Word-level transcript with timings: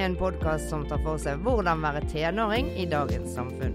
Er 0.00 0.06
en 0.06 0.14
podkast 0.16 0.70
som 0.70 0.86
tar 0.88 1.02
for 1.04 1.20
seg 1.20 1.42
hvordan 1.44 1.82
være 1.84 2.00
tenåring 2.08 2.70
i 2.72 2.86
dagens 2.88 3.34
samfunn. 3.36 3.74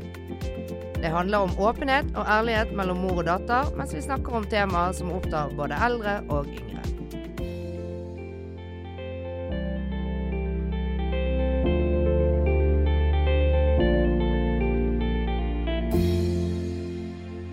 Det 0.97 1.09
handler 1.13 1.43
om 1.45 1.51
åpenhet 1.61 2.07
og 2.17 2.25
ærlighet 2.25 2.71
mellom 2.73 3.03
mor 3.03 3.19
og 3.21 3.27
datter, 3.27 3.67
mens 3.77 3.91
vi 3.93 4.01
snakker 4.01 4.33
om 4.39 4.47
temaer 4.49 4.95
som 4.97 5.11
opptar 5.13 5.53
både 5.53 5.77
eldre 5.85 6.15
og 6.33 6.49
yngre. 6.49 6.81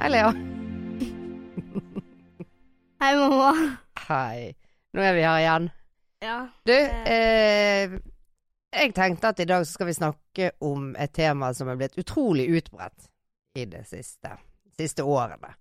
Hei, 0.00 0.08
Lea. 0.14 0.32
Hei, 3.04 3.12
mamma. 3.20 3.52
Hei. 4.06 4.56
Nå 4.96 5.04
er 5.04 5.20
vi 5.20 5.28
her 5.28 5.42
igjen. 5.44 5.68
Ja. 6.24 6.38
Du, 6.64 6.72
eh, 7.12 8.00
jeg 8.72 8.94
tenkte 8.96 9.32
at 9.32 9.40
i 9.40 9.48
dag 9.48 9.66
skal 9.68 9.88
vi 9.88 9.96
snakke 9.96 10.50
om 10.64 10.92
et 10.98 11.12
tema 11.14 11.52
som 11.54 11.68
er 11.68 11.78
blitt 11.80 11.98
utrolig 12.00 12.48
utbredt 12.56 13.08
i 13.58 13.66
det 13.68 13.84
siste, 13.88 14.36
siste 14.78 15.04
årene. 15.04 15.52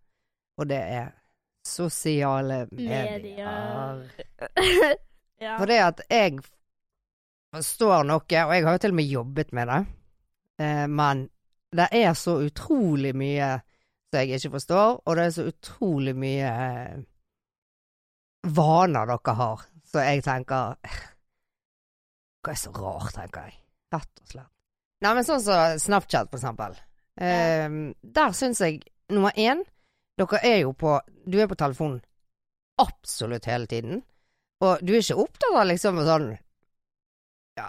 Og 0.57 0.69
det 0.69 0.79
er 0.79 1.11
sosiale 1.67 2.65
medier. 2.71 3.11
Medier. 3.11 4.09
ja. 5.43 5.57
For 5.57 5.67
det 5.69 5.79
at 5.83 6.01
jeg 6.09 6.39
forstår 7.51 8.07
noe, 8.07 8.23
og 8.23 8.31
jeg 8.31 8.65
har 8.65 8.77
jo 8.77 8.81
til 8.81 8.95
og 8.95 8.99
med 9.01 9.11
jobbet 9.11 9.53
med 9.53 9.67
det, 9.67 9.81
eh, 10.63 10.87
men 10.87 11.27
det 11.75 11.87
er 11.91 12.13
så 12.17 12.37
utrolig 12.45 13.13
mye 13.15 13.53
som 14.11 14.19
jeg 14.19 14.39
ikke 14.39 14.55
forstår, 14.57 15.01
og 15.05 15.15
det 15.17 15.25
er 15.25 15.35
så 15.35 15.47
utrolig 15.51 16.15
mye 16.19 16.51
eh, 16.51 17.01
vaner 18.55 19.11
dere 19.11 19.35
har, 19.37 19.65
så 19.87 20.03
jeg 20.07 20.23
tenker 20.23 20.79
Hva 22.41 22.53
er 22.53 22.59
så 22.59 22.71
rart, 22.75 23.13
tenker 23.15 23.49
jeg. 23.49 23.57
Rett 23.93 24.23
og 24.23 24.31
slett. 24.33 24.51
Nei, 25.01 25.11
men 25.17 25.25
sånn 25.25 25.41
som 25.41 25.81
Snapchat, 25.81 26.29
for 26.29 26.37
eksempel. 26.39 26.77
Eh, 27.21 27.67
der 28.17 28.37
syns 28.37 28.61
jeg, 28.61 28.81
nummer 29.11 29.35
én, 29.37 29.63
dere 30.19 30.39
er 30.45 30.61
jo 30.61 30.71
på 30.77 30.99
Du 31.25 31.39
er 31.41 31.49
på 31.49 31.57
telefonen 31.57 32.01
absolutt 32.81 33.45
hele 33.49 33.67
tiden. 33.69 34.01
Og 34.61 34.81
du 34.81 34.93
er 34.93 35.01
ikke 35.01 35.19
opptatt 35.21 35.57
av 35.57 35.67
liksom 35.69 35.99
sånn 36.05 36.31
ja, 37.59 37.67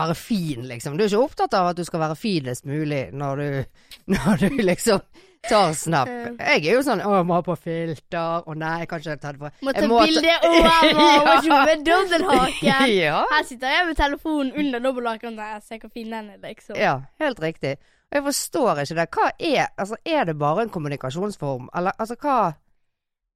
Være 0.00 0.16
fin, 0.18 0.64
liksom. 0.68 0.96
Du 0.96 1.04
er 1.04 1.10
ikke 1.10 1.24
opptatt 1.24 1.54
av 1.56 1.70
at 1.70 1.78
du 1.78 1.84
skal 1.86 2.02
være 2.02 2.18
finest 2.18 2.66
mulig 2.68 3.06
når 3.16 3.42
du, 3.42 3.48
når 4.16 4.46
du 4.46 4.62
liksom 4.64 5.04
tar 5.48 5.72
snap. 5.74 6.08
Jeg 6.08 6.66
er 6.66 6.74
jo 6.74 6.82
sånn 6.84 7.00
'Å, 7.00 7.22
må 7.24 7.34
ha 7.38 7.42
på 7.42 7.56
filter', 7.56 8.44
'Å 8.46 8.56
nei, 8.56 8.80
jeg 8.80 8.88
kan 8.88 9.00
ikke 9.00 9.20
ta 9.20 9.32
det 9.32 9.40
på 9.40 9.50
Må 9.62 9.72
ta 9.72 9.86
bilde 9.86 10.34
Å, 10.36 10.50
jeg 10.52 10.94
må 10.96 11.36
ikke 11.38 11.60
med 11.66 11.84
dobbelthaken. 11.86 12.90
ja. 13.04 13.22
Her 13.30 13.44
sitter 13.48 13.68
jeg 13.76 13.86
med 13.86 13.96
telefonen 13.96 14.52
under 14.52 14.78
dobbelthaken 14.84 15.38
og 15.38 15.62
ser 15.62 15.78
hvor 15.78 15.90
fin 15.94 16.10
den 16.10 16.30
er, 16.30 16.38
liksom. 16.44 16.76
ja, 16.76 17.00
helt 17.20 17.40
riktig. 17.40 17.78
Og 18.10 18.18
jeg 18.18 18.24
forstår 18.26 18.82
ikke 18.82 18.98
det. 18.98 19.08
Hva 19.14 19.30
er 19.38 19.66
Altså, 19.78 19.96
er 20.04 20.24
det 20.24 20.38
bare 20.38 20.62
en 20.62 20.70
kommunikasjonsform, 20.70 21.70
eller 21.74 21.92
altså 21.98 22.16
hva 22.20 22.54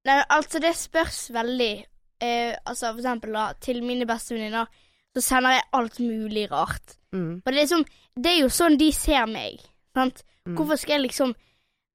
Nei, 0.05 0.19
altså, 0.29 0.59
det 0.61 0.75
spørs 0.77 1.31
veldig. 1.33 1.85
Eh, 2.21 2.53
altså, 2.65 2.91
for 2.91 2.99
eksempel 3.01 3.33
da, 3.33 3.53
til 3.59 3.81
mine 3.83 4.05
bestevenninner, 4.05 4.67
så 5.15 5.21
sender 5.21 5.55
jeg 5.55 5.63
alt 5.73 5.99
mulig 5.99 6.51
rart. 6.51 6.97
mm, 7.11 7.41
Og 7.41 7.47
det 7.51 7.55
er 7.55 7.61
liksom 7.63 7.85
Det 8.15 8.31
er 8.31 8.41
jo 8.43 8.49
sånn 8.53 8.77
de 8.77 8.91
ser 8.93 9.25
meg, 9.25 9.59
sant. 9.95 10.21
mm. 10.47 10.55
Hvorfor 10.55 10.77
skal 10.77 10.99
jeg 11.01 11.09
liksom 11.09 11.33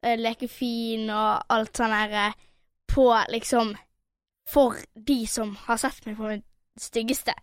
eh, 0.06 0.16
leke 0.18 0.48
fin 0.50 1.08
og 1.10 1.52
alt 1.52 1.76
sånn 1.76 1.94
her 1.94 2.16
eh, 2.27 2.38
på 2.90 3.06
liksom 3.30 3.77
For 4.50 4.74
de 4.94 5.20
som 5.30 5.55
har 5.68 5.78
sett 5.78 6.06
meg 6.06 6.16
på 6.18 6.27
mitt 6.27 6.46
styggeste. 6.80 7.34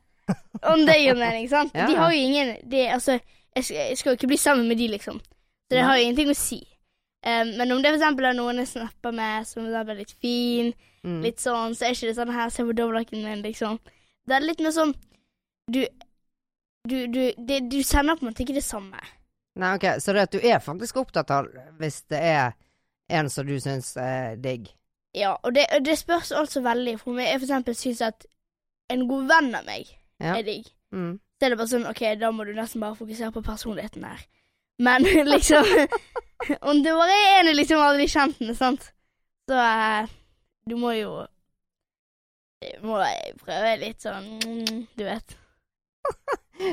Om 0.62 0.86
det 0.86 0.98
gir 1.00 1.16
mening, 1.16 1.48
sant? 1.50 1.72
Ja. 1.78 1.88
De 1.88 1.96
har 1.96 2.12
jo 2.12 2.20
ingen 2.20 2.56
de, 2.64 2.88
Altså, 2.92 3.20
jeg 3.56 3.64
skal, 3.64 3.78
jeg 3.78 3.98
skal 3.98 4.12
jo 4.12 4.18
ikke 4.20 4.32
bli 4.34 4.38
sammen 4.38 4.68
med 4.68 4.78
de, 4.78 4.88
liksom. 4.92 5.20
Så 5.20 5.76
det 5.76 5.80
ja. 5.80 5.86
har 5.88 5.98
jo 5.98 6.08
ingenting 6.08 6.32
å 6.32 6.38
si. 6.38 6.60
Um, 7.26 7.54
men 7.58 7.72
om 7.74 7.82
det 7.84 7.94
eksempel 7.96 8.28
er 8.30 8.36
noen 8.38 8.62
jeg 8.62 8.70
snapper 8.72 9.16
med 9.16 9.48
som 9.50 9.66
er 9.68 9.98
litt 9.98 10.14
fin, 10.22 10.70
mm. 11.04 11.22
litt 11.26 11.42
sånn, 11.42 11.76
så 11.76 11.88
er 11.88 11.96
ikke 11.96 12.12
det 12.12 12.18
sånn 12.20 12.32
her 12.32 12.52
Se 12.54 12.64
på 12.64 12.76
dobbelthaken 12.78 13.24
min, 13.26 13.42
liksom. 13.44 13.80
Det 14.28 14.36
er 14.36 14.46
litt 14.46 14.62
mer 14.64 14.76
sånn 14.76 14.94
Du 15.72 15.82
Du, 16.88 17.00
du, 17.12 17.22
det, 17.36 17.66
du 17.72 17.82
sender 17.84 18.16
på 18.16 18.24
en 18.24 18.30
måte 18.30 18.46
ikke 18.46 18.56
det 18.56 18.64
samme. 18.64 19.02
Nei, 19.58 19.74
ok, 19.76 19.86
så 20.04 20.14
det 20.14 20.28
at 20.28 20.36
du 20.36 20.42
er 20.44 20.60
faktisk 20.64 21.00
opptatt 21.02 21.32
av 21.34 21.48
hvis 21.80 22.02
det 22.12 22.20
er 22.22 22.56
en 23.10 23.30
som 23.32 23.48
du 23.48 23.56
syns 23.64 23.94
er 24.02 24.36
digg. 24.42 24.68
Ja, 25.18 25.36
og 25.42 25.56
det, 25.56 25.66
det 25.86 25.98
spørs 25.98 26.32
altså 26.36 26.62
veldig. 26.62 26.98
For 27.02 27.16
meg, 27.16 27.32
jeg 27.32 27.40
for 27.40 27.48
eksempel 27.48 27.78
syns 27.78 28.04
at 28.06 28.28
en 28.94 29.08
god 29.10 29.30
venn 29.32 29.56
av 29.58 29.66
meg 29.68 29.88
Ja. 30.22 30.36
er 30.38 30.44
digg. 30.46 30.68
Mm. 30.94 31.18
Så 31.38 31.46
er 31.46 31.54
det 31.54 31.58
bare 31.60 31.70
sånn, 31.70 31.88
OK, 31.90 32.04
da 32.18 32.32
må 32.34 32.46
du 32.48 32.54
nesten 32.58 32.82
bare 32.82 32.98
fokusere 32.98 33.32
på 33.34 33.44
personligheten 33.46 34.06
her. 34.08 34.22
Men 34.82 35.06
liksom 35.34 35.66
Om 36.62 36.84
det 36.86 36.94
bare 36.94 37.18
er 37.18 37.40
en 37.42 37.56
liksom 37.58 37.82
av 37.82 37.98
de 37.98 38.06
med, 38.40 38.54
sant, 38.58 38.92
så 39.50 39.58
eh, 39.58 40.10
du 40.70 40.76
må 40.78 40.92
jo 40.94 41.26
Du 42.62 42.86
må 42.86 43.00
prøve 43.42 43.76
litt 43.82 44.02
sånn 44.02 44.28
mm, 44.46 44.88
Du 44.98 45.04
vet. 45.06 45.38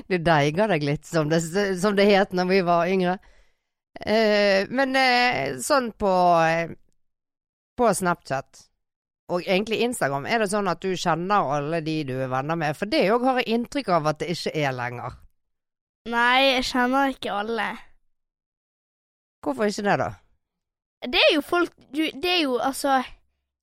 Du 0.09 0.17
deiger 0.19 0.71
deg 0.71 0.85
litt, 0.87 1.07
som 1.07 1.29
det, 1.29 1.41
som 1.81 1.97
det 1.97 2.07
het 2.09 2.33
når 2.37 2.51
vi 2.51 2.61
var 2.67 2.91
yngre. 2.91 3.19
Eh, 4.01 4.65
men 4.75 4.97
eh, 4.99 5.59
sånn 5.63 5.93
på 5.95 6.13
eh, 6.43 6.73
På 7.79 7.91
Snapchat, 7.95 8.65
og 9.35 9.43
egentlig 9.43 9.81
Instagram, 9.83 10.27
er 10.31 10.43
det 10.43 10.51
sånn 10.53 10.69
at 10.71 10.83
du 10.83 10.93
kjenner 10.99 11.49
alle 11.57 11.81
de 11.83 11.95
du 12.07 12.13
er 12.15 12.31
venner 12.31 12.59
med? 12.59 12.77
For 12.79 12.91
det 12.91 13.09
òg 13.11 13.25
har 13.27 13.41
jeg 13.41 13.57
inntrykk 13.57 13.91
av 13.97 14.11
at 14.13 14.21
det 14.21 14.29
ikke 14.35 14.53
er 14.63 14.77
lenger. 14.77 15.17
Nei, 16.13 16.53
jeg 16.53 16.67
kjenner 16.69 17.15
ikke 17.15 17.33
alle. 17.33 17.69
Hvorfor 19.43 19.71
ikke 19.71 19.87
det, 19.89 19.97
da? 20.05 20.11
Det 21.05 21.21
er 21.21 21.35
jo 21.35 21.43
folk 21.45 21.73
du, 21.93 22.07
Det 22.17 22.31
er 22.31 22.43
jo 22.47 22.55
altså 22.57 23.03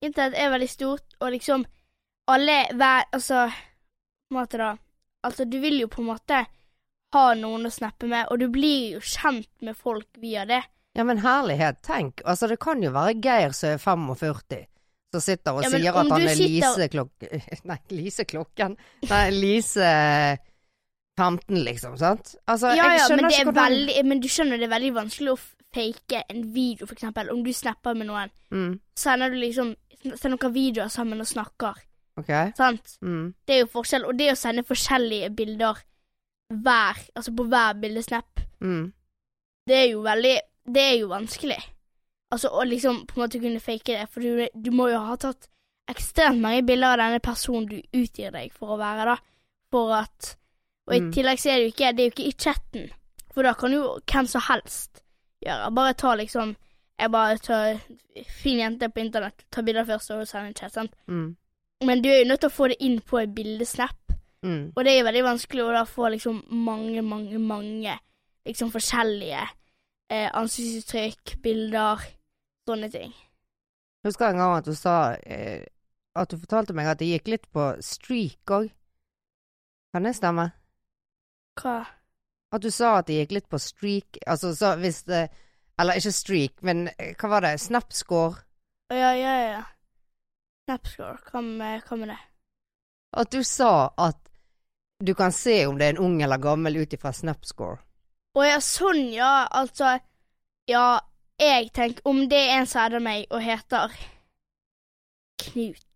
Internett 0.02 0.38
er 0.38 0.50
veldig 0.50 0.68
stort, 0.70 1.16
og 1.20 1.32
liksom 1.34 1.64
alle 2.30 2.58
hver 2.70 3.08
Altså 3.12 3.48
På 3.48 4.34
en 4.34 4.38
måte, 4.38 4.58
da. 4.58 4.76
Altså, 5.22 5.44
du 5.46 5.58
vil 5.62 5.78
jo 5.80 5.88
på 5.92 6.02
en 6.02 6.10
måte 6.12 6.42
ha 7.12 7.24
noen 7.38 7.68
å 7.68 7.72
snappe 7.72 8.08
med, 8.08 8.26
og 8.32 8.40
du 8.40 8.48
blir 8.52 8.96
jo 8.96 9.00
kjent 9.04 9.50
med 9.62 9.76
folk 9.76 10.08
via 10.22 10.46
det. 10.48 10.62
Ja, 10.96 11.04
men 11.08 11.20
herlighet, 11.24 11.80
tenk. 11.84 12.22
Altså, 12.28 12.48
det 12.50 12.58
kan 12.60 12.82
jo 12.84 12.90
være 12.92 13.14
Geir 13.22 13.54
som 13.56 13.74
er 13.74 13.80
45, 13.80 14.64
som 15.12 15.20
sitter 15.24 15.56
og 15.56 15.64
Ja, 15.64 15.70
sier 15.72 15.92
at 15.92 16.10
han 16.12 16.22
er 16.26 16.34
sitter- 16.34 16.48
Lise 16.48 16.88
klok... 16.92 17.26
Nei, 17.70 17.78
Lise 17.92 18.26
Klokken. 18.28 18.76
Nei, 19.08 19.22
Lise 19.36 19.92
15, 21.20 21.64
liksom, 21.64 21.96
sant? 22.00 22.34
Altså, 22.48 22.72
ja, 22.76 22.88
ja, 22.96 23.08
men 23.12 23.28
hvordan 23.28 23.56
veldig 23.60 24.04
Men 24.08 24.20
du 24.24 24.28
skjønner 24.32 24.60
det 24.60 24.68
er 24.68 24.72
veldig 24.72 24.92
vanskelig 24.96 25.34
å 25.34 25.40
fake 25.72 26.22
en 26.32 26.42
video, 26.52 26.86
for 26.88 26.96
eksempel. 26.96 27.30
Om 27.32 27.42
du 27.44 27.52
snapper 27.56 27.96
med 27.96 28.08
noen, 28.08 28.32
mm, 28.52 28.72
sender 28.98 29.32
du 29.32 29.40
liksom 29.40 29.74
Sender 30.02 30.32
noen 30.34 30.50
videoer 30.56 30.88
sammen 30.90 31.20
og 31.22 31.28
snakker, 31.30 31.76
Ok. 32.20 32.28
sant? 32.56 32.96
Mm, 33.02 33.34
Det 33.46 33.54
er 33.54 33.60
jo 33.62 33.66
forskjell. 33.72 34.04
Og 34.04 34.18
det 34.18 34.30
å 34.32 34.36
sende 34.36 34.62
forskjellige 34.68 35.30
bilder 35.36 35.78
hver 36.52 36.98
Altså 37.16 37.32
på 37.36 37.46
hver 37.48 37.78
bildesnap 37.80 38.40
mm, 38.60 38.92
det 39.66 39.76
er 39.78 39.86
jo 39.92 40.02
veldig 40.04 40.34
Det 40.74 40.82
er 40.82 40.98
jo 41.00 41.08
vanskelig. 41.08 41.56
Altså 42.32 42.48
å 42.52 42.64
liksom 42.68 43.06
på 43.06 43.16
en 43.16 43.22
måte 43.24 43.40
kunne 43.40 43.60
fake 43.60 43.96
det, 43.96 44.08
for 44.10 44.20
du, 44.20 44.46
du 44.54 44.70
må 44.70 44.88
jo 44.92 44.98
ha 44.98 45.16
tatt 45.16 45.48
ekstremt 45.90 46.40
mange 46.40 46.62
bilder 46.66 46.94
av 46.94 46.98
denne 47.02 47.20
personen 47.20 47.66
du 47.68 47.80
utgir 47.98 48.30
deg 48.32 48.52
for 48.54 48.74
å 48.74 48.78
være, 48.78 49.04
da. 49.04 49.16
For 49.72 49.92
at 50.02 50.36
Og 50.86 50.94
i 50.96 51.00
Mm. 51.00 51.12
tillegg 51.14 51.38
så 51.38 51.50
er 51.50 51.56
det 51.58 51.64
jo 51.64 51.72
ikke 51.72 51.92
Det 51.96 52.02
er 52.02 52.08
jo 52.08 52.12
ikke 52.14 52.28
i 52.28 52.36
chatten, 52.38 52.90
for 53.34 53.42
da 53.42 53.52
kan 53.54 53.72
jo 53.72 53.98
hvem 54.06 54.26
som 54.28 54.40
helst 54.48 55.02
gjøre. 55.44 55.74
Bare 55.74 55.94
ta 55.94 56.14
liksom 56.14 56.56
Jeg 56.98 57.10
bare 57.10 57.38
tar 57.38 57.80
fin 58.42 58.58
jente 58.58 58.88
på 58.88 59.00
internett, 59.00 59.44
tar 59.50 59.62
bilder 59.62 59.84
først 59.84 60.10
og 60.10 60.26
sender 60.28 60.48
en 60.48 60.54
chat, 60.54 60.72
sant. 60.72 60.92
mm, 61.08 61.36
Men 61.84 62.02
du 62.02 62.08
er 62.10 62.22
jo 62.22 62.28
nødt 62.30 62.40
til 62.44 62.50
å 62.50 62.54
få 62.54 62.68
det 62.72 62.78
inn 62.84 63.00
på 63.00 63.18
en 63.18 63.34
bildesnap. 63.34 63.98
mm. 64.42 64.72
Og 64.76 64.84
det 64.84 64.92
er 64.92 64.98
jo 64.98 65.08
veldig 65.08 65.24
vanskelig 65.24 65.64
å 65.64 65.72
da 65.74 65.84
få 65.88 66.08
liksom 66.14 66.42
mange, 66.50 67.02
mange, 67.02 67.38
mange 67.38 67.98
liksom 68.46 68.70
forskjellige 68.74 69.42
eh, 70.10 70.30
ansiktsuttrykk, 70.34 71.36
bilder, 71.42 72.02
sånne 72.68 72.90
ting. 72.90 73.12
Jeg 74.02 74.10
Husker 74.10 74.32
en 74.32 74.40
gang 74.42 74.56
at 74.56 74.66
du 74.66 74.74
sa 74.74 75.14
eh, 75.22 75.62
At 76.18 76.28
du 76.28 76.36
fortalte 76.36 76.74
meg 76.74 76.88
at 76.90 76.98
det 76.98 77.06
gikk 77.06 77.28
litt 77.30 77.46
på 77.54 77.68
streak 77.80 78.50
òg. 78.50 78.66
Kan 79.94 80.04
det 80.04 80.16
stemme? 80.18 80.50
Hva? 81.60 81.84
At 82.52 82.64
du 82.64 82.70
sa 82.70 82.98
at 82.98 83.06
det 83.08 83.20
gikk 83.20 83.36
litt 83.38 83.48
på 83.48 83.60
streak 83.62 84.18
Altså 84.26 84.52
så 84.56 84.74
hvis 84.80 85.04
det 85.08 85.28
Eller 85.80 86.00
ikke 86.00 86.12
streak, 86.12 86.58
men 86.62 86.88
eh, 86.98 87.14
hva 87.16 87.30
var 87.36 87.46
det? 87.46 87.60
Snapscore? 87.60 88.42
Ja, 88.92 89.14
ja, 89.16 89.36
ja. 89.40 89.62
Snapscore, 90.64 91.18
hva 91.30 91.40
med, 91.42 92.08
det? 92.08 92.18
At 93.12 93.32
du 93.32 93.42
sa 93.44 93.92
at 93.98 94.18
du 95.06 95.14
kan 95.14 95.32
se 95.32 95.66
om 95.66 95.78
det 95.78 95.86
er 95.86 95.96
en 95.96 96.04
ung 96.04 96.22
eller 96.22 96.38
gammel 96.38 96.76
ut 96.76 96.92
ifra 96.94 97.12
Snapscore. 97.12 97.80
Å 98.38 98.44
ja, 98.46 98.60
sånn, 98.64 99.10
ja. 99.12 99.46
Altså 99.50 99.98
Ja, 100.70 101.00
jeg 101.42 101.72
tenker 101.74 102.06
Om 102.08 102.28
det 102.30 102.38
er 102.38 102.60
en 102.60 102.68
som 102.70 102.84
adder 102.86 103.02
meg 103.02 103.26
og 103.30 103.42
heter 103.44 103.92
Knut, 105.42 105.88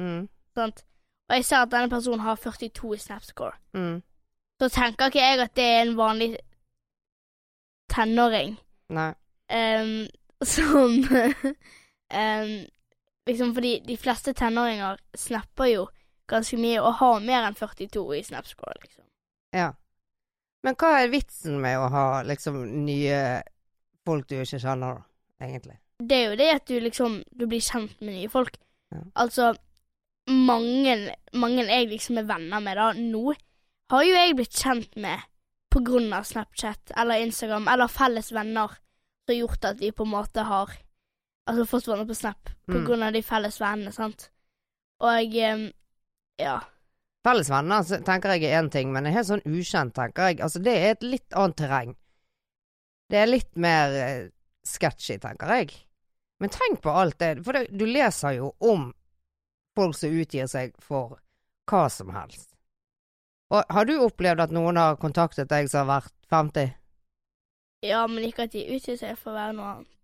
Mm, 0.00 0.28
sant, 0.56 0.84
og 1.28 1.34
jeg 1.36 1.44
ser 1.44 1.64
at 1.64 1.72
denne 1.72 1.90
personen 1.90 2.20
har 2.24 2.36
42 2.36 2.92
i 2.94 2.98
Snapscore, 3.00 3.56
mm, 3.74 3.98
så 4.60 4.68
tenker 4.72 5.10
ikke 5.10 5.20
jeg 5.24 5.40
at 5.40 5.56
det 5.56 5.64
er 5.64 5.80
en 5.82 5.96
vanlig 5.98 6.28
tenåring 7.92 8.54
Nei. 8.96 9.10
Um, 9.50 10.06
som 10.46 10.94
ehm, 12.10 12.54
Liksom 13.30 13.54
fordi 13.54 13.76
de 13.86 13.96
fleste 14.00 14.34
tenåringer 14.34 14.98
snapper 15.14 15.70
jo 15.70 15.84
ganske 16.30 16.58
mye 16.58 16.80
og 16.82 16.98
har 16.98 17.22
mer 17.22 17.46
enn 17.46 17.58
42 17.58 18.02
i 18.16 18.24
Snapscore, 18.26 18.74
liksom. 18.82 19.04
Ja. 19.54 19.70
Men 20.66 20.76
hva 20.78 20.90
er 21.00 21.12
vitsen 21.12 21.60
med 21.62 21.78
å 21.78 21.86
ha 21.92 22.06
liksom 22.26 22.58
nye 22.84 23.40
folk 24.06 24.26
du 24.28 24.36
ikke 24.40 24.60
kjenner, 24.60 25.04
egentlig? 25.42 25.78
Det 26.00 26.16
er 26.16 26.30
jo 26.30 26.36
det 26.40 26.48
at 26.54 26.68
du 26.68 26.78
liksom 26.80 27.18
Du 27.36 27.44
blir 27.44 27.60
kjent 27.60 27.98
med 28.00 28.14
nye 28.16 28.30
folk. 28.32 28.56
Ja. 28.90 29.02
Altså 29.24 29.52
mange, 30.30 30.94
mange 31.32 31.64
jeg 31.66 31.88
liksom 31.90 32.20
er 32.20 32.28
venner 32.28 32.62
med 32.62 32.78
da 32.78 32.90
nå, 32.96 33.34
har 33.90 34.04
jo 34.06 34.14
jeg 34.14 34.36
blitt 34.38 34.54
kjent 34.54 34.96
med 35.00 35.26
på 35.70 35.82
grunn 35.86 36.12
av 36.14 36.26
Snapchat 36.28 36.92
eller 36.98 37.22
Instagram 37.24 37.68
eller 37.70 37.90
felles 37.90 38.30
venner 38.34 38.74
som 38.74 39.32
har 39.32 39.38
gjort 39.38 39.66
at 39.70 39.82
vi 39.82 39.90
på 39.94 40.06
en 40.06 40.12
måte 40.12 40.44
har 40.46 40.74
Altså 41.48 41.64
fått 41.66 41.88
venner 41.88 42.06
på 42.06 42.14
Snap 42.14 42.50
på 42.68 42.76
Mm. 42.76 42.84
grunn 42.86 43.02
av 43.02 43.12
de 43.12 43.22
felles 43.22 43.60
vennene, 43.60 43.92
sant. 43.92 44.30
Og 45.00 45.34
um, 45.54 45.72
ja. 46.38 46.60
Felles 47.24 47.50
venner 47.50 47.82
tenker 48.06 48.34
jeg 48.36 48.44
er 48.44 48.60
én 48.62 48.70
ting, 48.70 48.92
men 48.92 49.04
helt 49.06 49.26
sånn 49.26 49.42
ukjent, 49.44 49.94
tenker 49.94 50.28
jeg. 50.30 50.40
Altså, 50.40 50.58
det 50.62 50.74
er 50.76 50.90
et 50.94 51.02
litt 51.02 51.32
annet 51.34 51.56
terreng. 51.56 51.96
Det 53.10 53.18
er 53.18 53.26
litt 53.26 53.56
mer 53.56 53.90
uh, 53.90 54.28
sketchy, 54.64 55.18
tenker 55.18 55.48
jeg. 55.56 55.72
Men 56.40 56.48
tenk 56.54 56.80
på 56.82 56.90
alt 56.90 57.18
det, 57.18 57.44
for 57.44 57.52
det, 57.52 57.66
du 57.76 57.84
leser 57.86 58.36
jo 58.38 58.52
om 58.60 58.92
folk 59.76 59.96
som 59.96 60.14
utgir 60.14 60.46
seg 60.48 60.72
for 60.80 61.18
hva 61.70 61.88
som 61.90 62.10
helst. 62.14 62.46
Og 63.50 63.64
har 63.68 63.84
du 63.84 63.96
opplevd 63.98 64.40
at 64.46 64.52
noen 64.54 64.76
har 64.78 64.96
kontaktet 64.96 65.50
deg 65.50 65.68
som 65.68 65.88
har 65.88 66.00
vært 66.00 66.14
50? 66.30 66.74
Ja, 67.82 68.06
men 68.06 68.24
ikke 68.24 68.46
at 68.46 68.52
de 68.54 68.62
utgir 68.76 68.96
seg 69.00 69.18
for 69.18 69.32
å 69.32 69.40
være 69.40 69.56
noe 69.58 69.72
annet. 69.74 69.96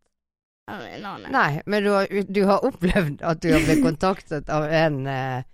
Enn 0.66 1.06
En. 1.06 1.28
Nei, 1.30 1.62
men 1.66 1.84
du 1.84 1.92
har, 1.94 2.10
du 2.10 2.42
har 2.48 2.64
opplevd 2.66 3.22
at 3.22 3.42
du 3.42 3.52
har 3.52 3.62
blitt 3.62 3.84
kontaktet 3.84 4.50
av 4.50 4.66
en 4.66 5.06
eh, 5.06 5.46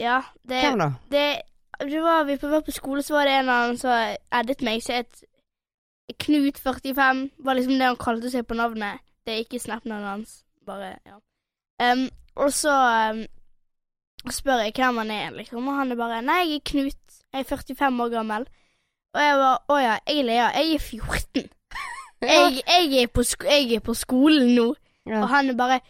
Ja, 0.00 0.22
det 0.42 0.62
Hvem 0.64 0.80
da? 0.80 0.90
det, 1.12 1.26
det 1.84 2.02
var, 2.02 2.24
vi 2.24 2.36
var 2.40 2.64
på 2.64 2.72
skole, 2.72 3.02
så 3.02 3.18
var 3.18 3.28
det 3.28 3.36
en 3.36 3.52
av 3.52 3.68
dem 3.68 3.80
som 3.80 4.16
eddet 4.40 4.64
meg, 4.64 4.82
så 4.84 5.00
et 5.02 5.24
Knut45 6.22 7.22
var 7.42 7.58
liksom 7.58 7.78
det 7.78 7.88
han 7.88 7.96
kalte 7.98 8.30
seg 8.30 8.46
på 8.46 8.54
navnet. 8.54 9.02
Det 9.26 9.34
er 9.34 9.42
ikke 9.42 9.58
Snap-navnet 9.58 10.12
hans, 10.12 10.36
bare, 10.66 10.92
ja. 11.02 11.18
Um, 11.82 12.06
og 12.38 12.52
så 12.54 12.72
um, 13.10 13.24
spør 14.32 14.62
jeg 14.64 14.76
hvem 14.76 15.00
han 15.02 15.10
er, 15.10 15.34
liksom, 15.34 15.66
og 15.66 15.76
han 15.80 15.92
er 15.92 15.98
bare 15.98 16.22
Nei, 16.24 16.38
jeg 16.46 16.60
er 16.60 16.68
Knut, 16.70 17.18
jeg 17.34 17.42
er 17.42 17.50
45 17.50 18.04
år 18.04 18.14
gammel. 18.14 18.46
Og 19.16 19.22
jeg 19.24 19.36
bare 19.40 19.58
Å 19.72 19.78
ja, 19.82 19.98
jeg 20.06 20.22
er 20.22 20.28
Lea, 20.30 20.46
jeg 20.54 20.78
er 20.78 20.86
14. 20.86 21.50
Jeg, 22.26 22.62
jeg, 22.66 23.02
er 23.02 23.06
på 23.14 23.22
jeg 23.46 23.72
er 23.76 23.80
på 23.86 23.94
skolen 23.94 24.54
nå. 24.56 24.66
Ja. 25.06 25.20
Og 25.22 25.28
han 25.30 25.50
er 25.52 25.54
bare 25.58 25.80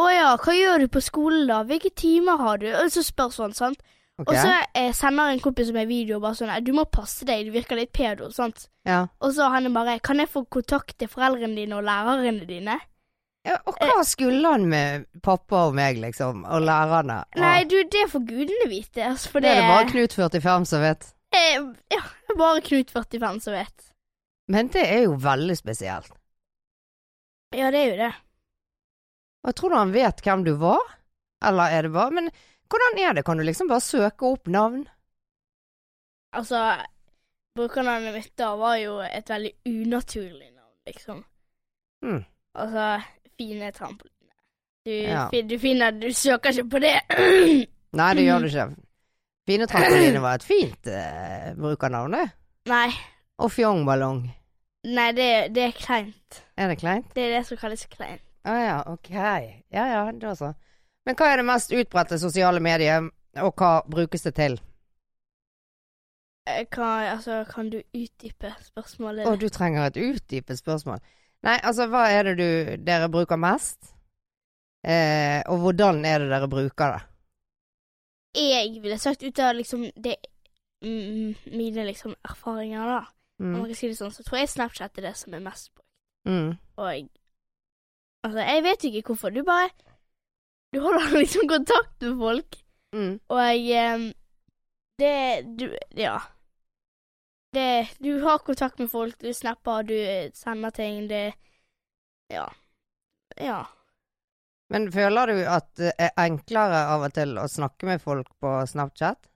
Å 0.00 0.08
ja, 0.10 0.30
hva 0.42 0.54
gjør 0.56 0.80
du 0.80 0.88
på 0.90 1.00
skolen 1.04 1.46
da? 1.46 1.60
Hvilke 1.68 1.90
timer 1.94 2.40
har 2.40 2.58
du? 2.58 2.66
Og 2.80 2.88
så 2.90 3.02
spør 3.06 3.30
sånn, 3.30 3.52
sant. 3.54 3.78
Okay. 4.18 4.30
Og 4.30 4.38
så 4.38 4.54
eh, 4.78 4.92
sender 4.94 5.32
en 5.34 5.40
kompis 5.42 5.72
meg 5.74 5.88
video 5.90 6.20
bare 6.22 6.34
sånn 6.38 6.50
Du 6.64 6.72
må 6.74 6.84
passe 6.86 7.26
deg, 7.26 7.46
du 7.46 7.52
virker 7.54 7.76
litt 7.78 7.92
pedo, 7.92 8.28
sant. 8.30 8.68
ja. 8.86 9.04
Og 9.20 9.32
så 9.34 9.48
han 9.50 9.66
er 9.66 9.74
bare 9.74 9.96
Kan 10.00 10.18
jeg 10.22 10.30
få 10.30 10.44
kontakte 10.46 11.08
foreldrene 11.10 11.54
dine 11.58 11.76
og 11.78 11.84
lærerne 11.86 12.46
dine? 12.46 12.78
ja. 13.44 13.58
Og 13.66 13.74
hva 13.82 14.02
skulle 14.08 14.48
han 14.54 14.64
med 14.70 15.04
pappa 15.22 15.66
og 15.68 15.74
meg, 15.76 15.98
liksom? 16.00 16.44
Og 16.48 16.62
lærerne? 16.64 17.18
Og- 17.34 17.40
Nei, 17.42 17.64
du, 17.68 17.76
det 17.92 18.06
får 18.10 18.22
gudene 18.26 18.68
vite. 18.70 19.02
Altså, 19.04 19.28
for 19.34 19.40
det 19.44 19.50
det, 19.50 19.58
er 19.58 19.60
det 19.60 19.72
bare 19.74 19.90
Knut 19.90 20.14
45 20.16 20.64
som 20.70 20.80
vet. 20.80 21.10
eh, 21.34 21.58
Ja, 21.92 22.00
bare 22.38 22.60
Knut 22.64 22.90
45 22.94 23.40
som 23.44 23.52
vet. 23.52 23.90
Men 24.52 24.68
det 24.74 24.82
er 24.84 25.06
jo 25.06 25.14
veldig 25.20 25.56
spesielt. 25.56 26.10
Ja, 27.54 27.70
det 27.70 27.80
er 27.80 27.90
jo 27.92 27.96
det. 28.02 28.10
Og 29.44 29.50
jeg 29.52 29.56
tror 29.60 29.70
du 29.72 29.76
han 29.78 29.94
vet 29.94 30.20
hvem 30.24 30.42
du 30.44 30.52
var? 30.60 30.82
Eller 31.44 31.76
er 31.76 31.82
det 31.86 31.92
bare 31.94 32.10
Men 32.16 32.30
hvordan 32.72 32.98
er 32.98 33.14
det? 33.14 33.24
Kan 33.24 33.38
du 33.38 33.44
liksom 33.44 33.68
bare 33.68 33.84
søke 33.84 34.26
opp 34.26 34.48
navn? 34.48 34.86
Altså, 36.34 36.58
brukernavnet 37.54 38.14
mitt 38.16 38.32
da 38.40 38.54
var 38.58 38.76
jo 38.80 38.96
et 39.06 39.28
veldig 39.30 39.52
unaturlig 39.70 40.48
navn, 40.50 40.72
liksom. 40.88 41.20
Mm. 42.04 42.24
Altså, 42.58 42.86
fine 43.38 43.70
trampoline. 43.76 44.32
Du, 44.84 44.90
Ja. 44.92 45.28
du 45.30 45.58
finner 45.58 45.92
Du 45.92 46.08
søker 46.12 46.50
ikke 46.50 46.70
på 46.70 46.80
det. 46.82 46.96
Nei, 48.00 48.10
det 48.18 48.24
gjør 48.26 48.40
du 48.40 48.48
ikke. 48.50 48.66
Fine 49.48 49.66
trampoline 49.68 50.20
var 50.24 50.38
et 50.40 50.44
fint 50.48 50.86
eh, 50.88 51.50
brukernavn, 51.54 52.16
det. 52.16 52.24
Nei. 52.72 52.88
Og 53.42 53.50
fjongballong. 53.50 54.26
Nei, 54.84 55.08
det, 55.16 55.30
det 55.56 55.62
er 55.70 55.74
kleint. 55.78 56.42
Er 56.60 56.70
det 56.70 56.78
kleint? 56.82 57.08
Det 57.16 57.24
er 57.24 57.38
det 57.38 57.46
som 57.48 57.58
kalles 57.58 57.86
kleint. 57.90 58.22
Å 58.44 58.54
ja, 58.60 58.76
ok. 58.92 59.10
Ja 59.72 59.86
ja, 59.88 60.04
da 60.20 60.34
så. 60.36 60.52
Men 61.08 61.16
hva 61.16 61.30
er 61.32 61.40
det 61.40 61.46
mest 61.48 61.72
utbredte 61.72 62.18
sosiale 62.20 62.60
mediet, 62.64 63.08
og 63.40 63.56
hva 63.58 63.78
brukes 63.88 64.24
det 64.26 64.34
til? 64.36 64.58
Hva, 66.44 66.64
Kan, 66.70 67.06
altså, 67.14 67.38
kan 67.48 67.70
du 67.72 67.78
utdype 67.80 68.52
spørsmålet? 68.60 69.24
Å, 69.24 69.36
du 69.40 69.48
trenger 69.48 69.88
et 69.88 69.96
utdypet 69.96 70.60
spørsmål. 70.60 71.00
Nei, 71.44 71.56
altså, 71.64 71.88
hva 71.92 72.04
er 72.12 72.28
det 72.28 72.34
du, 72.40 72.84
dere 72.84 73.08
bruker 73.12 73.40
mest? 73.40 73.94
Eh, 74.84 75.40
og 75.48 75.62
hvordan 75.62 76.04
er 76.04 76.20
det 76.20 76.28
dere 76.28 76.48
bruker 76.52 76.98
det? 76.98 77.02
Jeg 78.36 78.82
ville 78.82 78.98
sagt 79.00 79.22
ut 79.24 79.38
av 79.40 79.54
liksom 79.56 79.86
det 79.96 80.18
Mine 80.84 81.86
liksom 81.86 82.12
erfaringer, 82.28 82.84
da. 82.84 83.13
Om 83.40 83.46
man 83.52 83.60
Mm. 83.62 83.66
kan 83.66 83.74
si 83.74 83.88
det 83.88 83.96
sånn, 83.98 84.12
så 84.14 84.22
tror 84.22 84.38
jeg 84.38 84.48
Snapchat 84.48 84.98
er 84.98 85.02
det 85.08 85.16
som 85.16 85.34
er 85.34 85.40
mest 85.40 85.72
brukt. 85.74 85.88
Mm. 86.26 86.58
Og 86.78 87.08
Altså, 88.24 88.40
jeg 88.40 88.62
vet 88.62 88.84
ikke 88.88 89.02
hvorfor. 89.12 89.30
Du 89.34 89.42
bare 89.44 89.70
Du 90.72 90.80
holder 90.80 91.18
liksom 91.22 91.48
kontakt 91.48 92.00
med 92.00 92.18
folk. 92.18 92.56
Mm. 92.94 93.20
Og 93.28 93.66
um, 93.94 94.12
det 94.98 95.56
Du 95.58 95.66
Ja. 95.96 96.18
Det 97.52 97.88
Du 98.02 98.20
har 98.22 98.38
kontakt 98.38 98.78
med 98.78 98.90
folk, 98.90 99.18
du 99.18 99.32
snapper, 99.32 99.82
du 99.82 100.30
sender 100.34 100.70
ting, 100.70 101.08
det 101.08 101.34
Ja. 102.30 102.48
Ja. 103.36 103.64
Men 104.70 104.90
føler 104.92 105.26
du 105.26 105.44
at 105.44 105.68
det 105.76 105.92
er 105.98 106.10
enklere 106.16 106.86
av 106.88 107.02
og 107.02 107.12
til 107.14 107.36
å 107.38 107.44
snakke 107.48 107.84
med 107.86 108.00
folk 108.02 108.28
på 108.40 108.66
Snapchat? 108.66 109.26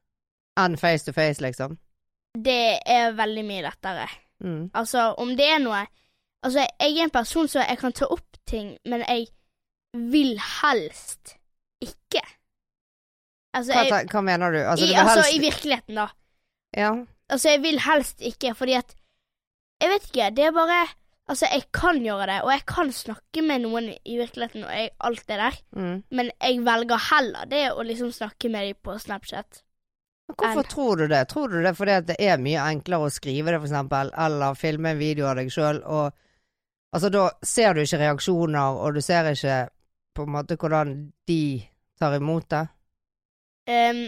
Enn 0.59 0.77
face 0.77 1.05
to 1.05 1.13
face, 1.13 1.41
liksom? 1.43 1.77
Det 2.45 2.79
er 2.87 3.15
veldig 3.19 3.45
mye 3.49 3.63
lettere. 3.67 4.09
Mm. 4.45 4.71
Altså, 4.79 5.09
om 5.19 5.33
det 5.39 5.49
er 5.51 5.59
noe 5.65 5.87
Altså, 6.47 6.63
jeg 6.79 6.93
er 6.95 7.03
en 7.09 7.11
person 7.11 7.49
som 7.51 7.65
jeg 7.67 7.79
kan 7.81 7.93
ta 7.99 8.07
opp 8.15 8.37
ting, 8.47 8.77
men 8.87 9.01
jeg 9.03 9.25
vil 10.13 10.37
helst 10.39 11.33
ikke. 11.83 12.21
Altså, 13.57 13.73
Hva, 13.75 13.83
jeg, 13.89 14.07
hva 14.13 14.23
mener 14.23 14.55
du? 14.55 14.59
Altså, 14.63 14.87
i, 14.87 14.93
du 14.93 15.01
altså 15.01 15.17
helst 15.25 15.35
i 15.35 15.41
virkeligheten, 15.43 15.99
da. 15.99 16.07
Ja. 16.77 16.93
Altså, 17.29 17.49
jeg 17.57 17.63
vil 17.65 17.81
helst 17.83 18.23
ikke, 18.23 18.55
fordi 18.55 18.77
at 18.79 18.95
Jeg 19.83 19.91
vet 19.93 20.07
ikke, 20.11 20.31
det 20.37 20.45
er 20.47 20.55
bare 20.55 20.79
Altså, 21.29 21.47
jeg 21.53 21.67
kan 21.75 21.99
gjøre 22.03 22.27
det, 22.31 22.39
og 22.43 22.51
jeg 22.55 22.63
kan 22.71 22.93
snakke 22.93 23.43
med 23.45 23.59
noen 23.67 23.91
i 23.93 24.15
virkeligheten, 24.17 24.63
og 24.65 24.71
jeg, 24.73 24.91
alt 25.05 25.27
det 25.29 25.37
der, 25.43 25.59
Mm. 25.77 26.03
men 26.11 26.31
jeg 26.41 26.63
velger 26.65 27.03
heller 27.11 27.45
det 27.51 27.65
å 27.73 27.83
liksom 27.85 28.13
snakke 28.13 28.49
med 28.49 28.65
dem 28.71 28.79
på 28.83 28.95
Snapchat. 28.99 29.63
Hvorfor 30.29 30.61
en... 30.61 30.69
tror 30.69 30.97
du 31.01 31.07
det? 31.09 31.23
Tror 31.31 31.49
du 31.49 31.63
det 31.65 31.73
fordi 31.77 31.95
det 32.11 32.17
er 32.21 32.41
mye 32.43 32.65
enklere 32.69 33.09
å 33.09 33.13
skrive 33.13 33.51
det, 33.55 33.61
for 33.63 33.69
eksempel, 33.71 34.11
eller 34.27 34.59
filme 34.61 34.93
en 34.93 35.01
video 35.01 35.27
av 35.31 35.39
deg 35.41 35.49
sjøl, 35.53 35.81
og 35.89 36.13
altså 36.95 37.11
da 37.15 37.25
ser 37.43 37.75
du 37.75 37.81
ikke 37.83 38.01
reaksjoner, 38.03 38.77
og 38.83 38.95
du 38.99 39.01
ser 39.05 39.31
ikke 39.33 39.59
på 40.19 40.27
en 40.27 40.35
måte 40.35 40.57
hvordan 40.61 40.93
de 41.31 41.41
tar 41.99 42.17
imot 42.19 42.49
det? 42.53 42.65
Um, 43.69 44.03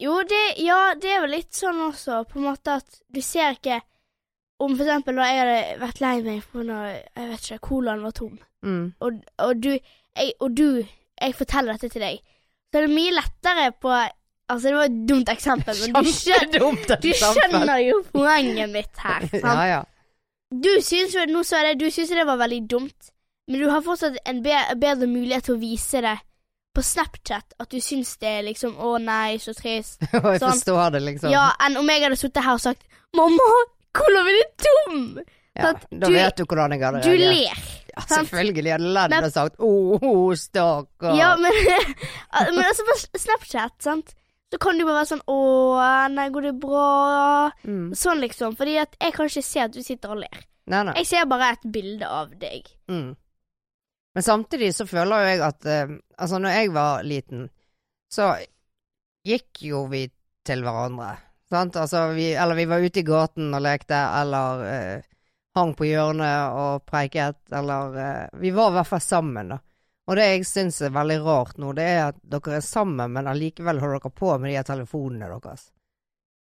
jo, 0.00 0.18
det, 0.28 0.42
ja, 0.64 0.94
det 1.00 1.10
er 1.10 1.24
jo 1.24 1.30
litt 1.32 1.56
sånn 1.56 1.80
også, 1.88 2.22
på 2.30 2.38
en 2.40 2.46
måte 2.48 2.76
at 2.80 3.00
du 3.12 3.20
ser 3.24 3.56
ikke 3.58 3.80
Om 4.58 4.72
for 4.74 4.82
eksempel 4.88 5.14
da 5.20 5.26
jeg 5.28 5.38
hadde 5.38 5.80
vært 5.82 6.00
lei 6.02 6.12
meg 6.24 6.54
når 6.66 6.86
jeg 6.88 7.26
vet 7.32 7.44
ikke, 7.44 7.58
colaen 7.68 8.04
var 8.06 8.14
tom, 8.16 8.38
Mm. 8.58 8.88
og, 9.06 9.20
og 9.38 9.60
du 9.62 9.68
jeg, 9.70 10.32
Og 10.42 10.50
du 10.50 10.82
Jeg 10.82 11.34
forteller 11.38 11.76
dette 11.76 11.92
til 11.92 12.02
deg, 12.02 12.16
så 12.72 12.80
er 12.80 12.88
det 12.88 12.96
mye 12.96 13.12
lettere 13.14 13.68
på 13.78 13.92
Altså, 14.48 14.68
det 14.70 14.76
var 14.78 14.88
et 14.88 15.00
dumt 15.08 15.28
eksempel, 15.28 15.76
men 15.82 16.04
du 16.04 16.10
skjønner, 16.12 16.96
du 17.02 17.08
skjønner 17.12 17.80
jo 17.84 17.98
poenget 18.14 18.70
mitt 18.72 19.02
her. 19.04 19.26
Sant? 19.42 19.44
Ja, 19.44 19.64
ja. 19.68 19.82
Du 20.48 20.70
syns 20.80 21.12
jo 21.12 21.26
nå 21.28 21.42
er 21.52 21.66
det, 21.68 21.74
du 21.82 21.90
syns 21.92 22.08
det 22.16 22.24
var 22.24 22.40
veldig 22.40 22.62
dumt, 22.70 23.10
men 23.48 23.60
du 23.60 23.68
har 23.68 23.84
fortsatt 23.84 24.16
en 24.24 24.40
bedre 24.42 25.08
mulighet 25.08 25.44
til 25.50 25.58
å 25.58 25.60
vise 25.60 26.00
det 26.04 26.14
på 26.78 26.84
Snapchat, 26.84 27.56
at 27.60 27.68
du 27.72 27.80
syns 27.82 28.14
det 28.22 28.28
er 28.38 28.44
liksom 28.46 28.76
Å 28.78 28.94
nei, 29.02 29.38
så 29.42 29.52
trist. 29.56 29.98
Og 30.22 30.30
jeg 30.32 30.40
Sånn. 30.40 30.52
forstår 30.54 30.94
det, 30.94 31.02
liksom. 31.10 31.32
Ja, 31.32 31.48
enn 31.66 31.76
om 31.80 31.90
jeg 31.90 32.04
hadde 32.06 32.18
sittet 32.20 32.44
her 32.46 32.56
og 32.56 32.62
sagt 32.62 32.84
'Mamma, 33.16 33.48
hvordan 33.96 34.28
er 34.30 34.36
det 34.38 34.46
dum?' 34.64 35.20
Ja, 35.58 35.62
sant? 35.72 35.86
Da 35.90 36.06
Du- 36.06 36.14
vet 36.14 36.36
du 36.36 36.44
hvordan 36.44 36.72
jeg 36.76 36.84
hadde 36.86 37.02
Du 37.02 37.16
ler. 37.16 37.62
Ja, 37.98 38.04
selvfølgelig 38.06 38.72
hadde 38.76 38.92
ledd 38.94 39.16
og 39.18 39.32
sagt 39.32 39.56
'Å, 39.58 39.72
oh, 40.00 40.32
stakkar'. 40.38 41.16
Ja, 41.18 41.34
men, 41.36 41.52
men 42.54 42.62
altså 42.64 42.86
på 42.86 42.96
Snapchat, 43.18 43.74
sant, 43.82 44.14
så 44.52 44.58
kan 44.60 44.78
du 44.78 44.84
bare 44.86 45.02
være 45.02 45.10
sånn 45.12 45.24
'Å, 45.28 45.38
nei, 46.14 46.28
går 46.32 46.42
det 46.48 46.54
bra?' 46.60 47.50
Mm. 47.64 47.94
Sånn 47.94 48.20
liksom. 48.24 48.56
Fordi 48.56 48.78
at 48.80 48.96
jeg 49.00 49.12
kan 49.12 49.26
ikke 49.28 49.44
se 49.44 49.60
at 49.60 49.72
du 49.72 49.82
sitter 49.82 50.10
og 50.14 50.22
ler. 50.24 50.44
Nei, 50.66 50.82
nei. 50.84 50.94
Jeg 51.00 51.06
ser 51.06 51.26
bare 51.26 51.52
et 51.52 51.72
bilde 51.72 52.06
av 52.06 52.30
deg. 52.38 52.68
Mm. 52.88 53.16
Men 54.14 54.22
samtidig 54.22 54.74
så 54.74 54.86
føler 54.88 55.20
jo 55.20 55.28
jeg 55.28 55.40
at 55.46 55.66
eh, 55.66 55.96
Altså, 56.18 56.38
når 56.38 56.50
jeg 56.50 56.72
var 56.74 57.02
liten, 57.06 57.50
så 58.10 58.32
gikk 59.24 59.62
jo 59.62 59.84
vi 59.86 60.08
til 60.44 60.64
hverandre. 60.64 61.12
Sant? 61.48 61.76
Altså, 61.76 62.08
vi, 62.16 62.32
eller 62.34 62.58
vi 62.58 62.64
var 62.66 62.82
ute 62.82 63.00
i 63.00 63.06
gaten 63.06 63.54
og 63.54 63.62
lekte, 63.62 63.94
eller 63.94 64.64
eh, 64.66 65.02
hang 65.54 65.74
på 65.78 65.86
hjørnet 65.86 66.56
og 66.58 66.82
preiket, 66.88 67.38
eller 67.52 67.94
eh, 68.02 68.40
Vi 68.40 68.50
var 68.50 68.72
i 68.72 68.78
hvert 68.78 68.90
fall 68.90 69.04
sammen, 69.04 69.54
da. 69.54 69.60
Og 70.08 70.16
det 70.16 70.24
jeg 70.24 70.46
syns 70.48 70.80
er 70.80 70.94
veldig 70.94 71.18
rart 71.24 71.58
nå, 71.60 71.74
det 71.76 71.84
er 71.84 72.02
at 72.06 72.20
dere 72.32 72.58
er 72.58 72.64
sammen, 72.64 73.12
men 73.12 73.28
allikevel 73.28 73.80
holder 73.82 74.00
dere 74.00 74.16
på 74.16 74.30
med 74.38 74.50
de 74.50 74.56
her 74.56 74.64
telefonene 74.64 75.28
deres. 75.34 75.66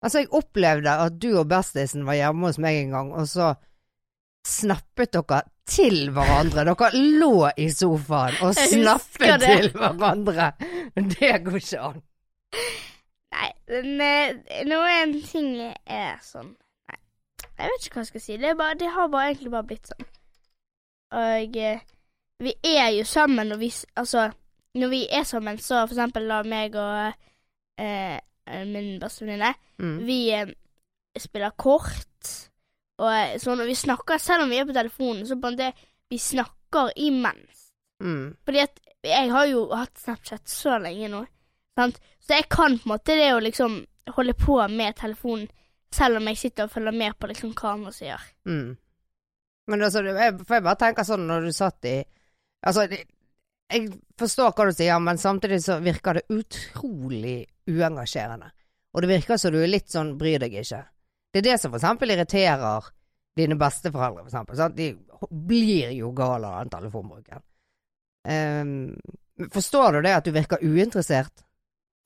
Altså, 0.03 0.21
jeg 0.21 0.33
opplevde 0.35 0.91
at 1.05 1.15
du 1.17 1.31
og 1.39 1.47
bestisen 1.49 2.03
var 2.05 2.19
hjemme 2.19 2.49
hos 2.49 2.59
meg 2.61 2.81
en 2.81 2.91
gang, 2.97 3.13
og 3.15 3.29
så 3.31 3.53
snappet 4.45 5.15
dere 5.15 5.39
til 5.65 6.11
hverandre. 6.13 6.65
Dere 6.67 6.91
lå 7.21 7.47
i 7.57 7.69
sofaen 7.73 8.37
og 8.45 8.59
snappet 8.59 9.47
til 9.47 9.71
hverandre. 9.73 10.51
Det 11.15 11.31
går 11.47 11.57
ikke 11.61 11.87
an. 11.89 12.03
Nei, 13.35 13.49
men 13.71 14.03
eh, 14.05 14.61
noen 14.69 15.17
ting 15.25 15.57
er 15.59 16.21
sånn 16.23 16.53
Nei, 16.87 16.99
jeg 17.57 17.71
vet 17.71 17.87
ikke 17.87 17.97
hva 17.97 18.03
jeg 18.05 18.11
skal 18.13 18.23
si. 18.23 18.37
Det, 18.39 18.53
bare, 18.59 18.77
det 18.79 18.91
har 18.95 19.09
bare 19.11 19.31
egentlig 19.33 19.51
bare 19.55 19.69
blitt 19.71 19.91
sånn. 19.91 20.07
Og 21.15 21.57
eh, 21.59 21.81
vi 22.43 22.53
er 22.63 22.89
jo 22.97 23.05
sammen 23.07 23.47
når 23.47 23.57
vi 23.61 23.71
Altså, 23.95 24.29
når 24.75 24.91
vi 24.91 25.01
er 25.11 25.23
sammen, 25.23 25.57
så 25.57 25.85
for 25.85 25.95
eksempel 25.95 26.27
da 26.29 26.41
meg 26.43 26.75
og 26.75 27.13
eh, 27.79 28.19
min 28.65 28.99
bestevenninne 28.99 29.53
Mm. 29.75 30.05
Vi 30.07 30.31
eh, 30.31 30.47
spiller 31.19 31.51
kort, 31.59 32.29
og 33.03 33.39
sånn, 33.43 33.59
og 33.59 33.67
vi 33.67 33.73
snakker, 33.75 34.17
selv 34.23 34.45
om 34.45 34.53
vi 34.53 34.61
er 34.61 34.67
på 34.67 34.75
telefonen, 34.75 35.25
så 35.27 35.35
på 35.35 35.49
en 35.49 35.57
måte 35.57 35.73
Vi 36.09 36.17
snakker 36.21 36.91
imens. 36.95 37.73
Mm. 37.99 38.37
Fordi 38.45 38.59
at 38.61 38.79
jeg 39.03 39.31
har 39.31 39.45
jo 39.49 39.65
hatt 39.73 39.99
Snapchat 39.99 40.47
så 40.47 40.77
lenge 40.77 41.09
nå, 41.09 41.25
sant? 41.75 41.99
så 42.21 42.37
jeg 42.37 42.47
kan 42.49 42.77
på 42.77 42.87
en 42.87 42.93
måte 42.93 43.17
det 43.17 43.33
å 43.33 43.41
liksom 43.41 43.79
holde 44.15 44.33
på 44.37 44.59
med 44.69 44.95
telefonen, 44.95 45.47
selv 45.91 46.21
om 46.21 46.27
jeg 46.29 46.37
sitter 46.37 46.67
og 46.67 46.71
følger 46.71 46.95
med 46.95 47.17
på 47.19 47.27
liksom 47.27 47.53
hva 47.57 47.73
andre 47.73 47.93
sier. 47.95 48.21
Mm. 48.45 48.77
Men 49.67 49.81
altså, 49.81 50.03
jeg, 50.05 50.37
for 50.45 50.57
jeg 50.57 50.65
bare 50.65 50.81
tenker 50.81 51.07
sånn 51.07 51.25
når 51.27 51.47
du 51.47 51.51
satt 51.55 51.89
i 51.89 51.97
Altså, 52.65 52.85
jeg 52.89 53.87
forstår 54.19 54.53
hva 54.53 54.67
du 54.67 54.75
sier, 54.75 54.99
men 55.01 55.21
samtidig 55.21 55.61
så 55.63 55.79
virker 55.83 56.19
det 56.19 56.27
utrolig 56.33 57.45
uengasjerende. 57.69 58.51
Og 58.95 59.03
det 59.03 59.11
virker 59.11 59.39
som 59.41 59.53
du 59.53 59.59
er 59.61 59.71
litt 59.71 59.91
sånn 59.91 60.15
bryr 60.19 60.39
deg 60.41 60.55
ikke. 60.61 60.83
Det 61.33 61.41
er 61.41 61.49
det 61.49 61.57
som 61.59 61.73
for 61.73 61.81
eksempel 61.81 62.13
irriterer 62.13 62.87
dine 63.35 63.57
besteforeldre, 63.59 64.23
for 64.23 64.31
eksempel. 64.31 64.57
Sant? 64.59 64.77
De 64.77 64.93
blir 65.49 65.91
jo 65.97 66.13
gale 66.15 66.47
av 66.47 66.63
den 66.63 66.71
telefonbruken. 66.77 67.43
Um, 68.25 69.49
forstår 69.51 69.97
du 69.97 70.01
det 70.05 70.15
at 70.15 70.25
du 70.25 70.31
virker 70.33 70.63
uinteressert? 70.63 71.43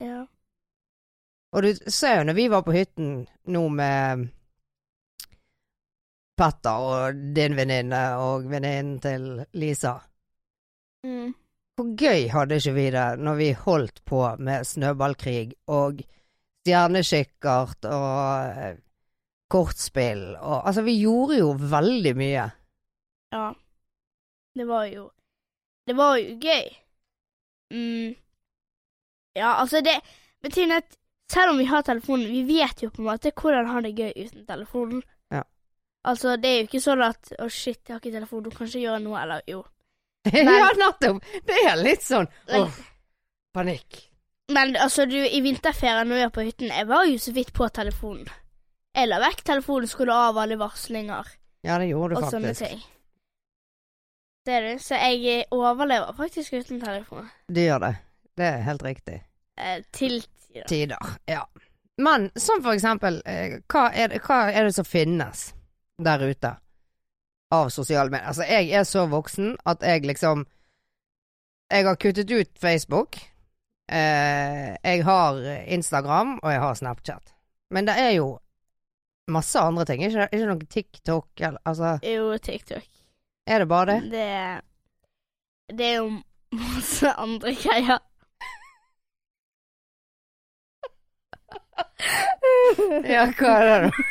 Ja. 0.02 0.24
Og 1.54 1.62
du 1.62 1.90
ser 1.90 2.20
jo 2.20 2.26
når 2.26 2.36
vi 2.36 2.50
var 2.50 2.66
på 2.66 2.74
hytten 2.74 3.14
nå 3.50 3.62
med 3.74 4.28
Petter 6.40 6.84
og 6.90 7.24
din 7.36 7.56
venninne 7.58 8.02
og 8.18 8.46
venninnen 8.50 8.98
til 9.02 9.26
Lisa. 9.60 9.98
Mm. 11.06 11.34
Hvor 11.76 11.88
gøy 11.96 12.28
hadde 12.28 12.58
ikke 12.60 12.74
vi 12.76 12.86
det 12.92 13.06
når 13.18 13.38
vi 13.38 13.50
holdt 13.56 14.02
på 14.04 14.20
med 14.38 14.66
snøballkrig 14.68 15.54
og 15.72 16.02
stjernekikkert 16.60 17.86
og 17.88 18.60
eh, 18.60 18.74
kortspill 19.50 20.36
og 20.36 20.66
Altså, 20.68 20.82
vi 20.84 20.98
gjorde 21.00 21.38
jo 21.40 21.54
veldig 21.56 22.14
mye. 22.16 22.50
ja. 23.32 23.48
Det 24.54 24.66
var 24.66 24.84
jo 24.90 25.10
Det 25.86 25.96
var 25.96 26.16
jo 26.16 26.38
gøy. 26.42 26.66
Mm. 27.70 28.14
Ja, 29.36 29.54
altså 29.62 29.80
det 29.80 30.00
betyr 30.42 30.72
at 30.76 30.96
selv 31.30 31.50
om 31.50 31.58
vi 31.58 31.64
har 31.64 31.82
telefonen, 31.82 32.26
vi 32.32 32.42
vet 32.58 32.82
jo 32.82 32.90
på 32.90 33.02
en 33.02 33.08
måte 33.08 33.32
hvordan 33.40 33.66
ha 33.70 33.80
det 33.80 33.94
gøy 33.96 34.12
uten 34.16 34.46
telefonen. 34.46 35.02
Ja. 35.30 35.42
Altså, 36.04 36.36
det 36.36 36.50
er 36.50 36.56
jo 36.58 36.68
ikke 36.68 36.80
sånn 36.82 37.02
at 37.06 37.32
å 37.38 37.48
shit, 37.48 37.80
jeg 37.86 37.94
har 37.94 38.00
ikke 38.02 38.16
telefon, 38.16 38.42
du 38.42 38.50
kan 38.50 38.66
ikke 38.66 38.82
gjøre 38.82 39.02
noe, 39.04 39.22
eller 39.22 39.42
jo. 39.46 39.62
ja, 40.32 40.68
nettopp! 40.76 41.24
Det 41.46 41.58
er 41.66 41.80
litt 41.80 42.04
sånn 42.04 42.28
Men- 42.50 42.66
åh, 42.66 42.78
panikk. 43.56 44.06
Men 44.50 44.74
altså, 44.82 45.06
du, 45.06 45.16
i 45.16 45.40
vinterferien 45.44 46.08
når 46.08 46.16
vi 46.16 46.22
var 46.26 46.32
på 46.34 46.44
hytten, 46.44 46.72
jeg 46.74 46.86
var 46.90 47.04
jo 47.06 47.18
så 47.22 47.32
vidt 47.32 47.52
på 47.54 47.68
telefonen. 47.70 48.26
Jeg 48.96 49.06
la 49.06 49.20
vekk 49.22 49.44
telefonen, 49.46 49.86
skulle 49.86 50.14
av 50.14 50.38
alle 50.42 50.56
varslinger 50.58 51.28
Ja, 51.62 51.76
det 51.78 51.86
gjorde 51.92 52.16
du 52.16 52.24
og 52.24 52.32
sånne 52.32 52.54
ting. 52.58 52.80
ting. 52.80 52.82
er 54.50 54.66
du? 54.66 54.78
Så 54.82 54.98
jeg 54.98 55.20
eh, 55.30 55.44
overlever 55.54 56.16
faktisk 56.18 56.56
uten 56.58 56.80
telefon. 56.82 57.28
Du 57.46 57.60
gjør 57.62 57.84
det. 57.84 57.92
Det 58.36 58.48
er 58.48 58.64
helt 58.66 58.82
riktig. 58.82 59.20
Eh, 59.60 59.82
til 59.92 60.18
tider. 60.24 60.66
tider. 60.66 61.14
Ja. 61.30 61.44
Men 62.00 62.30
som 62.34 62.62
for 62.64 62.74
eksempel, 62.74 63.20
eh, 63.26 63.60
hva 63.70 63.90
er, 63.94 64.08
det, 64.08 64.22
hva 64.26 64.48
er 64.50 64.66
det 64.66 64.74
som 64.74 64.88
finnes 64.88 65.52
der 66.00 66.26
ute 66.26 66.56
av 67.52 67.68
sosiale 67.74 68.10
medier? 68.10 68.26
Altså, 68.30 68.42
jeg 68.46 68.70
er 68.78 68.84
så 68.86 69.06
voksen 69.10 69.56
at 69.66 69.82
jeg 69.82 70.06
liksom 70.06 70.46
Jeg 71.70 71.84
har 71.86 71.96
kuttet 72.02 72.30
ut 72.30 72.50
Facebook. 72.58 73.16
Eh, 73.90 74.76
jeg 74.84 75.04
har 75.06 75.38
Instagram, 75.70 76.38
og 76.42 76.50
jeg 76.52 76.60
har 76.60 76.74
Snapchat. 76.74 77.34
Men 77.70 77.86
det 77.86 77.94
er 77.98 78.10
jo 78.16 78.38
masse 79.30 79.58
andre 79.62 79.84
ting. 79.86 80.02
Ikke, 80.02 80.26
ikke 80.32 80.46
noe 80.50 80.66
TikTok 80.66 81.28
eller 81.40 81.58
Altså, 81.64 81.98
Jo, 82.02 82.36
TikTok. 82.38 82.82
er 83.46 83.58
det 83.58 83.68
bare 83.68 83.86
det? 83.86 84.10
Det 84.10 85.78
Det 85.78 85.86
er 85.86 85.96
jo 86.00 86.22
masse 86.52 87.12
andre 87.14 87.54
greier. 87.54 87.98
Ja, 93.10 93.26
hva 93.36 93.52
er 93.60 93.66
det 93.68 93.76
da? 93.84 94.04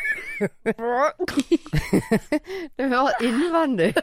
Du 2.78 2.84
hører 2.84 3.24
innvendig. 3.26 3.94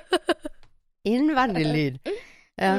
Innvendig 1.07 1.67
lyd. 1.67 1.99
Ja. 2.59 2.73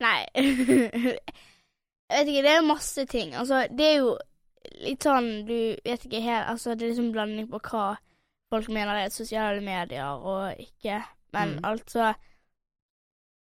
Nei 0.00 0.20
Jeg 0.34 2.20
vet 2.20 2.28
ikke, 2.30 2.42
det 2.44 2.52
er 2.54 2.64
masse 2.66 3.04
ting. 3.10 3.34
Altså, 3.36 3.66
det 3.70 3.86
er 3.90 3.98
jo 4.00 4.14
litt 4.84 5.04
sånn 5.04 5.28
Du 5.48 5.54
vet 5.84 6.04
ikke 6.08 6.22
helt 6.24 6.48
Altså, 6.54 6.74
det 6.74 6.86
er 6.86 6.92
liksom 6.94 7.12
blanding 7.14 7.48
på 7.52 7.60
hva 7.68 7.86
folk 8.52 8.68
mener 8.72 8.94
det 8.96 9.04
er 9.08 9.12
sosiale 9.14 9.60
medier 9.64 10.14
og 10.20 10.60
ikke. 10.62 11.00
Men 11.34 11.56
Mm. 11.58 11.64
altså 11.66 12.12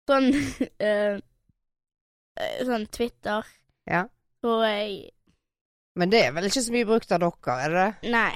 Sånn 0.09 0.29
eh, 0.89 1.19
Sånn 2.67 2.85
Twitter 2.93 3.45
Ja. 3.89 4.03
tror 4.43 4.63
jeg 4.67 5.11
Men 5.99 6.11
det 6.13 6.23
er 6.25 6.33
vel 6.35 6.47
ikke 6.47 6.63
så 6.63 6.73
mye 6.73 6.87
brukt 6.87 7.11
av 7.11 7.21
dere, 7.23 7.55
er 7.59 7.73
det 7.75 7.83
det? 7.83 8.11
Nei. 8.15 8.35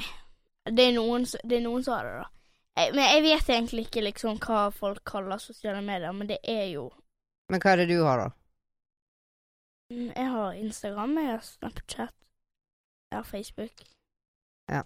Det 0.68 0.86
er 0.90 0.94
noen, 0.96 1.26
det 1.44 1.58
er 1.58 1.64
noen 1.66 1.84
som 1.84 1.98
har 1.98 2.08
det, 2.08 2.14
da. 2.22 2.30
Jeg, 2.80 2.94
men 2.98 3.04
jeg 3.06 3.24
vet 3.28 3.50
egentlig 3.54 3.84
ikke 3.88 4.04
liksom 4.08 4.40
hva 4.42 4.62
folk 4.74 5.04
kaller 5.06 5.42
sosiale 5.42 5.84
medier, 5.86 6.12
men 6.16 6.30
det 6.32 6.40
er 6.44 6.66
jo 6.74 6.88
Men 7.52 7.62
hva 7.62 7.74
er 7.74 7.84
det 7.84 7.90
du 7.92 8.00
har, 8.02 8.24
da? 8.24 8.30
Mm, 9.94 10.10
Jeg 10.16 10.30
har 10.32 10.54
Instagram, 10.58 11.18
jeg 11.22 11.32
har 11.32 11.44
Snapchat, 11.46 12.16
jeg 13.12 13.18
har 13.20 13.28
Facebook. 13.30 13.84
Ja. 14.72 14.82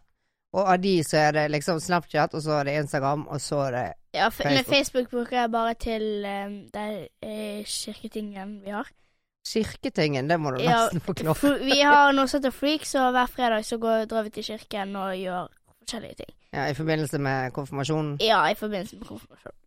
Og 0.57 0.71
av 0.73 0.81
de 0.83 0.93
så 1.05 1.17
er 1.21 1.31
det 1.37 1.45
liksom 1.53 1.79
Snapchat, 1.79 2.33
og 2.33 2.41
så 2.43 2.57
er 2.59 2.67
det 2.67 2.77
Instagram, 2.81 3.27
og 3.27 3.41
så 3.41 3.61
er 3.67 3.71
det 3.77 3.85
Ja, 4.17 4.27
f 4.27 4.39
men 4.43 4.57
Facebook. 4.57 4.75
Facebook 4.75 5.09
bruker 5.09 5.39
jeg 5.41 5.51
bare 5.51 5.73
til 5.73 6.25
um, 6.25 6.55
de 6.73 7.07
eh, 7.21 7.65
kirketingen 7.65 8.61
vi 8.65 8.69
har. 8.73 8.89
Kirketingen. 9.47 10.27
Det 10.27 10.37
må 10.39 10.51
du 10.55 10.61
Ja, 10.63 10.83
nesten 10.83 11.03
forklare. 11.03 11.53
Vi 11.63 11.79
har 11.81 12.11
noe 12.17 12.27
som 12.27 12.41
heter 12.41 12.55
Freaks, 12.55 12.95
og 12.99 13.13
hver 13.15 13.31
fredag 13.31 13.65
så 13.67 13.79
går, 13.81 14.05
drar 14.11 14.27
vi 14.27 14.33
til 14.37 14.43
kirken 14.51 14.95
og 14.99 15.15
gjør 15.17 15.47
forskjellige 15.79 16.19
ting. 16.23 16.33
Ja, 16.53 16.67
I 16.67 16.75
forbindelse 16.77 17.19
med 17.19 17.51
konfirmasjonen? 17.55 18.17
Ja, 18.23 18.43
i 18.51 18.55
forbindelse 18.55 18.99
med 18.99 19.07
konfirmasjonen. 19.07 19.59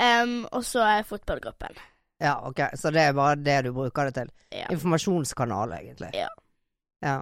Um, 0.00 0.46
og 0.52 0.64
så 0.64 0.80
er 0.86 1.02
fotballgruppen. 1.04 1.76
Ja, 2.20 2.38
ok. 2.48 2.60
Så 2.74 2.90
det 2.90 3.02
er 3.02 3.12
bare 3.16 3.36
det 3.36 3.58
du 3.64 3.72
bruker 3.76 4.08
det 4.08 4.14
til? 4.14 4.30
Ja. 4.52 4.66
Informasjonskanal, 4.72 5.72
egentlig? 5.72 6.10
Ja. 6.14 6.28
Ja. 7.04 7.18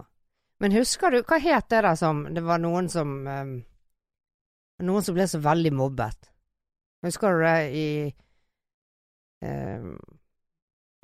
Men 0.60 0.74
husker 0.74 1.10
du, 1.10 1.20
hva 1.22 1.38
het 1.38 1.68
det 1.70 1.82
der 1.86 1.94
som 1.94 2.24
Det 2.34 2.42
var 2.42 2.58
noen 2.58 2.88
som 2.90 3.12
um, 3.26 3.52
Noen 4.82 5.02
som 5.02 5.14
ble 5.14 5.26
så 5.26 5.40
veldig 5.42 5.72
mobbet. 5.74 6.30
Husker 7.02 7.34
du 7.34 7.42
det 7.42 7.58
i 7.74 7.88
ehm, 9.42 9.96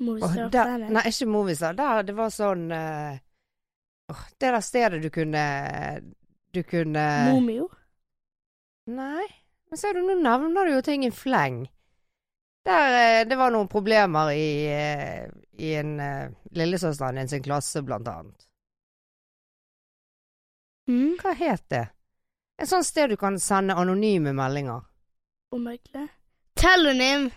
Movistar 0.03 0.49
der, 0.51 0.89
nei, 0.91 1.05
ikke 1.07 1.27
Movistar. 1.31 1.75
Der 1.77 2.03
det 2.03 2.15
var 2.17 2.33
sånn 2.33 2.67
uh, 2.71 3.15
oh, 4.11 4.23
Det 4.35 4.51
der 4.51 4.65
stedet 4.65 4.99
du 5.03 5.09
kunne 5.13 5.45
Du 6.51 6.63
kunne 6.67 7.05
Momio. 7.31 7.69
Nei. 8.91 9.25
Men 9.69 9.79
ser 9.81 9.95
du, 9.95 10.03
nå 10.05 10.17
nevner 10.19 10.67
du 10.67 10.75
jo 10.75 10.81
ting 10.85 11.05
i 11.07 11.11
fleng. 11.11 11.63
Der 12.67 12.97
uh, 12.97 13.21
det 13.29 13.37
var 13.39 13.55
noen 13.55 13.71
problemer 13.71 14.33
i, 14.35 14.49
uh, 14.67 15.31
i 15.57 15.71
en 15.79 15.95
lillesøsteren 16.51 17.21
din 17.21 17.31
sin 17.31 17.43
klasse, 17.43 17.81
blant 17.83 18.11
annet. 18.11 18.47
Mm. 20.91 21.15
Hva 21.21 21.33
het 21.39 21.65
det? 21.73 21.87
Et 22.61 22.69
sånt 22.69 22.87
sted 22.87 23.09
du 23.09 23.17
kan 23.19 23.39
sende 23.41 23.75
anonyme 23.75 24.31
meldinger. 24.35 24.85
Omøkelig. 25.55 26.07
Telonym. 26.55 27.29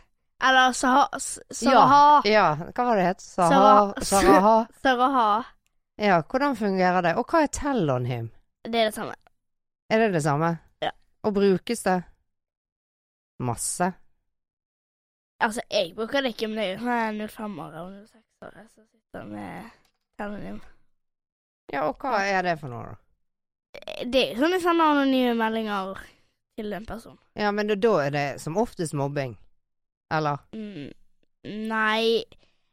Eller 0.45 0.73
Saha... 0.73 1.09
Saraha. 1.51 2.23
Ja, 2.25 2.57
hva 2.75 2.85
var 2.85 2.97
det 2.97 3.07
het? 3.09 3.21
Saha? 3.21 3.95
Saraha? 4.03 4.67
Saraha. 4.83 5.31
Ja, 5.99 6.21
hvordan 6.23 6.55
fungerer 6.57 7.03
det? 7.03 7.17
Og 7.19 7.25
hva 7.27 7.41
er 7.43 7.49
telonym? 7.51 8.29
Det 8.63 8.79
er 8.79 8.85
det 8.87 8.95
samme. 8.95 9.17
Er 9.91 9.99
det 9.99 10.13
det 10.15 10.21
samme? 10.23 10.53
Ja. 10.79 10.93
Og 11.27 11.33
brukes 11.35 11.83
det? 11.83 11.97
Masse? 13.43 13.89
Altså, 15.43 15.65
jeg 15.71 15.91
bruker 15.97 16.23
det 16.23 16.37
ikke, 16.37 16.47
men 16.47 16.59
det 16.59 16.69
er 16.69 17.11
jo 17.19 17.27
05-ere 17.27 17.83
og 17.83 17.91
06-ere 18.07 18.63
som 18.69 18.87
sitter 18.87 19.27
med 19.27 19.75
telonym. 20.23 20.61
Ja, 21.73 21.89
og 21.89 21.99
hva 21.99 22.23
er 22.23 22.47
det 22.47 22.55
for 22.63 22.71
noe, 22.71 22.95
da? 22.95 24.07
Det 24.07 24.23
er 24.23 24.39
sånn 24.39 24.55
jeg 24.55 24.63
sender 24.63 24.95
anonyme 24.95 25.35
meldinger 25.39 25.99
til 26.59 26.79
en 26.79 26.87
person. 26.87 27.19
Ja, 27.35 27.51
men 27.51 27.75
da 27.75 27.93
er 28.05 28.15
det 28.15 28.27
som 28.43 28.57
oftest 28.63 28.95
mobbing. 28.95 29.35
Eller? 30.11 30.39
Mm, 30.57 30.91
nei 31.69 32.25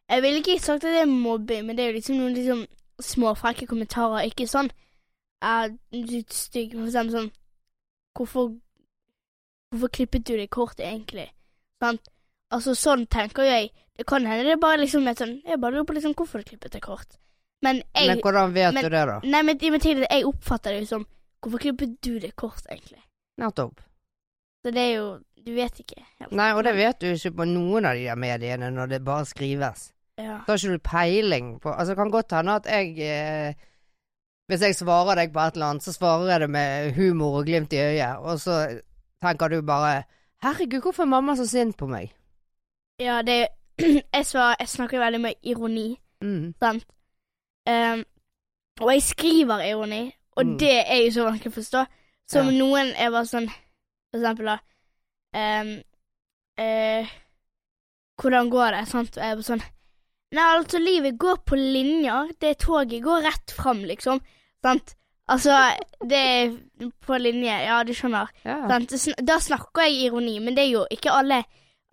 Jeg 0.10 0.22
ville 0.24 0.39
ikke 0.39 0.60
sagt 0.63 0.86
at 0.86 0.94
det 0.94 1.01
er 1.04 1.10
mobbing, 1.12 1.65
men 1.65 1.75
det 1.77 1.84
er 1.84 1.89
jo 1.92 1.98
liksom 1.98 2.20
noen 2.20 2.36
liksom 2.38 2.65
småfrekke 3.01 3.68
kommentarer. 3.68 4.27
Ikke 4.30 4.48
sånn 4.48 4.70
uh, 5.44 5.65
stygg, 6.32 6.75
for 6.77 6.86
eksempel 6.88 7.15
sånn 7.18 7.32
Hvorfor 8.15 8.54
Hvorfor 9.74 9.92
klippet 9.92 10.24
du 10.27 10.36
det 10.38 10.50
kort, 10.54 10.80
egentlig? 10.80 11.25
Sant? 11.84 12.08
Altså, 12.54 12.75
sånn 12.77 13.08
tenker 13.12 13.44
jeg. 13.44 13.72
Det 13.98 14.06
kan 14.08 14.24
hende 14.27 14.46
det 14.46 14.54
er 14.56 14.62
bare 14.62 14.80
liksom 14.84 15.08
et 15.10 15.20
sånn 15.20 15.42
Jeg 15.44 15.60
bare 15.60 15.75
lurer 15.75 15.88
på 15.89 15.98
liksom 15.98 16.13
hvorfor 16.15 16.39
du 16.44 16.50
klippet 16.51 16.77
det 16.77 16.84
kort. 16.86 17.18
Men 17.65 17.82
jeg 17.96 18.08
men 18.12 18.22
hvordan 18.22 18.54
vet 18.54 18.74
men- 18.74 18.84
du 18.84 18.89
det, 18.89 19.06
da? 19.10 19.20
Nei, 19.24 19.42
men, 19.42 19.58
i 19.60 19.72
min 19.72 19.82
tid 19.82 20.06
jeg 20.06 20.25
oppfatter 20.30 20.72
det 20.75 20.86
jo 20.86 20.92
som 20.94 21.06
Hvorfor 21.42 21.60
klippet 21.62 22.00
du 22.01 22.20
det 22.20 22.36
kort, 22.36 22.63
egentlig? 22.72 23.01
Nettopp. 23.38 23.82
Så 24.63 24.72
det 24.74 24.82
er 24.82 24.94
jo 24.96 25.10
Du 25.45 25.51
vet 25.53 25.79
ikke 25.79 26.01
helt. 26.19 26.31
Nei, 26.31 26.51
og 26.57 26.63
det 26.65 26.73
vet 26.75 26.99
du 27.01 27.07
ikke 27.11 27.31
på 27.37 27.45
noen 27.45 27.85
av 27.85 27.95
de 27.95 28.05
der 28.07 28.15
mediene 28.17 28.71
når 28.73 28.89
det 28.95 29.03
bare 29.05 29.25
skrives. 29.29 29.91
Ja. 30.17 30.39
Da 30.47 30.53
har 30.53 30.57
ikke 30.57 30.77
du 30.77 30.79
peiling 30.79 31.47
på 31.61 31.69
Altså, 31.73 31.91
det 31.91 31.97
kan 31.97 32.11
godt 32.11 32.31
hende 32.31 32.53
at 32.55 32.65
jeg 32.71 32.93
eh, 33.03 33.53
Hvis 34.47 34.61
jeg 34.61 34.75
svarer 34.75 35.15
deg 35.19 35.33
på 35.33 35.39
et 35.43 35.53
eller 35.57 35.65
annet, 35.73 35.83
så 35.83 35.91
svarer 35.93 36.29
jeg 36.31 36.39
det 36.45 36.49
med 36.49 36.93
humor 36.95 37.39
og 37.41 37.45
glimt 37.45 37.73
i 37.73 37.81
øyet, 37.81 38.17
og 38.23 38.39
så 38.39 38.79
tenker 39.21 39.47
du 39.51 39.61
bare 39.61 40.03
Herregud, 40.43 40.81
hvorfor 40.81 41.03
er 41.03 41.07
mamma 41.11 41.35
så 41.35 41.45
sint 41.49 41.75
på 41.77 41.87
meg? 41.89 42.13
Ja, 42.99 43.21
det 43.21 43.47
jeg, 44.13 44.25
svar, 44.25 44.55
jeg 44.59 44.67
snakker 44.69 44.99
veldig 44.99 45.21
med 45.21 45.33
ironi, 45.43 45.99
Mm. 46.23 46.53
sant? 46.59 46.85
Um, 47.69 48.03
og 48.81 48.91
jeg 48.93 49.01
skriver 49.03 49.59
ironi, 49.67 50.11
og 50.37 50.45
Mm. 50.45 50.57
det 50.59 50.71
er 50.87 51.01
jo 51.05 51.11
så 51.11 51.23
vanskelig 51.27 51.51
å 51.51 51.55
forstå. 51.59 51.85
Som 52.27 52.47
Ja. 52.47 52.51
noen 52.63 52.93
er 52.97 53.11
bare 53.11 53.25
sånn 53.25 53.49
For 53.49 54.17
eksempel, 54.21 54.45
da 54.45 54.57
ehm, 55.36 55.72
uh, 56.60 57.15
Hvordan 58.22 58.50
går 58.50 58.77
det? 58.77 58.84
Sant? 58.88 59.18
Og 59.18 59.24
jeg 59.24 59.39
bare 59.39 59.48
sånn 59.50 59.65
Nei, 60.36 60.46
altså, 60.58 60.80
livet 60.82 61.20
går 61.22 61.38
på 61.48 61.56
linjer. 61.56 62.32
Det 62.42 62.58
toget 62.60 63.04
går 63.04 63.22
rett 63.24 63.51
fram, 63.56 63.84
liksom. 63.88 64.20
Sant? 64.65 64.96
Altså, 65.32 65.54
det 66.10 66.18
er 66.18 66.56
på 67.06 67.18
linje 67.18 67.54
Ja, 67.65 67.84
du 67.84 67.94
skjønner. 67.96 68.32
Ja. 68.44 68.58
Sant? 68.69 69.15
Da 69.26 69.38
snakker 69.41 69.88
jeg 69.88 70.10
ironi, 70.10 70.39
men 70.43 70.58
det 70.58 70.65
er 70.65 70.74
jo 70.74 70.84
ikke 70.91 71.13
alle 71.13 71.43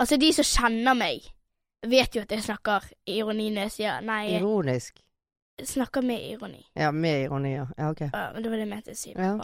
Altså, 0.00 0.16
de 0.18 0.32
som 0.34 0.46
kjenner 0.48 0.96
meg, 0.98 1.26
vet 1.86 2.16
jo 2.16 2.22
at 2.24 2.32
jeg 2.32 2.42
snakker 2.42 2.88
ironi 3.06 3.50
når 3.52 3.68
jeg 3.68 3.72
sier 3.76 4.00
nei, 4.02 4.32
Ironisk. 4.34 4.96
snakker 5.62 6.02
med 6.02 6.24
ironi. 6.32 6.64
Ja, 6.74 6.90
med 6.90 7.26
ironi, 7.26 7.52
ja. 7.54 7.66
Ja, 7.78 7.90
ok. 7.92 8.00
Ja, 8.08 8.22
men 8.32 8.42
det 8.42 8.50
var 8.50 8.56
det 8.56 8.64
jeg 8.64 8.70
mente 8.72 8.94
å 8.96 8.98
si. 8.98 9.12
Ja. 9.14 9.36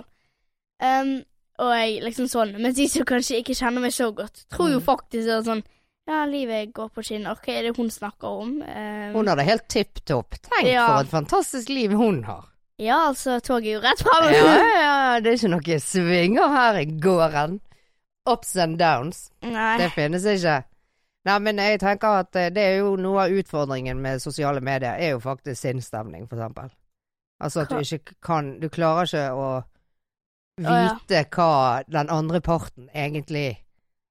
Um, 0.83 1.13
og 1.59 1.73
jeg 1.75 2.03
liksom 2.05 2.29
sånn 2.31 2.55
Mens 2.63 2.77
de 2.77 2.87
som 2.89 3.05
kanskje 3.09 3.41
ikke 3.43 3.55
kjenner 3.59 3.81
meg 3.83 3.93
så 3.93 4.11
godt, 4.15 4.45
tror 4.53 4.71
jo 4.71 4.79
Mm. 4.81 4.85
faktisk 4.87 5.25
det 5.27 5.35
er 5.39 5.43
sånn 5.49 5.63
Ja, 6.09 6.25
livet 6.25 6.73
går 6.73 6.89
på 6.95 7.03
skinner. 7.05 7.35
Hva 7.37 7.53
er 7.53 7.63
det 7.67 7.77
hun 7.77 7.91
snakker 7.91 8.29
om? 8.43 8.63
Um, 8.63 9.13
Hun 9.13 9.27
har 9.29 9.37
det 9.37 9.45
helt 9.45 9.69
tipp 9.69 10.01
topp. 10.07 10.39
Tenk 10.41 10.67
Ja. 10.73 10.87
for 10.87 11.01
et 11.05 11.11
fantastisk 11.13 11.69
liv 11.69 11.91
hun 11.93 12.23
har. 12.25 12.47
Ja, 12.79 13.09
altså, 13.11 13.41
toget 13.45 13.67
er 13.67 13.75
jo 13.75 13.81
rett 13.81 13.99
fram. 14.01 14.31
Ja, 14.33 14.55
ja, 14.81 15.21
det 15.21 15.27
er 15.35 15.37
ikke 15.37 15.51
noe 15.53 15.79
svinger 15.85 16.49
her 16.49 16.79
i 16.81 16.87
gården. 16.87 17.61
Ups 18.27 18.57
and 18.57 18.79
downs. 18.79 19.31
Nei. 19.43 19.79
Det 19.79 19.91
finnes 19.93 20.25
ikke. 20.25 20.65
Nei, 21.27 21.39
men 21.41 21.57
jeg 21.59 21.81
tenker 21.81 22.21
at 22.23 22.37
eh, 22.37 22.49
det 22.51 22.63
er 22.65 22.77
jo 22.79 22.97
noe 22.97 23.27
av 23.27 23.31
utfordringen 23.31 24.01
med 24.01 24.23
sosiale 24.23 24.61
medier, 24.65 24.95
er 24.97 25.11
jo 25.11 25.19
faktisk 25.21 25.61
sinnsstemning, 25.61 26.27
for 26.29 26.37
eksempel. 26.39 26.71
Altså 27.43 27.61
at 27.67 27.69
du 27.69 27.77
ikke 27.83 28.15
kan 28.25 28.59
Du 28.61 28.69
klarer 28.69 29.05
ikke 29.05 29.29
å. 29.37 29.65
Vite 30.67 31.23
hva 31.35 31.83
den 31.87 32.11
andre 32.11 32.41
parten 32.45 32.89
egentlig 32.95 33.59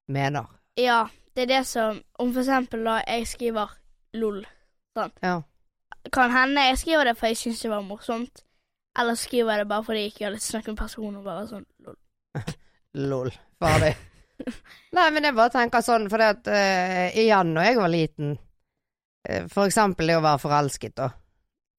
mener. 0.08 0.46
Ja, 0.78 1.06
det 1.34 1.42
er 1.46 1.50
det 1.52 1.66
som 1.66 2.00
Om 2.18 2.32
for 2.32 2.40
eksempel 2.42 2.84
da 2.86 3.00
jeg 3.06 3.26
skriver 3.28 3.74
lol, 4.18 4.44
Ja. 5.22 5.42
kan 6.12 6.30
hende 6.30 6.64
jeg 6.70 6.78
skriver 6.78 7.04
det 7.04 7.16
fordi 7.18 7.34
jeg 7.34 7.36
syns 7.42 7.60
det 7.62 7.70
var 7.70 7.82
morsomt. 7.82 8.44
Eller 8.98 9.14
skriver 9.14 9.52
jeg 9.52 9.58
det 9.58 9.68
bare 9.68 9.84
fordi 9.84 10.00
jeg 10.00 10.12
ikke 10.12 10.24
har 10.24 10.32
lyst 10.34 10.48
til 10.48 10.50
å 10.50 10.58
snakke 10.58 10.72
med 10.72 10.78
personen 10.78 11.16
og 11.20 11.24
bare 11.24 11.46
sånn 11.46 11.66
lol. 11.86 11.96
Lol. 13.10 13.30
Ferdig. 13.62 13.94
Nei, 14.96 15.10
men 15.12 15.24
jeg 15.26 15.34
bare 15.36 15.52
tenker 15.54 15.82
sånn, 15.84 16.08
for 16.10 16.22
at 16.24 16.46
uh, 16.50 17.10
igjen, 17.14 17.52
når 17.54 17.66
jeg 17.68 17.76
var 17.78 17.92
liten, 17.92 18.32
uh, 19.28 19.44
for 19.52 19.68
eksempel 19.68 20.08
det 20.08 20.16
å 20.18 20.24
være 20.24 20.40
forelsket, 20.42 20.94
da, 20.98 21.10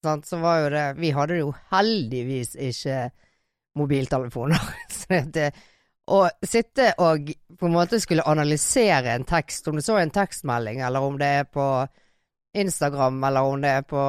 sant, 0.06 0.28
så 0.30 0.40
var 0.40 0.62
jo 0.62 0.70
det 0.76 0.86
Vi 1.02 1.12
hadde 1.16 1.40
jo 1.42 1.50
heldigvis 1.74 2.54
ikke 2.70 3.10
mobiltelefoner. 3.80 4.70
det, 5.36 5.50
å 6.10 6.24
sitte 6.46 6.92
og 7.02 7.30
på 7.60 7.68
en 7.68 7.76
måte 7.76 8.00
skulle 8.02 8.26
analysere 8.28 9.14
en 9.14 9.26
tekst, 9.30 9.68
om 9.70 9.78
du 9.78 9.84
så 9.86 10.00
en 10.00 10.14
tekstmelding, 10.14 10.82
eller 10.86 11.06
om 11.06 11.20
det 11.20 11.30
er 11.42 11.50
på 11.50 11.66
Instagram, 12.58 13.24
eller 13.24 13.46
om 13.46 13.62
det 13.62 13.74
er 13.78 13.86
på 13.86 14.04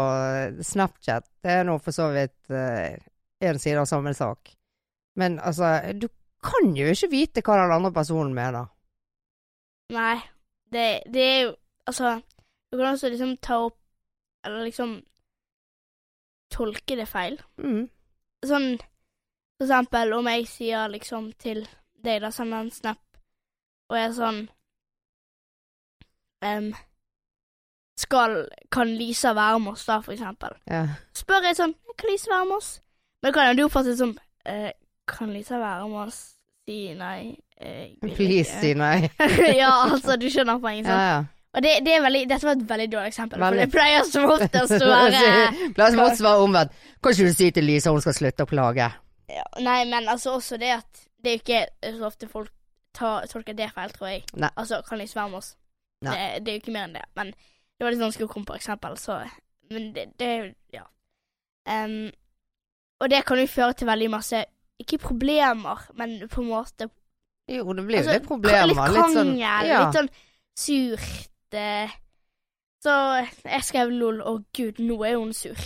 Snapchat, 0.64 1.26
det 1.44 1.58
er 1.58 1.68
nå 1.68 1.76
for 1.82 1.96
så 1.96 2.08
vidt 2.14 2.52
eh, 2.54 2.96
en 3.44 3.60
side 3.60 3.82
av 3.82 3.88
samme 3.88 4.14
sak. 4.16 4.54
Men 5.20 5.38
altså, 5.40 5.76
du 5.92 6.08
kan 6.44 6.72
jo 6.76 6.88
ikke 6.88 7.10
vite 7.12 7.44
hva 7.44 7.58
den 7.60 7.74
andre 7.76 7.92
personen 7.92 8.32
mener. 8.36 8.70
Nei, 9.92 10.16
det, 10.72 10.86
det 11.10 11.26
er 11.26 11.40
jo 11.48 11.56
Altså, 11.88 12.20
du 12.70 12.76
kan 12.76 12.92
også 12.92 13.08
liksom 13.10 13.32
ta 13.42 13.56
opp 13.64 13.74
Eller 14.46 14.68
liksom 14.68 14.92
tolke 16.54 16.94
det 16.94 17.06
feil. 17.08 17.40
Mm. 17.58 17.88
Sånn 18.46 18.68
for 19.60 19.68
eksempel 19.68 20.12
om 20.16 20.28
jeg 20.32 20.46
sier 20.48 20.88
liksom 20.88 21.32
til 21.40 21.66
deg, 22.00 22.22
da, 22.24 22.30
sender 22.32 22.62
en 22.64 22.70
snap, 22.72 23.00
og 23.92 23.98
er 24.00 24.14
sånn 24.16 24.38
um, 26.44 26.70
Skal 28.00 28.38
Kan 28.72 28.94
Lisa 28.96 29.34
være 29.36 29.58
med 29.60 29.74
oss, 29.74 29.84
da, 29.84 29.98
for 30.00 30.14
eksempel? 30.16 30.54
Ja. 30.70 30.86
Spør 31.16 31.44
jeg 31.50 31.58
sånn 31.58 31.74
Kan 32.00 32.08
Lisa 32.08 32.32
være 32.32 32.46
med 32.48 32.56
oss? 32.56 32.70
Men 33.20 33.34
kan 33.36 33.50
jo 33.50 33.58
du 33.58 33.64
oppfatte 33.66 33.92
det 33.92 33.98
som 34.00 34.14
uh, 34.48 34.70
Kan 35.10 35.34
Lisa 35.34 35.58
være 35.60 35.90
med 35.90 36.06
oss? 36.06 36.20
Si 36.64 36.78
nei. 36.96 37.34
Uh, 37.60 37.90
Please, 38.14 38.46
ikke. 38.48 38.62
si 38.62 38.72
nei. 38.78 39.10
ja, 39.60 39.74
altså, 39.90 40.16
du 40.16 40.28
skjønner 40.32 40.60
poenget, 40.62 40.88
Ja, 40.88 40.96
sant? 40.96 41.04
ja. 41.10 41.20
Og 41.50 41.64
det, 41.66 41.70
det 41.82 41.96
veldig, 41.98 42.20
dette 42.30 42.46
var 42.46 42.54
et 42.54 42.68
veldig 42.70 42.84
dårlig 42.92 43.10
eksempel, 43.10 43.40
Veldig. 43.42 43.56
for 43.58 43.66
det 43.66 43.72
pleier 43.74 44.04
som 44.06 44.26
oftest 44.30 44.74
å 44.86 44.90
være 44.94 45.22
Pleier 45.74 45.94
som 45.96 46.02
oftest 46.04 46.22
å 46.22 46.28
være 46.28 46.44
omvendt. 46.44 46.76
Kan 47.02 47.16
ikke 47.16 47.26
du 47.26 47.34
si 47.34 47.48
til 47.56 47.66
Lisa 47.66 47.90
hun 47.90 48.04
skal 48.04 48.14
slutte 48.14 48.46
å 48.46 48.50
klage? 48.52 48.86
Ja, 49.36 49.44
Nei, 49.62 49.84
men 49.90 50.08
altså 50.08 50.34
også 50.38 50.58
det 50.60 50.72
at 50.78 51.04
det 51.20 51.30
er 51.32 51.36
jo 51.36 51.42
ikke 51.44 51.96
så 51.98 52.06
ofte 52.08 52.28
folk 52.30 52.50
tar, 52.96 53.26
tolker 53.30 53.56
det 53.56 53.70
feil, 53.74 53.90
tror 53.94 54.08
jeg. 54.08 54.24
Nei. 54.34 54.50
Altså, 54.56 54.80
kan 54.88 54.98
de 55.02 55.06
sverme 55.08 55.36
oss? 55.40 55.52
Nei. 56.02 56.14
Det, 56.16 56.44
det 56.46 56.52
er 56.52 56.56
jo 56.56 56.62
ikke 56.62 56.72
mer 56.74 56.86
enn 56.88 56.96
det. 56.96 57.04
Men 57.18 57.32
det 57.34 57.84
var 57.84 57.92
litt 57.94 58.02
vanskelig 58.02 58.28
å 58.28 58.32
komme 58.32 58.48
på 58.48 58.56
eksempel, 58.56 58.96
så 59.00 59.20
Men 59.70 59.92
det, 59.94 60.06
det 60.18 60.26
er 60.26 60.40
jo 60.40 60.48
Ja. 60.80 60.86
Um, 61.70 62.10
og 63.00 63.10
det 63.12 63.20
kan 63.28 63.38
jo 63.38 63.46
føre 63.46 63.76
til 63.76 63.86
veldig 63.86 64.08
masse 64.10 64.38
Ikke 64.80 64.98
problemer, 64.98 65.82
men 65.94 66.16
på 66.28 66.40
en 66.40 66.48
måte 66.48 66.88
Jo, 67.48 67.72
det 67.76 67.84
blir 67.86 68.00
jo 68.00 68.02
Altså, 68.02 68.16
litt 68.16 68.26
problemer. 68.28 68.66
Litt 68.66 68.80
Litt 68.96 69.14
sånn 69.16 69.34
ja. 69.38 69.54
litt 69.62 69.98
sånn 69.98 70.10
surt. 70.60 71.56
eh. 71.56 71.92
Så 72.80 72.92
jeg 73.44 73.64
skrev 73.68 73.92
lol, 73.92 74.20
å 74.24 74.38
gud, 74.56 74.80
nå 74.80 74.96
er 75.04 75.18
hun 75.20 75.32
sur. 75.36 75.56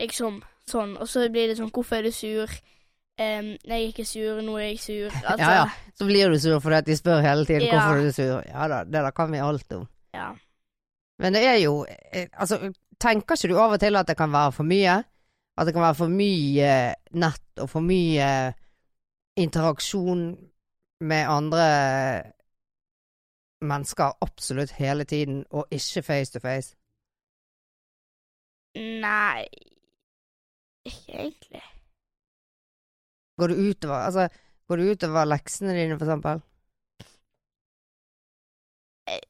Liksom 0.00 0.40
sånn. 0.68 0.96
Og 0.96 1.08
så 1.08 1.26
blir 1.32 1.50
det 1.50 1.58
sånn, 1.58 1.70
hvorfor 1.72 1.98
er 2.00 2.08
du 2.08 2.14
sur? 2.16 2.48
Um, 3.18 3.46
jeg 3.64 3.72
er 3.72 3.86
ikke 3.88 4.04
sur, 4.04 4.40
nå 4.44 4.56
er 4.60 4.66
jeg 4.74 4.78
sur. 4.80 5.10
Altså, 5.30 5.44
Ja, 5.44 5.50
ja. 5.62 5.68
Så 5.96 6.04
blir 6.04 6.28
du 6.28 6.38
sur 6.38 6.58
fordi 6.60 6.76
at 6.76 6.86
de 6.86 6.96
spør 6.96 7.20
hele 7.24 7.46
tiden 7.46 7.62
Ja. 7.62 7.72
hvorfor 7.72 7.96
er 8.00 8.04
du 8.04 8.12
sur. 8.12 8.42
Ja 8.48 8.68
da, 8.68 8.82
det 8.84 8.92
der 8.92 9.10
kan 9.10 9.32
vi 9.32 9.38
alt 9.38 9.72
om. 9.72 9.86
ja. 10.14 10.32
Men 11.18 11.32
det 11.32 11.46
er 11.48 11.54
jo 11.64 11.86
eh, 12.12 12.26
Altså, 12.32 12.72
tenker 13.00 13.34
ikke 13.34 13.48
du 13.48 13.58
av 13.58 13.72
og 13.72 13.80
til 13.80 13.96
at 13.96 14.06
det 14.08 14.16
kan 14.16 14.32
være 14.32 14.52
for 14.52 14.64
mye? 14.68 14.98
At 15.58 15.66
det 15.66 15.72
kan 15.74 15.82
være 15.82 15.94
for 15.94 16.08
mye 16.12 16.94
nett 17.12 17.60
og 17.64 17.70
for 17.70 17.80
mye 17.80 18.52
interaksjon 19.36 20.36
med 21.00 21.24
andre 21.28 22.22
mennesker 23.64 24.12
absolutt 24.20 24.70
hele 24.76 25.04
tiden, 25.04 25.44
og 25.50 25.66
ikke 25.70 26.02
face 26.02 26.32
to 26.32 26.38
face? 26.40 26.76
Nei 28.76 29.46
Ikke 30.84 31.12
egentlig. 31.12 31.62
Går 33.38 33.48
du 33.52 33.54
utover 33.70 34.04
Altså, 34.06 34.28
går 34.68 34.76
det 34.80 34.90
utover 34.96 35.26
leksene 35.28 35.74
dine, 35.76 35.98
for 35.98 36.06
eksempel? 36.06 36.42
Eh, 39.06 39.20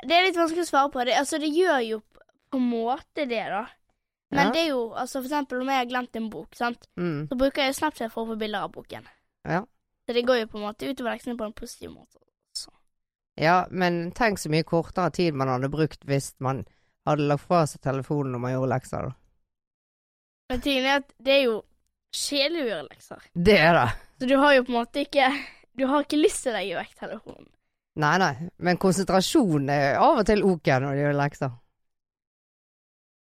Det 0.00 0.16
er 0.16 0.24
litt 0.24 0.38
vanskelig 0.38 0.64
å 0.64 0.70
svare 0.70 0.90
på. 0.94 1.02
Det, 1.04 1.12
altså, 1.18 1.38
det 1.42 1.50
gjør 1.52 1.80
jo 1.84 1.98
på 2.50 2.56
en 2.58 2.70
måte 2.70 3.26
det, 3.28 3.42
da. 3.52 3.66
Men 4.30 4.46
Ja. 4.46 4.52
det 4.54 4.60
er 4.62 4.68
jo 4.70 4.94
altså 4.94 5.20
for 5.20 5.26
eksempel 5.28 5.60
om 5.60 5.68
jeg 5.68 5.76
har 5.76 5.90
glemt 5.90 6.16
en 6.16 6.30
bok, 6.30 6.54
sant, 6.54 6.86
Mm. 6.96 7.28
så 7.28 7.36
bruker 7.36 7.62
jeg 7.66 7.74
Snapchat 7.74 8.12
for 8.12 8.24
å 8.24 8.28
få 8.32 8.38
bilder 8.38 8.62
av 8.64 8.72
boken. 8.72 9.04
Ja. 9.44 9.64
Så 10.08 10.14
det 10.14 10.24
går 10.26 10.40
jo 10.40 10.46
på 10.46 10.58
en 10.58 10.64
måte 10.72 10.88
utover 10.88 11.10
leksene 11.12 11.36
på 11.36 11.44
en 11.44 11.52
positiv 11.52 11.90
måte. 11.90 12.16
Ja, 13.36 13.66
men 13.70 14.12
tenk 14.12 14.38
så 14.38 14.50
mye 14.50 14.64
kortere 14.64 15.10
tid 15.12 15.34
man 15.34 15.48
hadde 15.48 15.70
brukt 15.70 16.04
hvis 16.04 16.34
man 16.40 16.64
hadde 17.06 17.26
lagt 17.28 17.40
fra 17.46 17.64
seg 17.66 17.80
telefonen 17.80 18.32
når 18.32 18.40
man 18.40 18.52
gjorde 18.52 18.68
lekser, 18.68 19.02
da. 19.02 19.12
Men 20.50 20.60
tingen 20.64 20.86
er 20.90 21.00
at 21.00 21.12
det 21.22 21.32
er 21.36 21.42
jo 21.46 21.56
kjedelig 22.16 22.64
å 22.64 22.68
gjøre 22.72 22.86
lekser. 22.88 23.24
Det 23.48 23.56
er 23.62 23.72
det. 23.76 23.88
Så 24.20 24.28
du 24.28 24.36
har 24.42 24.54
jo 24.56 24.64
på 24.66 24.72
en 24.74 24.78
måte 24.80 25.04
ikke 25.06 25.30
Du 25.78 25.84
har 25.86 26.02
ikke 26.04 26.18
lyst 26.18 26.42
til 26.44 26.50
å 26.52 26.56
legge 26.58 26.76
vekk 26.80 26.96
telefonen. 26.98 27.46
Nei, 28.00 28.14
nei, 28.20 28.32
men 28.62 28.78
konsentrasjon 28.80 29.70
er 29.72 29.96
av 30.02 30.18
og 30.20 30.26
til 30.28 30.42
ok 30.46 30.68
når 30.82 30.94
du 30.96 31.00
gjør 31.04 31.16
lekser. 31.18 31.54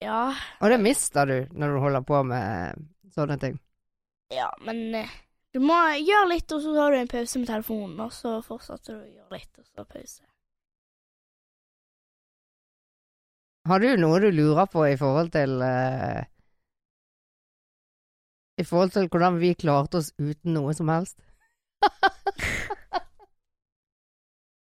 Ja, 0.01 0.33
Og 0.59 0.73
det 0.73 0.79
mister 0.81 1.29
du 1.29 1.35
når 1.53 1.75
du 1.75 1.79
holder 1.83 2.03
på 2.09 2.23
med 2.25 2.81
sånne 3.13 3.37
ting. 3.41 3.59
ja, 4.33 4.49
men 4.65 4.81
eh, 4.95 5.13
du 5.53 5.59
må 5.61 5.77
gjøre 5.99 6.29
litt, 6.31 6.51
og 6.55 6.61
så 6.63 6.73
har 6.79 6.91
du 6.93 6.97
en 7.01 7.11
pause 7.11 7.39
med 7.39 7.49
telefonen, 7.51 7.99
og 8.01 8.13
så 8.15 8.37
fortsetter 8.45 8.95
du 8.97 9.01
å 9.03 9.09
gjøre 9.11 9.37
litt, 9.37 9.51
og 9.59 9.65
så 9.67 9.85
pause. 9.85 10.23
Har 13.69 13.79
du 13.83 13.89
noe 14.01 14.19
du 14.23 14.31
lurer 14.33 14.65
på 14.73 14.85
i 14.89 14.97
forhold 14.97 15.29
til 15.35 15.59
eh, 15.61 16.23
I 18.61 18.65
forhold 18.67 18.93
til 18.93 19.07
hvordan 19.09 19.39
vi 19.41 19.53
klarte 19.57 19.97
oss 20.01 20.11
uten 20.21 20.53
noe 20.55 20.73
som 20.77 20.91
helst? 20.93 21.17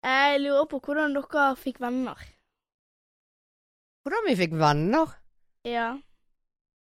Jeg 0.07 0.39
lurer 0.43 0.67
på 0.69 0.79
hvordan 0.85 1.15
dere 1.17 1.45
fikk 1.59 1.79
venner. 1.83 2.19
Hvordan 4.05 4.27
vi 4.29 4.35
fikk 4.39 4.53
venner? 4.55 5.15
Ja. 5.67 5.87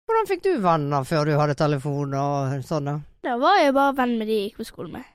Hvordan 0.08 0.28
fikk 0.30 0.44
du 0.46 0.52
venner 0.62 1.04
før 1.04 1.28
du 1.28 1.34
hadde 1.36 1.56
telefon 1.58 2.14
og 2.16 2.62
sånn? 2.66 2.88
da? 2.88 2.94
Da 3.26 3.34
var 3.42 3.58
jeg 3.60 3.74
bare 3.76 3.96
venn 3.98 4.14
med 4.16 4.30
de 4.30 4.38
jeg 4.38 4.46
gikk 4.48 4.62
på 4.62 4.68
skolen 4.70 4.94
med. 4.96 5.10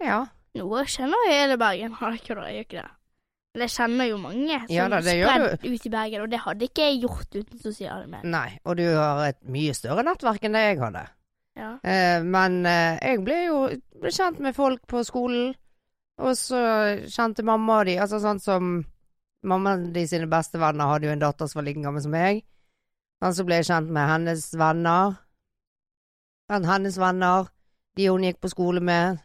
Ja. 0.00 0.22
Nå 0.56 0.86
kjenner 0.88 1.26
jeg 1.28 1.36
hele 1.42 1.58
Bergen. 1.60 1.92
Har 1.98 2.16
jeg 2.16 2.22
ikke 2.22 2.38
det, 2.38 2.46
jeg 2.48 2.56
gjør 2.56 2.66
ikke 2.68 2.80
det. 2.80 2.88
Men 3.50 3.64
jeg 3.66 3.72
kjenner 3.74 4.06
jo 4.06 4.18
mange 4.22 4.56
som 4.62 4.72
Ja 4.72 4.86
da, 4.88 5.00
det 5.02 5.14
spredd 5.18 5.66
ut 5.66 5.86
i 5.86 5.92
Bergen, 5.92 6.24
og 6.24 6.32
det 6.32 6.40
hadde 6.46 6.68
ikke 6.70 6.86
jeg 6.86 7.00
gjort 7.02 7.34
uten 7.34 7.62
sosiale 7.62 8.06
medier. 8.06 8.30
Nei, 8.30 8.50
og 8.64 8.78
du 8.78 8.86
har 8.86 9.24
et 9.26 9.40
mye 9.50 9.74
større 9.76 10.06
nettverk 10.06 10.46
enn 10.46 10.54
det 10.56 10.62
jeg 10.68 10.78
hadde. 10.80 11.02
Ja. 11.58 11.72
Eh, 11.82 12.22
men 12.22 12.60
eh, 12.66 12.98
jeg 13.02 13.24
ble 13.26 13.38
jo 13.46 13.58
ble 14.00 14.12
kjent 14.14 14.38
med 14.40 14.56
folk 14.56 14.84
på 14.88 15.02
skolen, 15.04 15.54
og 16.20 16.36
så 16.38 16.60
kjente 17.08 17.44
mamma 17.46 17.80
de 17.88 17.96
Altså 18.00 18.20
sånn 18.22 18.40
som 18.42 18.80
Mammaen 19.40 19.86
de 19.94 20.02
sine 20.04 20.26
beste 20.28 20.60
venner 20.60 20.90
hadde 20.90 21.06
jo 21.08 21.12
en 21.14 21.22
datter 21.22 21.48
som 21.48 21.60
var 21.60 21.64
like 21.64 21.80
gammel 21.80 22.02
som 22.04 22.12
meg. 22.12 22.42
Men 23.24 23.32
så 23.32 23.44
ble 23.48 23.60
jeg 23.60 23.70
kjent 23.70 23.88
med 23.88 24.08
hennes 24.10 24.42
venner. 24.52 25.14
Men 26.52 26.66
hennes 26.68 26.98
venner, 27.00 27.48
de 27.96 28.08
hun 28.10 28.26
gikk 28.26 28.40
på 28.44 28.50
skole 28.52 28.82
med. 28.84 29.22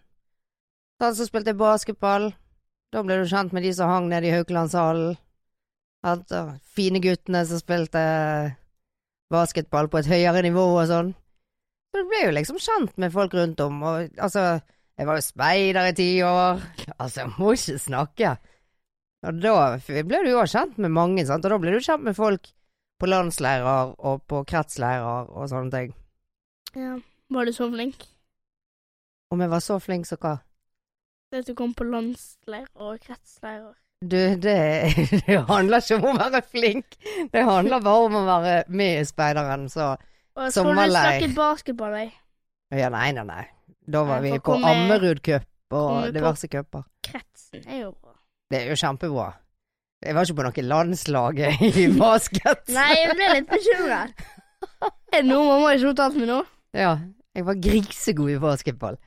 Sånn 1.02 1.18
så 1.18 1.28
spilte 1.28 1.52
jeg 1.52 1.60
basketball. 1.60 2.30
Da 2.96 3.04
ble 3.04 3.20
du 3.20 3.28
kjent 3.28 3.52
med 3.52 3.68
de 3.68 3.74
som 3.76 3.92
hang 3.92 4.08
nede 4.08 4.30
i 4.30 4.36
Haukelandshallen. 4.38 5.18
Fine 6.78 7.02
guttene 7.04 7.44
som 7.50 7.60
spilte 7.60 8.02
basketball 9.34 9.90
på 9.92 10.00
et 10.00 10.12
høyere 10.12 10.46
nivå 10.46 10.64
og 10.78 10.88
sånn. 10.92 11.12
Så 11.96 12.02
du 12.04 12.10
ble 12.12 12.26
jo 12.26 12.32
liksom 12.36 12.58
kjent 12.60 12.98
med 13.00 13.14
folk 13.14 13.32
rundt 13.38 13.62
om, 13.64 13.78
og 13.88 14.18
altså 14.20 14.60
Jeg 15.00 15.08
var 15.08 15.16
jo 15.16 15.24
speider 15.24 15.88
i 15.88 15.94
ti 15.96 16.08
år. 16.28 16.60
Altså, 17.00 17.22
jeg 17.22 17.32
må 17.38 17.52
ikke 17.56 17.80
snakke. 17.80 18.32
Og 19.24 19.38
da 19.40 19.54
ble 20.04 20.20
du 20.24 20.28
jo 20.30 20.42
kjent 20.44 20.76
med 20.78 20.92
mange, 20.92 21.24
sant, 21.28 21.46
og 21.48 21.54
da 21.54 21.60
ble 21.60 21.72
du 21.72 21.80
kjent 21.80 22.04
med 22.04 22.16
folk 22.16 22.50
på 23.00 23.08
landsleirer 23.08 23.94
og 23.96 24.26
på 24.28 24.42
kretsleirer 24.48 25.30
og 25.32 25.48
sånne 25.52 25.72
ting. 25.72 25.94
ja. 26.76 26.98
Var 27.32 27.48
du 27.48 27.54
så 27.56 27.70
flink? 27.72 28.04
Om 29.32 29.42
jeg 29.42 29.50
var 29.50 29.64
så 29.64 29.78
flink 29.80 30.06
så 30.06 30.18
hva? 30.20 30.34
Det 31.32 31.42
at 31.42 31.48
du 31.48 31.56
kom 31.56 31.74
på 31.74 31.88
landsleir 31.88 32.68
og 32.76 33.00
kretsleirer. 33.04 33.72
Du, 34.04 34.20
det, 34.36 34.60
det 35.28 35.40
handler 35.48 35.80
ikke 35.80 36.02
om 36.02 36.12
å 36.12 36.18
være 36.20 36.44
flink. 36.44 37.00
Det 37.32 37.48
handler 37.48 37.88
bare 37.88 38.12
om 38.12 38.20
å 38.20 38.26
være 38.28 38.58
med 38.68 39.00
i 39.00 39.08
speideren, 39.08 39.66
så 39.72 39.96
Og 40.36 40.44
jeg 40.44 40.52
du 40.52 40.56
Sommerleir. 40.60 41.20
snakket 41.20 41.36
basketball, 41.38 41.94
jeg. 42.00 42.12
Ja, 42.76 42.90
nei, 42.92 43.12
nei, 43.16 43.24
nei. 43.24 43.44
Da 43.88 44.02
var 44.04 44.22
Nei, 44.22 44.32
vi 44.34 44.40
på 44.44 44.56
Ammerud 44.58 45.22
Cup 45.24 45.76
og 45.76 46.12
diverse 46.16 46.48
cuper. 46.52 46.84
Kretsen 47.06 47.64
er 47.68 47.84
jo 47.86 47.92
bra. 47.94 48.16
Det 48.52 48.62
er 48.64 48.70
jo 48.74 48.78
kjempebra. 48.82 49.28
Jeg 50.06 50.14
var 50.18 50.26
ikke 50.28 50.38
på 50.38 50.46
noe 50.46 50.64
landslag 50.68 51.40
i 51.84 51.88
basket. 51.98 52.66
Nei, 52.76 52.90
jeg 53.00 53.16
ble 53.16 53.30
litt 53.38 53.50
bekymret. 53.50 54.26
Er 55.14 55.22
det 55.22 55.26
noe 55.30 55.46
mamma 55.48 55.72
ikke 55.74 55.86
har 55.86 55.92
fortalt 55.94 56.18
meg 56.20 56.30
nå? 56.30 56.40
Ja, 56.76 56.92
jeg 57.38 57.46
var 57.48 57.62
grisegod 57.62 58.34
i 58.34 58.40
basketball. 58.42 58.98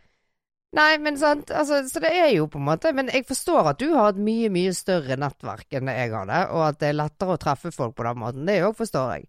Nei, 0.78 0.90
men 1.00 1.16
sant, 1.20 1.50
altså, 1.50 1.82
så 1.88 2.00
det 2.04 2.10
er 2.12 2.28
jo 2.34 2.44
på 2.52 2.58
en 2.60 2.66
måte 2.66 2.90
Men 2.92 3.08
jeg 3.08 3.24
forstår 3.24 3.70
at 3.70 3.78
du 3.80 3.86
har 3.94 4.10
et 4.12 4.18
mye, 4.20 4.50
mye 4.52 4.74
større 4.76 5.16
nettverk 5.16 5.64
enn 5.78 5.88
det 5.88 5.94
jeg 5.96 6.10
hadde, 6.12 6.40
og 6.52 6.64
at 6.66 6.80
det 6.82 6.90
er 6.90 6.98
lettere 6.98 7.36
å 7.38 7.40
treffe 7.40 7.72
folk 7.72 7.94
på 7.96 8.04
den 8.04 8.20
måten. 8.20 8.44
Det 8.48 8.58
òg 8.66 8.76
forstår 8.76 9.14
jeg. 9.16 9.28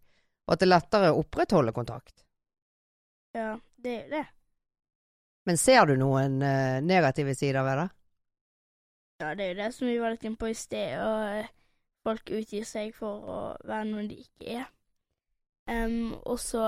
Og 0.50 0.56
at 0.56 0.62
det 0.64 0.66
er 0.66 0.72
lettere 0.74 1.12
å 1.14 1.20
opprettholde 1.22 1.72
kontakt. 1.76 2.24
Ja, 3.38 3.52
det 3.78 3.92
er 3.94 4.00
jo 4.02 4.10
det. 4.16 4.26
Men 5.46 5.58
ser 5.62 5.86
du 5.86 5.94
noen 6.02 6.42
eh, 6.42 6.80
negative 6.82 7.36
sider 7.38 7.62
ved 7.66 7.78
det? 7.84 7.88
Ja, 9.22 9.34
det 9.38 9.46
er 9.46 9.52
jo 9.54 9.60
det 9.62 9.70
som 9.76 9.88
vi 9.90 9.98
var 10.02 10.14
litt 10.16 10.26
inne 10.26 10.40
på 10.42 10.50
i 10.50 10.56
sted, 10.58 10.96
og 11.04 11.22
eh, 11.38 11.52
folk 12.08 12.32
utgir 12.34 12.66
seg 12.66 12.94
for 12.98 13.30
å 13.30 13.40
være 13.68 13.88
noen 13.92 14.10
de 14.10 14.18
ikke 14.24 14.58
er. 14.62 14.68
Um, 15.70 16.16
også 16.26 16.66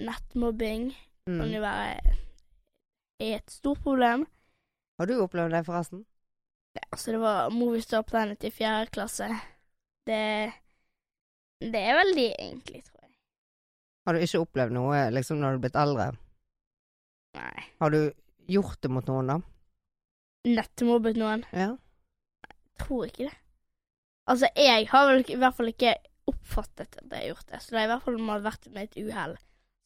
nettmobbing 0.00 0.88
kan 1.28 1.42
Mm. 1.44 1.50
jo 1.52 1.60
være 1.60 2.14
er 3.20 3.34
et 3.36 3.50
stort 3.52 3.82
problem. 3.84 4.22
Har 4.96 5.06
du 5.10 5.18
opplevd 5.20 5.52
det, 5.52 5.60
forresten? 5.66 6.06
Ja, 6.78 6.80
Altså, 6.94 7.12
det 7.12 7.20
var 7.20 7.50
Movistar 7.52 8.02
Planet 8.08 8.44
i 8.48 8.50
fjerde 8.54 8.88
klasse. 8.94 9.28
Det 10.08 10.52
Det 11.60 11.82
er 11.82 11.98
veldig 11.98 12.26
egentlig, 12.38 12.84
tror 12.86 12.94
jeg. 12.94 12.97
Har 14.08 14.16
du 14.16 14.24
ikke 14.24 14.40
opplevd 14.40 14.72
noe 14.72 15.00
liksom 15.12 15.36
når 15.36 15.50
du 15.52 15.56
er 15.58 15.62
blitt 15.66 15.74
eldre? 15.76 16.04
Nei. 17.36 17.64
Har 17.82 17.92
du 17.92 17.98
gjort 18.48 18.78
det 18.80 18.88
mot 18.88 19.10
noen, 19.10 19.34
da? 19.34 19.34
Nettmobbet 20.48 21.18
noen? 21.20 21.42
Ja. 21.52 21.74
Jeg 22.48 22.54
Tror 22.80 23.02
ikke 23.04 23.26
det. 23.26 23.34
Altså, 24.32 24.48
jeg 24.56 24.86
har 24.88 25.10
vel 25.10 25.26
i 25.28 25.36
hvert 25.42 25.56
fall 25.58 25.68
ikke 25.74 25.92
oppfattet 26.28 26.96
at 27.02 27.04
jeg 27.04 27.18
har 27.18 27.26
gjort 27.34 27.52
det, 27.52 27.60
så 27.60 27.74
det 27.74 27.80
er 27.82 27.84
i 27.84 27.90
hvert 27.90 28.06
fall 28.06 28.16
må 28.20 28.32
ha 28.32 28.40
vært 28.46 28.70
med 28.72 28.88
et 28.88 28.96
uhell. 29.02 29.34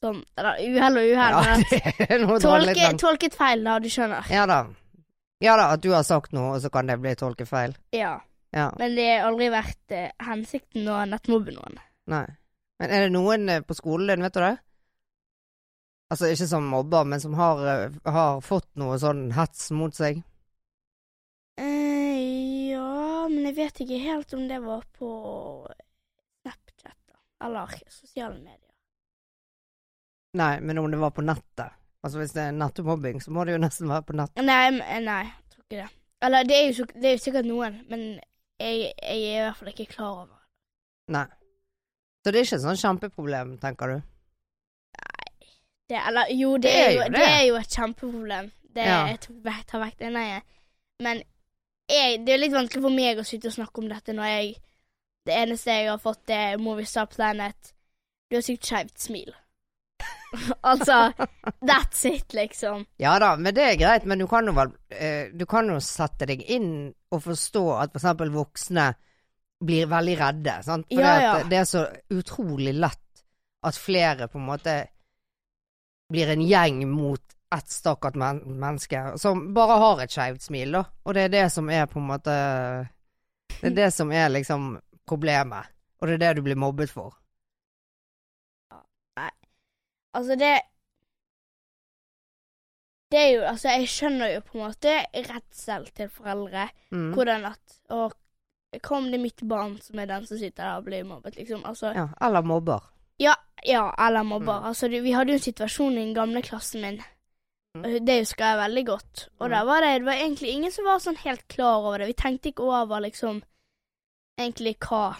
Sånn, 0.03 0.21
eller 0.39 0.63
uhell 0.67 1.01
og 1.01 1.11
uhell, 1.13 1.37
ja 1.49 2.29
tolke, 2.47 2.89
tolket 3.03 3.37
feil, 3.39 3.67
da, 3.67 3.77
du 3.83 3.89
skjønner. 3.91 4.31
Ja 4.31 4.47
da. 4.51 4.61
Ja 5.43 5.57
da, 5.59 5.67
at 5.75 5.83
du 5.83 5.91
har 5.95 6.07
sagt 6.07 6.35
noe, 6.35 6.57
og 6.57 6.63
så 6.63 6.71
kan 6.75 6.91
det 6.91 7.01
bli 7.03 7.17
tolket 7.19 7.51
feil. 7.51 7.75
Ja. 7.95 8.21
Ja. 8.55 8.69
Men 8.79 8.95
det 8.95 9.09
har 9.09 9.31
aldri 9.33 9.51
vært 9.51 9.95
eh, 9.99 10.11
hensikten 10.27 10.87
å 10.87 11.01
nettmobbe 11.11 11.55
noen. 11.59 11.83
Nei. 12.13 12.27
Men 12.83 12.91
er 12.91 13.05
det 13.05 13.13
noen 13.15 13.47
eh, 13.47 13.61
på 13.63 13.77
skolen 13.79 14.09
din, 14.11 14.25
vet 14.27 14.35
du 14.35 14.41
det? 14.43 14.57
Altså 16.11 16.33
ikke 16.33 16.47
som 16.51 16.65
mobber, 16.67 17.05
men 17.07 17.21
som 17.23 17.37
har, 17.39 17.61
eh, 17.71 17.99
har 18.11 18.41
fått 18.43 18.67
noe 18.83 18.97
sånn 18.99 19.29
hets 19.37 19.69
mot 19.71 19.95
seg? 19.95 20.19
Eh, 21.63 22.73
ja, 22.73 23.29
men 23.31 23.45
jeg 23.47 23.55
vet 23.61 23.77
ikke 23.85 24.01
helt 24.03 24.35
om 24.35 24.49
det 24.51 24.59
var 24.65 24.83
på 24.99 25.11
Snapchat, 26.41 26.97
da. 27.07 27.21
Eller 27.47 27.77
sosiale 27.87 28.41
medier. 28.41 28.73
Nei, 30.41 30.57
men 30.59 30.81
om 30.83 30.89
det 30.91 30.99
var 30.99 31.15
på 31.15 31.23
nettet. 31.23 31.79
Altså 32.03 32.19
hvis 32.19 32.35
det 32.35 32.49
er 32.49 32.57
nettmobbing, 32.57 33.23
så 33.23 33.31
må 33.31 33.45
det 33.47 33.55
jo 33.55 33.61
nesten 33.63 33.93
være 33.93 34.09
på 34.09 34.17
nettet. 34.19 34.43
Nei, 34.43 34.73
nei, 35.07 35.21
jeg 35.29 35.55
tror 35.55 35.69
ikke 35.69 35.85
det. 35.85 35.87
Eller 36.27 36.51
det 36.51 36.59
er 36.59 36.67
jo, 36.67 36.89
det 36.97 37.13
er 37.13 37.15
jo 37.15 37.23
sikkert 37.29 37.47
noen, 37.47 37.79
men 37.93 38.05
jeg, 38.59 38.91
jeg 38.91 39.23
er 39.23 39.39
i 39.39 39.47
hvert 39.47 39.63
fall 39.63 39.71
ikke 39.71 39.89
klar 39.95 40.11
over 40.25 40.35
det. 40.35 40.43
Nei. 41.15 41.25
Så 42.23 42.31
det 42.31 42.39
er 42.41 42.45
ikke 42.47 42.57
et 42.61 42.65
sånn 42.65 42.79
kjempeproblem, 42.79 43.57
tenker 43.63 43.87
du? 43.97 44.03
det. 45.89 45.99
Eller 46.09 46.31
jo, 46.33 46.55
det, 46.57 46.63
Det 46.63 46.79
er, 46.87 46.91
jo, 46.97 47.03
det. 47.13 47.23
er 47.29 47.43
jo 47.49 47.57
et 47.59 47.69
kjempeproblem. 47.77 48.51
Det 48.75 48.85
Ja. 48.87 49.07
jeg 49.07 49.21
tar 49.67 49.81
vekk- 49.83 49.99
det. 49.99 50.13
Nei, 50.13 50.41
men 51.03 51.23
jeg, 51.91 52.23
det 52.25 52.33
er 52.35 52.39
litt 52.39 52.53
vanskelig 52.55 52.83
for 52.83 52.91
meg 52.95 53.19
å 53.19 53.25
sitte 53.27 53.49
og 53.51 53.53
snakke 53.59 53.79
om 53.83 53.89
dette 53.89 54.13
når 54.17 54.25
jeg 54.31 54.55
Det 55.27 55.35
eneste 55.39 55.71
jeg 55.71 55.87
har 55.89 55.99
fått, 56.03 56.31
er 56.31 56.57
Movistar 56.59 57.07
Planet. 57.07 57.73
Du 58.29 58.35
har 58.37 58.43
sykt 58.43 58.65
skeivt 58.67 58.99
smil. 58.99 59.33
Altså, 60.65 61.13
that's 61.63 62.05
it, 62.09 62.33
liksom. 62.35 62.87
Ja 62.99 63.19
da, 63.21 63.37
men 63.37 63.55
det 63.55 63.63
er 63.63 63.77
greit. 63.77 64.05
Men 64.05 64.19
du 64.19 64.27
kan 64.27 64.47
jo 64.47 64.53
vel 64.57 64.73
eh, 64.91 65.29
Du 65.37 65.45
kan 65.47 65.69
jo 65.69 65.77
sette 65.79 66.27
deg 66.27 66.43
inn 66.51 66.93
og 67.13 67.23
forstå 67.23 67.63
at 67.83 67.93
for 67.93 68.01
eksempel 68.01 68.33
voksne 68.35 68.95
blir 69.63 69.87
veldig 69.91 70.17
redde. 70.21 70.57
Sant? 70.67 70.89
For 70.91 71.01
Ja, 71.01 71.13
det, 71.13 71.25
ja. 71.25 71.37
det 71.51 71.61
er 71.61 71.69
så 71.69 71.85
utrolig 72.11 72.75
lett 72.75 73.25
at 73.63 73.79
flere 73.79 74.27
på 74.29 74.41
en 74.41 74.49
måte 74.49 74.75
blir 76.13 76.33
en 76.35 76.43
gjeng 76.45 76.83
mot 76.91 77.37
ett 77.53 77.71
stakkars 77.71 78.17
men 78.17 78.41
menneske 78.61 79.19
som 79.21 79.45
bare 79.55 79.77
har 79.81 80.03
et 80.03 80.13
skeivt 80.13 80.43
smil, 80.43 80.73
da. 80.73 80.85
Og 81.05 81.15
det 81.17 81.27
er 81.29 81.35
det 81.35 81.47
som 81.53 81.69
er 81.71 81.87
på 81.87 82.01
en 82.01 82.09
måte 82.09 82.37
Det 83.61 83.71
er 83.71 83.77
det 83.77 83.91
som 83.95 84.13
er 84.13 84.33
liksom 84.33 84.77
problemet. 85.09 85.69
Og 86.01 86.09
det 86.09 86.15
er 86.17 86.23
det 86.25 86.37
du 86.39 86.47
blir 86.47 86.59
mobbet 86.59 86.91
for. 86.91 87.15
Altså, 90.13 90.37
det 90.37 90.61
Det 93.11 93.19
er 93.21 93.31
jo 93.37 93.43
Altså, 93.43 93.69
jeg 93.69 93.89
skjønner 93.89 94.35
jo 94.35 94.41
på 94.41 94.59
en 94.59 94.65
måte 94.65 94.97
redsel 95.15 95.87
til 95.97 96.09
foreldre. 96.09 96.69
Mm. 96.91 97.13
Hvordan 97.15 97.45
at 97.45 97.79
Å, 97.91 98.11
kom 98.81 99.11
det 99.13 99.19
mitt 99.21 99.43
barn 99.43 99.81
som 99.83 99.99
er 99.99 100.07
den 100.07 100.27
som 100.27 100.39
sitter 100.39 100.63
der 100.65 100.77
og 100.79 100.85
blir 100.85 101.05
mobbet, 101.05 101.37
liksom. 101.37 101.65
Altså 101.65 101.93
Ja, 101.95 102.09
eller 102.21 102.43
mobber. 102.43 102.81
Ja, 103.19 103.35
eller 103.99 104.23
mobber. 104.25 104.59
Mm. 104.59 104.65
Altså, 104.65 104.89
vi 104.89 105.13
hadde 105.13 105.31
jo 105.33 105.37
en 105.39 105.45
situasjon 105.45 105.93
i 105.93 106.05
den 106.07 106.15
gamle 106.15 106.43
klassen 106.43 106.81
min. 106.83 107.03
Mm. 107.77 108.05
Det 108.05 108.19
husker 108.19 108.45
jeg 108.45 108.59
veldig 108.59 108.87
godt. 108.87 109.29
Og 109.39 109.51
Mm. 109.51 109.67
var 109.67 109.81
det, 109.81 109.93
det 109.99 110.05
var 110.05 110.13
egentlig 110.13 110.49
ingen 110.51 110.71
som 110.73 110.85
var 110.85 110.99
sånn 110.99 111.17
helt 111.17 111.47
klar 111.49 111.79
over 111.79 111.99
det. 111.99 112.07
Vi 112.07 112.13
tenkte 112.23 112.49
ikke 112.49 112.63
over 112.65 113.01
liksom 113.01 113.43
egentlig 114.41 114.77
hva 114.79 115.17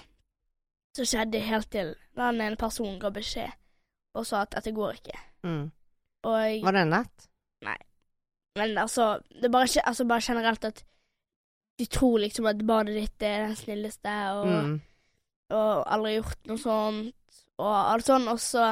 som 0.97 1.05
skjedde, 1.05 1.41
helt 1.41 1.71
til 1.71 1.95
den 2.17 2.41
ene 2.41 2.57
personen 2.57 2.99
ga 3.01 3.11
beskjed 3.11 3.53
og 4.15 4.27
sa 4.27 4.43
at 4.43 4.51
dette 4.51 4.73
går 4.77 4.93
ikke. 4.99 5.19
Mm. 5.45 5.71
Og 6.25 6.63
Var 6.65 6.73
det 6.73 6.87
nett? 6.89 7.29
Nei. 7.65 7.77
Men 8.59 8.77
altså, 8.79 9.21
det 9.41 9.51
bare, 9.51 9.69
altså, 9.87 10.05
bare 10.05 10.21
generelt 10.21 10.65
at 10.65 10.83
de 11.79 11.87
tror 11.87 12.19
liksom 12.23 12.47
at 12.51 12.61
barnet 12.69 12.95
ditt 12.99 13.23
er 13.27 13.47
den 13.47 13.57
snilleste, 13.57 14.17
og, 14.37 14.47
Mm. 14.47 14.81
og 15.51 15.85
aldri 15.87 16.17
gjort 16.19 16.47
noe 16.51 16.59
sånt, 16.59 17.15
og 17.59 17.73
alt 17.77 18.07
sånn, 18.07 18.29
og 18.29 18.39
så 18.41 18.67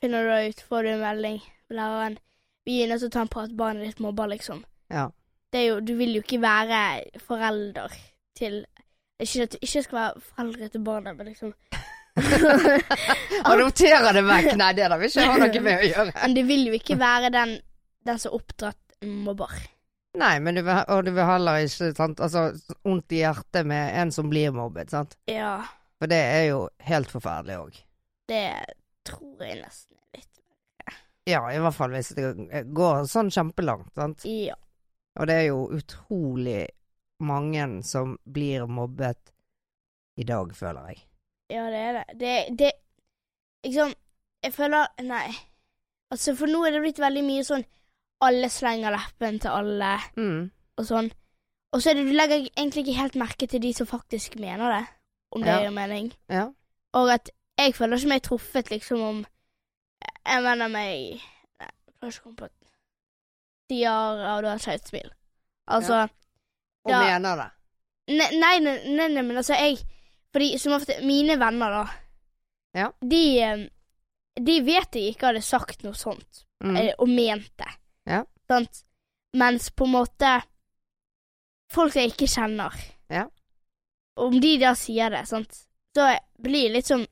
finner 0.00 0.24
du 0.26 0.48
ut, 0.48 0.62
får 0.68 0.82
du 0.82 0.88
en 0.94 1.00
melding 1.04 1.38
fra 1.40 1.76
læreren, 1.80 2.18
vi 2.66 2.82
er 2.82 2.88
nødt 2.88 3.00
til 3.04 3.08
å 3.08 3.12
ta 3.12 3.20
en 3.22 3.28
prat, 3.28 3.56
barnet 3.56 3.86
ditt 3.86 4.00
mobber, 4.00 4.26
liksom. 4.32 4.64
Ja. 4.90 5.08
Det 5.52 5.66
jo, 5.68 5.80
du 5.80 5.94
vil 5.96 6.14
jo 6.16 6.22
ikke 6.22 6.40
være 6.42 6.80
forelder 7.22 7.92
til, 8.36 8.64
ikke 9.20 9.42
at 9.46 9.52
du 9.52 9.58
ikke 9.62 9.82
skal 9.86 9.98
være 10.00 10.20
foreldre 10.20 10.68
til 10.68 10.80
barnet, 10.84 11.16
men 11.16 11.26
liksom. 11.30 11.54
Adoptere 13.44 14.12
det 14.16 14.22
vekk! 14.26 14.50
Nei, 14.56 14.72
det 14.76 14.88
der 14.90 14.98
vil 15.00 15.10
ikke 15.10 15.26
ha 15.28 15.38
noe 15.40 15.60
med 15.62 15.80
å 15.82 15.88
gjøre. 15.90 16.12
Men 16.22 16.34
du 16.36 16.42
vil 16.48 16.66
jo 16.70 16.76
ikke 16.78 16.96
være 17.00 17.30
den, 17.34 17.56
den 18.08 18.18
som 18.22 18.36
oppdratt 18.36 18.78
mobber. 19.04 19.52
Nei, 20.16 20.36
men 20.40 20.56
du 20.56 20.62
vil, 20.64 20.78
og 20.92 21.02
du 21.04 21.10
vil 21.12 21.28
heller 21.28 21.64
ikke 21.66 21.90
sant, 21.96 22.20
altså, 22.24 22.46
vondt 22.86 23.12
i 23.12 23.20
hjertet 23.20 23.66
med 23.68 23.98
en 24.00 24.12
som 24.14 24.30
blir 24.32 24.54
mobbet, 24.56 24.90
sant. 24.94 25.16
Ja, 25.28 25.58
For 26.00 26.08
det 26.10 26.20
er 26.20 26.44
jo 26.50 26.62
helt 26.88 27.12
forferdelig 27.12 27.58
òg. 27.60 27.82
det 28.28 28.46
tror 29.06 29.44
jeg 29.44 29.60
nesten 29.62 29.96
er 30.00 30.18
litt. 30.18 30.40
Ja, 31.28 31.42
i 31.52 31.60
hvert 31.62 31.76
fall 31.76 31.92
hvis 31.94 32.08
det 32.16 32.32
går 32.74 33.04
sånn 33.10 33.30
kjempelangt, 33.34 33.92
sant. 33.94 34.24
Ja. 34.26 34.56
Og 35.20 35.28
det 35.30 35.36
er 35.42 35.46
jo 35.50 35.60
utrolig 35.76 36.66
mange 37.24 37.68
som 37.86 38.16
blir 38.24 38.66
mobbet 38.68 39.32
i 40.20 40.24
dag, 40.28 40.50
føler 40.56 40.90
jeg. 40.92 41.04
Ja, 41.52 41.68
det 41.70 41.80
er 41.84 41.92
det. 42.00 42.04
Det, 42.18 42.34
det 42.58 42.72
Liksom, 43.66 43.92
jeg 44.44 44.52
føler 44.54 44.86
Nei. 45.02 45.28
Altså, 46.12 46.36
for 46.38 46.46
nå 46.50 46.60
er 46.66 46.76
det 46.76 46.82
blitt 46.84 47.00
veldig 47.02 47.22
mye 47.26 47.44
sånn 47.46 47.64
alle 48.20 48.48
slenger 48.48 48.90
leppen 48.94 49.38
til 49.40 49.50
alle, 49.50 49.98
Mm. 50.16 50.50
og 50.78 50.84
sånn. 50.84 51.10
Og 51.72 51.82
så 51.82 51.94
det 51.94 52.06
du 52.06 52.12
legger 52.12 52.48
egentlig 52.56 52.84
ikke 52.86 53.00
helt 53.00 53.14
merke 53.16 53.46
til 53.48 53.60
de 53.60 53.72
som 53.74 53.86
faktisk 53.86 54.36
mener 54.40 54.70
det, 54.78 54.86
om 55.32 55.42
det 55.42 55.48
Ja. 55.52 55.60
gir 55.60 55.70
mening. 55.70 56.12
Ja. 56.30 56.46
Og 56.94 57.10
at 57.12 57.30
jeg 57.58 57.74
føler 57.74 57.96
ikke 57.96 58.08
meg 58.08 58.22
truffet, 58.22 58.70
liksom, 58.70 59.00
om 59.00 59.26
Jeg 60.26 60.42
mener 60.42 60.68
meg 60.68 61.20
Nei, 61.60 61.70
jeg 61.86 61.94
klarer 62.00 62.12
ikke 62.12 62.20
å 62.20 62.22
komme 62.24 62.36
på 62.36 62.48
Sier 63.70 64.20
ja, 64.22 64.40
du 64.40 64.46
har 64.48 64.58
skeivt 64.58 64.88
smil. 64.90 65.10
Altså 65.68 66.08
Og 66.84 66.90
da, 66.92 67.00
mener 67.00 67.36
det. 67.36 67.50
Nei, 68.16 68.28
nei, 68.38 68.58
nei, 68.62 68.76
nei, 68.86 69.08
nei, 69.08 69.22
men 69.22 69.36
altså, 69.36 69.54
jeg 69.58 69.78
Fordi 70.32 70.58
som 70.58 70.72
ofte 70.76 71.00
Mine 71.04 71.38
venner, 71.40 71.70
da. 71.70 71.86
Ja. 72.74 72.90
De 73.00 73.22
eh, 73.40 73.68
De 74.38 74.60
vet 74.62 74.92
jeg 74.92 75.14
ikke 75.16 75.26
hadde 75.32 75.42
sagt 75.42 75.82
noe 75.82 75.94
sånt, 75.94 76.44
Mm. 76.62 76.76
eh, 76.76 76.92
og 76.98 77.08
ment 77.08 77.50
det. 77.58 77.66
Ja. 77.66 77.72
Sant? 78.50 78.82
Mens 79.36 79.70
på 79.70 79.84
en 79.88 79.96
måte 79.96 80.36
Folk 81.72 81.96
jeg 81.98 82.12
ikke 82.12 82.28
kjenner. 82.30 82.74
Ja. 83.10 83.24
Om 84.16 84.36
de 84.40 84.52
da 84.62 84.70
sier 84.78 85.10
det, 85.12 85.24
sant, 85.28 85.64
så 85.96 86.06
blir 86.40 86.68
det 86.68 86.76
litt 86.78 86.90
sånn 86.92 87.02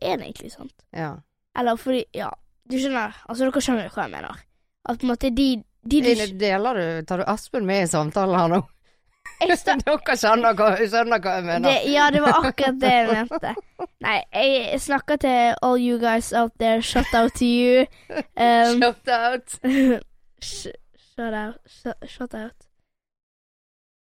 Er 0.00 0.16
det 0.16 0.30
egentlig 0.30 0.52
sant? 0.54 0.74
Ja. 0.96 1.12
Eller 1.58 1.76
fordi 1.76 2.04
Ja, 2.16 2.30
du 2.68 2.78
skjønner. 2.78 3.14
Altså, 3.28 3.44
dere 3.44 3.62
skjønner 3.64 3.92
hva 3.92 4.06
jeg 4.06 4.14
mener. 4.16 4.40
At 4.88 4.98
på 5.00 5.06
en 5.06 5.12
måte 5.12 5.30
de, 5.34 5.48
de 5.84 6.00
Ine, 6.00 6.26
Deler 6.40 6.80
du 6.80 7.06
Tar 7.08 7.22
du 7.22 7.28
Aspen 7.28 7.66
med 7.68 7.84
i 7.84 7.90
samtalen 7.90 8.38
her 8.40 8.52
nå? 8.56 8.60
Dere 9.38 9.54
skjønner 9.60 10.56
hva, 10.56 10.72
skjønner 10.80 11.20
hva 11.22 11.34
jeg 11.36 11.44
mener. 11.46 11.68
Det, 11.68 11.92
ja, 11.92 12.08
det 12.10 12.22
var 12.24 12.40
akkurat 12.40 12.78
det 12.80 12.92
jeg 12.94 13.08
mente. 13.12 13.52
Nei, 14.02 14.16
jeg 14.32 14.80
snakker 14.82 15.20
til 15.22 15.52
all 15.62 15.76
you 15.78 15.98
guys 16.02 16.32
out 16.32 16.56
there. 16.58 16.80
Shout 16.82 17.12
out 17.14 17.36
to 17.38 17.44
you. 17.46 17.84
Um, 18.38 18.80
Shout 18.80 19.12
out. 19.12 19.58
sh 20.40 20.68
shout 22.06 22.34
out. 22.34 22.54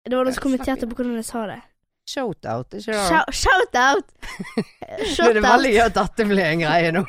Det 0.09 0.17
var 0.17 0.25
noen 0.25 0.35
som 0.35 0.43
kommenterte 0.47 0.87
på 0.89 0.97
hvordan 0.97 1.17
jeg 1.21 1.25
sa 1.29 1.47
det. 1.51 1.59
Shout 2.09 2.47
out, 2.49 2.73
ikke 2.73 2.93
det? 2.95 3.01
Shout, 3.09 3.35
shout 3.37 3.75
out! 3.77 4.13
Det 5.19 5.37
er 5.37 5.41
veldig 5.45 5.73
gøy 5.75 5.83
at 5.85 5.97
dette 5.99 6.25
blir 6.31 6.47
en 6.47 6.63
greie 6.63 6.93
nå. 6.97 7.03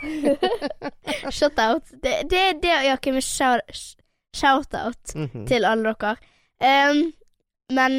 Shout 1.38 1.60
out. 1.64 1.86
Det 2.04 2.18
det, 2.30 2.42
det, 2.64 2.74
ja, 2.84 2.98
ok, 2.98 3.08
med 3.16 3.24
shout, 3.24 3.62
sh- 3.72 3.96
shout 4.36 4.74
out 4.76 5.16
Mhm. 5.16 5.46
til 5.48 5.64
alle 5.66 5.94
dere. 6.02 6.18
Um, 6.60 7.14
men 7.72 7.96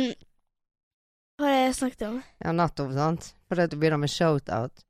Hva 1.40 1.46
var 1.46 1.54
det 1.54 1.60
jeg 1.64 1.74
snakket 1.78 2.02
om? 2.10 2.18
Ja, 2.44 2.52
nettopp, 2.52 2.92
sant. 2.92 3.30
Fordi 3.48 3.62
at 3.64 3.70
du 3.72 3.76
begynner 3.80 3.96
med 4.02 4.12
shout 4.12 4.48
out. 4.52 4.84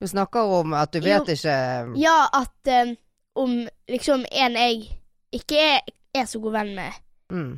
Du 0.00 0.06
snakker 0.06 0.40
om 0.60 0.72
at 0.78 0.92
du 0.94 1.00
vet 1.02 1.26
Jo. 1.26 1.34
ikke 1.34 1.98
Ja, 1.98 2.28
at 2.38 2.86
um, 2.86 2.94
om 3.34 3.56
liksom 3.88 4.22
en 4.30 4.52
jeg 4.54 4.92
ikke 5.34 5.58
er, 5.60 5.80
er 6.14 6.26
så 6.28 6.40
god 6.40 6.52
venn 6.58 6.74
med, 6.76 6.92
mm. 7.32 7.52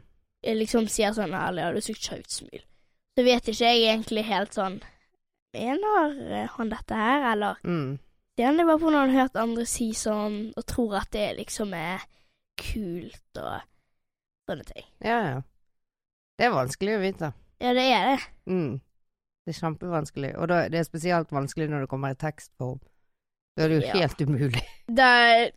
liksom 0.59 0.89
sier 0.91 1.15
sånn 1.17 1.35
ærlig, 1.37 1.65
har 1.65 1.75
du 1.77 1.85
sugd 1.85 2.03
skeivt 2.03 2.31
smil, 2.31 2.63
så 3.17 3.27
vet 3.27 3.51
ikke 3.51 3.73
jeg 3.73 3.85
egentlig 3.91 4.27
helt 4.31 4.57
sånn 4.57 4.81
Mener 5.51 6.47
han 6.55 6.69
dette 6.71 6.95
her, 6.95 7.25
eller 7.33 7.57
Mm. 7.67 7.99
Det 8.37 8.45
er 8.47 8.65
bare 8.65 8.79
på 8.79 8.91
når 8.91 9.01
han 9.01 9.11
har 9.11 9.25
hørt 9.25 9.37
andre 9.37 9.65
si 9.67 9.91
sånn, 9.93 10.53
og 10.57 10.65
tror 10.65 10.95
at 11.01 11.11
det 11.13 11.37
liksom 11.37 11.75
er 11.75 12.05
kult 12.57 13.41
og 13.41 13.65
sånne 14.49 14.65
ting. 14.71 14.87
Ja, 15.05 15.19
ja. 15.27 15.41
Det 16.39 16.47
er 16.47 16.55
vanskelig 16.55 16.95
å 16.97 17.03
vite. 17.03 17.33
Ja, 17.61 17.75
det 17.77 17.85
er 17.93 18.07
det. 18.09 18.21
Mm. 18.49 18.79
Det 19.45 19.53
er 19.53 19.59
kjempevanskelig. 19.59 20.31
Og 20.41 20.49
da, 20.49 20.63
det 20.73 20.81
er 20.81 20.87
spesielt 20.89 21.35
vanskelig 21.35 21.69
når 21.69 21.85
det 21.85 21.91
kommer 21.93 22.15
i 22.15 22.21
tekstform. 22.23 22.81
Da 23.59 23.65
er 23.67 23.69
det 23.69 23.81
jo 23.81 23.87
Ja. 23.89 23.93
helt 23.99 24.21
umulig. 24.25 24.65
Er 24.89 25.51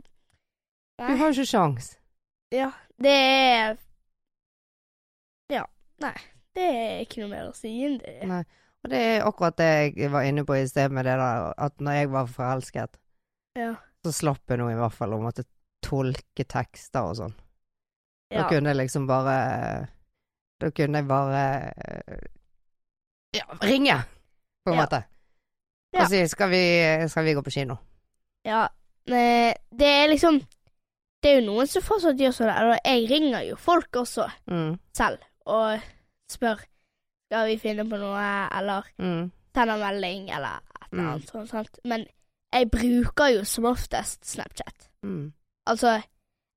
Du 0.97 1.17
har 1.17 1.31
jo 1.31 1.41
ikke 1.41 1.45
sjans. 1.45 1.97
Ja, 2.53 2.69
det 3.01 3.13
er 3.13 3.77
Ja, 5.51 5.63
nei. 6.03 6.13
Det 6.53 6.65
er 6.69 6.99
ikke 7.01 7.23
noe 7.23 7.31
mer 7.31 7.47
å 7.49 7.55
si 7.57 7.71
enn 7.87 7.95
det. 8.01 8.19
Nei. 8.29 8.43
Og 8.83 8.91
det 8.91 8.99
er 8.99 9.23
akkurat 9.25 9.55
det 9.57 9.69
jeg 9.97 10.11
var 10.13 10.25
inne 10.27 10.43
på 10.45 10.57
i 10.59 10.65
sted 10.69 10.91
med 10.93 11.07
det 11.07 11.15
der 11.17 11.53
at 11.57 11.79
når 11.81 11.95
jeg 12.01 12.09
var 12.13 12.27
forelsket, 12.29 12.97
Ja. 13.57 13.71
så 14.05 14.11
slapp 14.11 14.49
jeg 14.51 14.59
nå 14.59 14.67
i 14.69 14.75
hvert 14.77 14.93
fall 14.93 15.13
å 15.15 15.21
måtte 15.23 15.45
tolke 15.83 16.43
tekster 16.45 17.01
og 17.09 17.15
sånn. 17.17 17.33
Da 18.33 18.47
kunne 18.49 18.69
jeg 18.73 18.77
liksom 18.81 19.05
bare 19.07 19.87
Da 20.61 20.69
kunne 20.71 20.97
jeg 21.01 21.07
bare 21.07 21.41
Ja, 23.35 23.45
ringe, 23.61 23.97
på 24.65 24.71
en 24.71 24.77
Ja. 24.77 24.85
måte. 24.85 25.03
Ja. 25.93 26.01
Og 26.03 26.09
si 26.09 26.27
skal 26.27 26.49
vi, 26.49 27.07
skal 27.09 27.23
vi 27.25 27.33
gå 27.33 27.41
på 27.43 27.51
kino? 27.51 27.77
Ja, 28.45 28.67
det 29.05 29.57
er 29.81 30.07
liksom 30.09 30.41
Det 31.23 31.31
er 31.31 31.39
jo 31.39 31.45
noen 31.47 31.67
som 31.71 31.81
fortsatt 31.85 32.19
gjør 32.19 32.33
sånn, 32.35 32.49
og 32.51 32.77
jeg 32.83 33.05
ringer 33.09 33.45
jo 33.47 33.55
folk 33.55 33.91
også 34.01 34.25
Mm. 34.51 34.73
selv 34.93 35.19
og 35.47 35.79
spør 36.29 36.59
skal 37.29 37.47
vi 37.47 37.57
finne 37.57 37.85
på 37.89 37.97
noe, 37.97 38.25
eller 38.57 38.83
Mm. 38.99 39.31
sender 39.55 39.77
melding, 39.79 40.29
eller 40.29 40.57
et 40.59 40.87
eller 40.91 41.03
Mm. 41.03 41.09
annet 41.13 41.29
sånt. 41.31 41.49
Sant? 41.49 41.79
Men 41.85 42.05
jeg 42.53 42.69
bruker 42.71 43.27
jo 43.37 43.43
som 43.43 43.63
oftest 43.65 44.25
Snapchat. 44.25 44.89
Mm. 45.03 45.31
Altså 45.67 46.03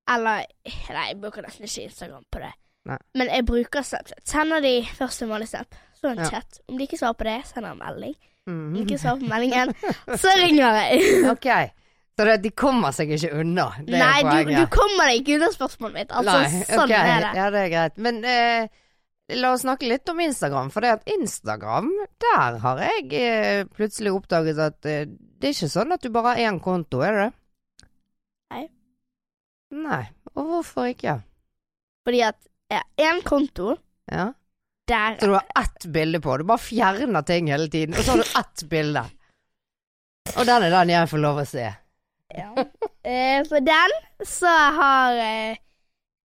Eller 0.09 0.45
Nei, 0.89 1.07
jeg 1.09 1.17
bruker 1.21 1.41
nesten 1.41 1.65
ikke 1.65 1.83
Instagram 1.89 2.23
på 2.31 2.39
det. 2.39 2.53
Nei. 2.85 2.97
Men 3.15 3.27
jeg 3.27 3.45
bruker 3.45 3.81
Snapchat. 3.83 4.21
Sender 4.23 4.61
de 4.61 4.81
først 4.95 5.21
en 5.21 5.29
vanlig 5.29 5.47
snap, 5.49 5.75
så 6.01 6.11
en 6.11 6.17
Ja. 6.17 6.29
chat. 6.29 6.59
Om 6.69 6.77
de 6.77 6.87
ikke 6.87 6.97
svarer 6.97 7.13
på 7.13 7.23
det, 7.25 7.45
sender 7.45 7.71
en 7.71 7.79
melding. 7.79 8.15
Om 8.47 8.73
de 8.73 8.79
Mm. 8.79 8.87
ikke 8.87 8.97
svarer 8.99 9.19
på 9.19 9.27
meldingen, 9.27 9.73
så 10.21 10.27
ringer 10.37 10.73
jeg. 10.73 11.29
Ok, 11.31 11.71
Så 12.17 12.25
det, 12.25 12.37
de 12.41 12.49
kommer 12.57 12.91
seg 12.97 13.11
ikke 13.13 13.29
unna. 13.37 13.67
Det 13.85 13.93
er 13.93 14.01
Nei, 14.01 14.21
du, 14.23 14.29
poenget. 14.31 14.57
du 14.57 14.71
kommer 14.73 15.11
deg 15.11 15.19
ikke 15.21 15.35
unna 15.37 15.49
spørsmålet 15.53 15.93
mitt. 15.99 16.13
Altså, 16.17 16.37
Nei, 16.41 16.61
sånn 16.65 16.83
okay. 16.87 17.11
er 17.13 17.21
det. 17.27 17.31
Ja, 17.37 17.49
det 17.53 17.61
er 17.61 17.69
greit. 17.75 17.99
Men 18.07 18.17
eh, 18.25 18.81
la 19.37 19.51
oss 19.53 19.61
snakke 19.67 19.91
litt 19.91 20.09
om 20.09 20.23
Instagram. 20.25 20.71
For 20.73 20.81
det 20.81 20.95
at 20.97 21.13
Instagram, 21.13 21.91
der 22.25 22.57
har 22.65 22.81
jeg 22.87 23.05
eh, 23.21 23.61
plutselig 23.77 24.15
oppdaget 24.17 24.63
at 24.65 24.89
eh, 24.89 25.05
det 25.37 25.51
er 25.51 25.53
ikke 25.59 25.69
sånn 25.75 25.93
at 25.93 26.01
du 26.01 26.09
bare 26.09 26.33
har 26.33 26.49
én 26.49 26.57
konto, 26.65 27.03
er 27.05 27.13
det 27.19 27.27
det? 27.27 27.87
Nei. 28.55 28.65
Nei. 29.85 30.03
Og 30.33 30.49
hvorfor 30.55 30.89
ikke? 30.89 31.19
Fordi 32.07 32.25
at 32.25 32.41
én 32.97 33.21
konto, 33.27 33.77
Ja. 34.09 34.31
der 34.89 35.19
Så 35.19 35.27
du 35.29 35.33
har 35.37 35.45
ett 35.59 35.85
bilde 35.93 36.19
på. 36.23 36.37
Du 36.41 36.49
bare 36.49 36.65
fjerner 36.65 37.21
ting 37.27 37.53
hele 37.53 37.69
tiden, 37.69 37.93
og 37.93 38.01
så 38.01 38.15
har 38.15 38.23
du 38.23 38.39
ett 38.39 38.69
bilde. 38.69 39.05
Og 40.37 40.45
den 40.47 40.63
er 40.65 40.73
den 40.81 40.89
jeg 40.97 41.09
får 41.13 41.21
lov 41.21 41.37
å 41.43 41.45
se. 41.47 41.67
Ja. 42.35 42.51
eh, 43.03 43.43
den 43.63 43.91
så 44.25 44.51
har 44.77 45.11
jeg 45.15 45.57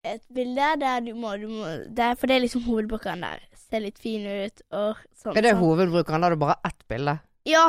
et 0.04 0.22
bilde 0.32 0.70
der 0.80 1.00
du 1.04 1.12
må, 1.14 1.34
du 1.36 1.48
må 1.52 1.66
der, 1.92 2.14
For 2.16 2.26
det 2.26 2.36
er 2.38 2.44
liksom 2.46 2.62
hovedbrukeren 2.64 3.20
der. 3.26 3.42
Ser 3.70 3.80
litt 3.84 3.98
fin 4.00 4.24
ut 4.26 4.62
og 4.72 4.96
sånn. 5.14 5.36
Er 5.36 5.42
det 5.44 5.52
sånn. 5.54 5.60
hovedbrukeren? 5.62 6.20
Da 6.22 6.26
har 6.30 6.34
du 6.34 6.40
bare 6.40 6.56
ett 6.64 6.80
bilde? 6.88 7.18
Ja. 7.48 7.66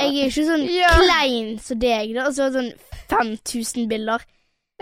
Jeg 0.00 0.10
er 0.10 0.26
ikke 0.32 0.46
sånn 0.50 0.64
Ja. 0.74 0.88
klein 0.98 1.58
som 1.62 1.78
deg, 1.78 2.14
da. 2.16 2.26
så 2.34 2.50
sånn 2.54 2.72
5000 3.12 3.86
bilder. 3.88 4.24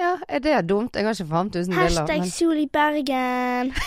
Ja, 0.01 0.15
er 0.27 0.41
det 0.41 0.63
dumt? 0.71 0.97
Jeg 0.97 1.05
har 1.05 1.13
ikke 1.13 1.29
5000 1.29 1.75
bilder. 1.77 1.85
Hashtag 1.85 2.21
men- 2.25 2.31
Sol 2.33 2.57
i 2.63 2.67
Bergen. 2.73 3.75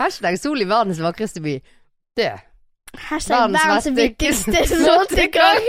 Hashtag 0.00 0.38
sol 0.40 0.60
i 0.62 0.66
verdens 0.68 1.00
vakreste 1.02 1.42
by. 1.44 1.56
Det. 2.18 2.32
Hashtag 2.98 3.52
verdens 3.54 3.86
viktigste 3.96 4.64
sånnegang. 4.66 5.66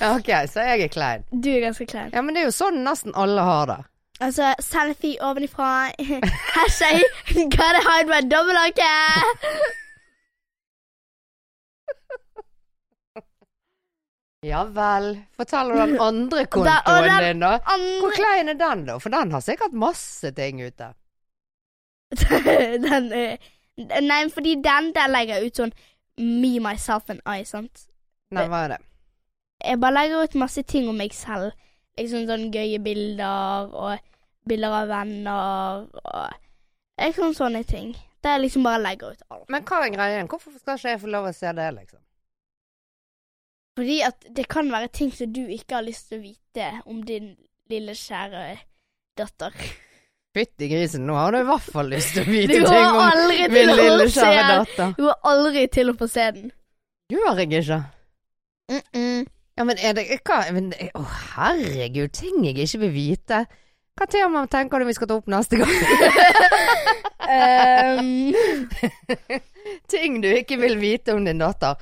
Ja, 0.00 0.12
ok, 0.14 0.28
så 0.50 0.62
jeg 0.62 0.86
er 0.86 0.92
klein. 0.92 1.24
Du 1.30 1.48
er 1.50 1.60
ganske 1.64 1.86
klein. 1.90 2.10
Ja, 2.14 2.22
men 2.22 2.36
det 2.36 2.44
er 2.44 2.50
jo 2.50 2.54
sånn 2.54 2.84
nesten 2.86 3.14
alle 3.18 3.42
har 3.42 3.66
det. 3.70 3.78
Altså, 4.22 4.52
selfie 4.64 5.18
ovenifra. 5.20 5.90
Hashtag 6.56 7.02
gotta 7.52 7.82
hide 7.88 8.08
my 8.12 8.22
dobbelthake. 8.30 8.92
Ja 14.46 14.60
vel. 14.70 15.08
Fortell 15.36 15.72
om 15.72 15.78
den 15.80 16.00
andre 16.08 16.44
kontoen 16.46 17.08
den 17.08 17.24
din, 17.24 17.40
da. 17.42 17.56
Hvor 18.00 18.14
klein 18.14 18.52
er 18.52 18.58
den, 18.60 18.84
da? 18.86 18.98
For 19.02 19.10
den 19.10 19.32
har 19.34 19.42
sikkert 19.42 19.74
masse 19.74 20.30
ting 20.36 20.60
ute. 20.62 20.92
Den 22.86 23.08
eh, 23.16 23.38
Nei, 23.76 24.22
fordi 24.32 24.56
den 24.64 24.92
der 24.96 25.10
legger 25.12 25.36
jeg 25.36 25.50
ut 25.50 25.60
sånn 25.60 25.72
me, 26.16 26.56
myself 26.64 27.10
and 27.12 27.20
I, 27.28 27.44
sant. 27.44 27.86
Nei, 28.32 28.46
hva 28.48 28.64
er 28.64 28.74
det? 28.76 28.80
Jeg 29.64 29.80
bare 29.80 29.96
legger 29.98 30.24
ut 30.24 30.38
masse 30.40 30.62
ting 30.68 30.88
om 30.88 30.96
meg 30.96 31.14
selv. 31.16 31.52
Liksom 31.96 32.26
sånn 32.28 32.50
gøye 32.52 32.80
bilder 32.84 33.70
og 33.72 34.02
bilder 34.48 34.74
av 34.80 34.90
venner 34.90 35.86
og 36.02 37.00
liksom 37.00 37.36
sånne 37.36 37.62
ting. 37.68 37.94
Der 38.24 38.36
jeg 38.36 38.46
liksom 38.46 38.66
bare 38.66 38.82
legger 38.82 39.14
ut 39.14 39.22
alt. 39.30 39.48
Men 39.52 39.64
hva 39.68 39.82
er 39.84 39.94
greien? 39.94 40.28
Hvorfor 40.30 40.56
skal 40.58 40.76
ikke 40.80 40.92
jeg 40.94 41.02
få 41.04 41.12
lov 41.12 41.28
å 41.28 41.34
se 41.36 41.52
det, 41.56 41.70
liksom? 41.76 42.02
Fordi 43.76 43.96
at 44.06 44.28
det 44.36 44.46
kan 44.48 44.70
være 44.72 44.88
ting 44.88 45.12
som 45.12 45.32
du 45.32 45.42
ikke 45.44 45.76
har 45.76 45.84
lyst 45.84 46.08
til 46.08 46.20
å 46.20 46.24
vite 46.24 46.68
om 46.88 47.02
din 47.04 47.34
lille, 47.68 47.92
kjære 47.92 48.56
datter. 49.18 49.52
Fytti 50.36 50.66
grisen, 50.68 51.06
nå 51.08 51.14
har 51.16 51.32
du 51.32 51.38
i 51.38 51.46
hvert 51.48 51.68
fall 51.72 51.86
lyst 51.88 52.10
til 52.12 52.26
å 52.26 52.28
vite 52.28 52.58
ting 52.60 52.96
om 53.00 53.30
min 53.54 53.70
lille 53.72 54.04
kjære 54.12 54.42
datter. 54.50 54.90
Du 54.98 55.06
går 55.06 55.14
aldri 55.30 55.62
til 55.72 55.88
å 55.88 55.94
få 55.96 56.08
se 56.12 56.26
den. 56.36 56.50
Gjør 57.08 57.40
jeg 57.40 57.62
ikke? 57.62 57.78
Mm 58.68 58.82
-mm. 58.92 59.24
Ja, 59.56 59.64
men 59.64 59.76
er 59.80 59.92
det 59.92 60.20
hva 60.24 60.52
men, 60.52 60.74
Å, 60.94 61.02
herregud, 61.36 62.12
ting 62.12 62.44
jeg 62.44 62.58
ikke 62.58 62.78
vil 62.78 62.92
vite. 62.92 63.46
Hva 63.96 64.06
tema 64.06 64.46
tenker 64.46 64.78
du 64.78 64.84
vi 64.84 64.92
skal 64.92 65.08
ta 65.08 65.14
opp 65.14 65.26
neste 65.26 65.56
gang? 65.56 65.68
um... 67.96 68.34
ting 69.92 70.22
du 70.22 70.28
ikke 70.28 70.60
vil 70.60 70.80
vite 70.80 71.14
om 71.14 71.24
din 71.24 71.38
datter. 71.38 71.74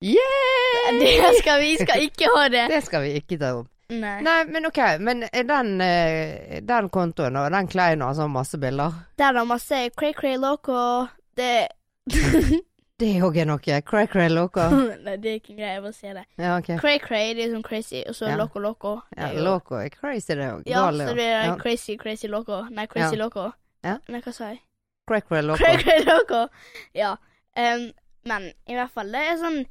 Yeah! 0.00 1.00
det 1.00 1.42
skal 1.42 1.60
vi 1.60 1.76
skal 1.76 2.02
ikke 2.02 2.30
ha 2.36 2.48
det. 2.48 2.68
Det 2.70 2.84
skal 2.84 3.02
vi 3.02 3.14
ikke 3.20 3.38
ta 3.38 3.52
opp. 3.58 3.73
Nei. 3.88 4.20
Nei, 4.24 4.44
men 4.48 4.66
ok, 4.66 4.78
men 5.00 5.26
er 5.28 5.44
den, 5.44 5.80
eh, 5.84 6.60
den 6.64 6.88
kontoen 6.88 7.36
og 7.36 7.50
den 7.52 7.68
som 7.68 8.00
har 8.00 8.14
sånn 8.14 8.32
masse 8.32 8.58
bilder? 8.58 8.92
Den 9.20 9.36
har 9.36 9.44
masse 9.44 9.90
cray-cray 9.96 10.38
loco. 10.40 11.08
Det 11.36 11.68
Det 12.96 13.08
òg 13.26 13.36
er 13.42 13.46
noe. 13.48 13.58
Cray 13.82 14.06
cray 14.06 14.28
loco. 14.30 14.62
Nei, 15.04 15.16
det 15.18 15.30
er 15.30 15.38
ikke 15.40 15.50
en 15.52 15.56
greie. 15.58 15.72
jeg 15.74 15.82
bare 15.82 15.96
sier 15.96 16.14
det. 16.14 16.24
Ja, 16.38 16.52
okay. 16.60 16.76
Cray-cray, 16.78 17.32
det 17.34 17.48
er 17.48 17.54
sånn 17.56 17.64
crazy, 17.66 18.04
og 18.08 18.14
så 18.14 18.28
Ja. 18.30 18.36
loco 18.38 18.62
loco. 18.62 18.92
Ja, 19.16 19.32
loco 19.34 19.80
er 19.82 19.90
crazy, 19.90 20.36
det 20.38 20.46
òg. 20.52 20.62
Ja, 20.70 20.84
så 20.94 21.14
det 21.18 21.26
er 21.26 21.44
Ja. 21.48 21.56
crazy, 21.60 21.96
crazy 21.98 22.28
loco. 22.28 22.62
Nei, 22.70 22.86
crazy 22.86 23.16
loco. 23.16 23.52
Ja. 23.82 23.98
Nei, 24.08 24.20
hva 24.20 24.32
sa 24.32 24.52
jeg? 24.52 24.60
Cray 25.08 25.20
cray 25.20 25.42
loco. 25.42 25.58
Cray-cray 25.58 26.04
loco. 26.06 26.48
Ja. 26.94 27.16
Um, 27.56 27.90
men 28.24 28.52
i 28.66 28.74
hvert 28.78 28.90
fall, 28.94 29.10
det 29.12 29.20
er 29.20 29.36
sånn 29.42 29.64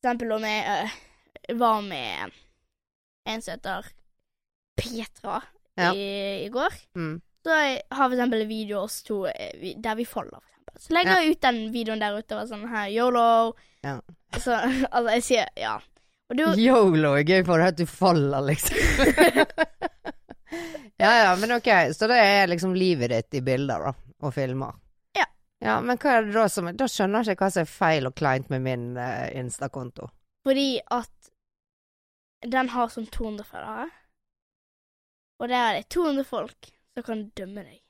For 0.00 0.08
eksempel 0.08 0.32
om 0.32 0.42
jeg 0.42 0.64
uh, 0.86 1.56
var 1.60 1.82
med 1.82 2.32
en 3.28 3.42
som 3.42 3.52
heter 3.52 3.90
Petra 4.80 5.42
Ja. 5.74 5.94
i, 5.94 6.44
i 6.44 6.48
går. 6.48 6.72
Mm. 6.96 7.20
Så 7.42 7.50
har 7.50 7.82
har 7.90 8.08
for 8.08 8.14
eksempel 8.14 8.42
en 8.42 8.48
video 8.48 8.78
oss 8.84 9.02
to 9.02 9.26
eh, 9.26 9.76
der 9.76 9.94
vi 9.94 10.04
for 10.04 10.24
eksempel. 10.24 10.46
Så 10.78 10.94
legger 10.94 11.20
jeg 11.20 11.32
ut 11.34 11.42
den 11.42 11.60
videoen 11.72 12.02
der 12.02 12.18
ute 12.18 12.36
og 12.36 12.48
sånn 12.48 12.66
her 12.70 12.90
yolo. 12.92 13.54
Ja. 13.84 13.98
Så 14.38 14.54
altså, 14.90 15.08
jeg 15.16 15.24
sier 15.26 15.48
ja. 15.58 15.78
Og 16.30 16.36
du 16.38 16.44
Yolo 16.62 17.16
er 17.18 17.24
gøy 17.26 17.40
for 17.46 17.58
det 17.58 17.72
at 17.72 17.78
du 17.80 17.88
faller, 17.90 18.44
liksom. 18.46 18.76
ja 21.02 21.10
ja, 21.24 21.32
men 21.40 21.56
ok, 21.56 21.70
så 21.96 22.06
det 22.06 22.20
er 22.22 22.52
liksom 22.52 22.76
livet 22.78 23.10
ditt 23.10 23.40
i 23.40 23.42
bilder, 23.42 23.88
da, 23.88 23.94
og 24.22 24.34
filmer. 24.36 24.76
Ja. 25.18 25.26
Ja, 25.58 25.80
men 25.82 25.98
hva 25.98 26.20
er 26.20 26.28
det 26.28 26.36
da 26.36 26.46
som 26.48 26.70
Da 26.78 26.86
skjønner 26.86 27.26
jeg 27.26 27.34
ikke 27.34 27.48
hva 27.48 27.54
som 27.56 27.66
er 27.66 27.72
feil 27.72 28.06
og 28.06 28.14
kleint 28.20 28.46
med 28.52 28.62
min 28.62 28.86
uh, 28.94 29.26
Insta-konto. 29.40 30.06
Fordi 30.46 30.68
at 30.86 31.29
den 32.46 32.68
har 32.72 32.88
sånn 32.88 33.08
200 33.12 33.44
følgere. 33.44 33.88
Og 35.40 35.48
der 35.48 35.60
er 35.60 35.78
det 35.78 35.88
200 35.92 36.24
folk 36.28 36.70
som 36.94 37.04
kan 37.06 37.24
dømme 37.36 37.64
deg. 37.64 37.80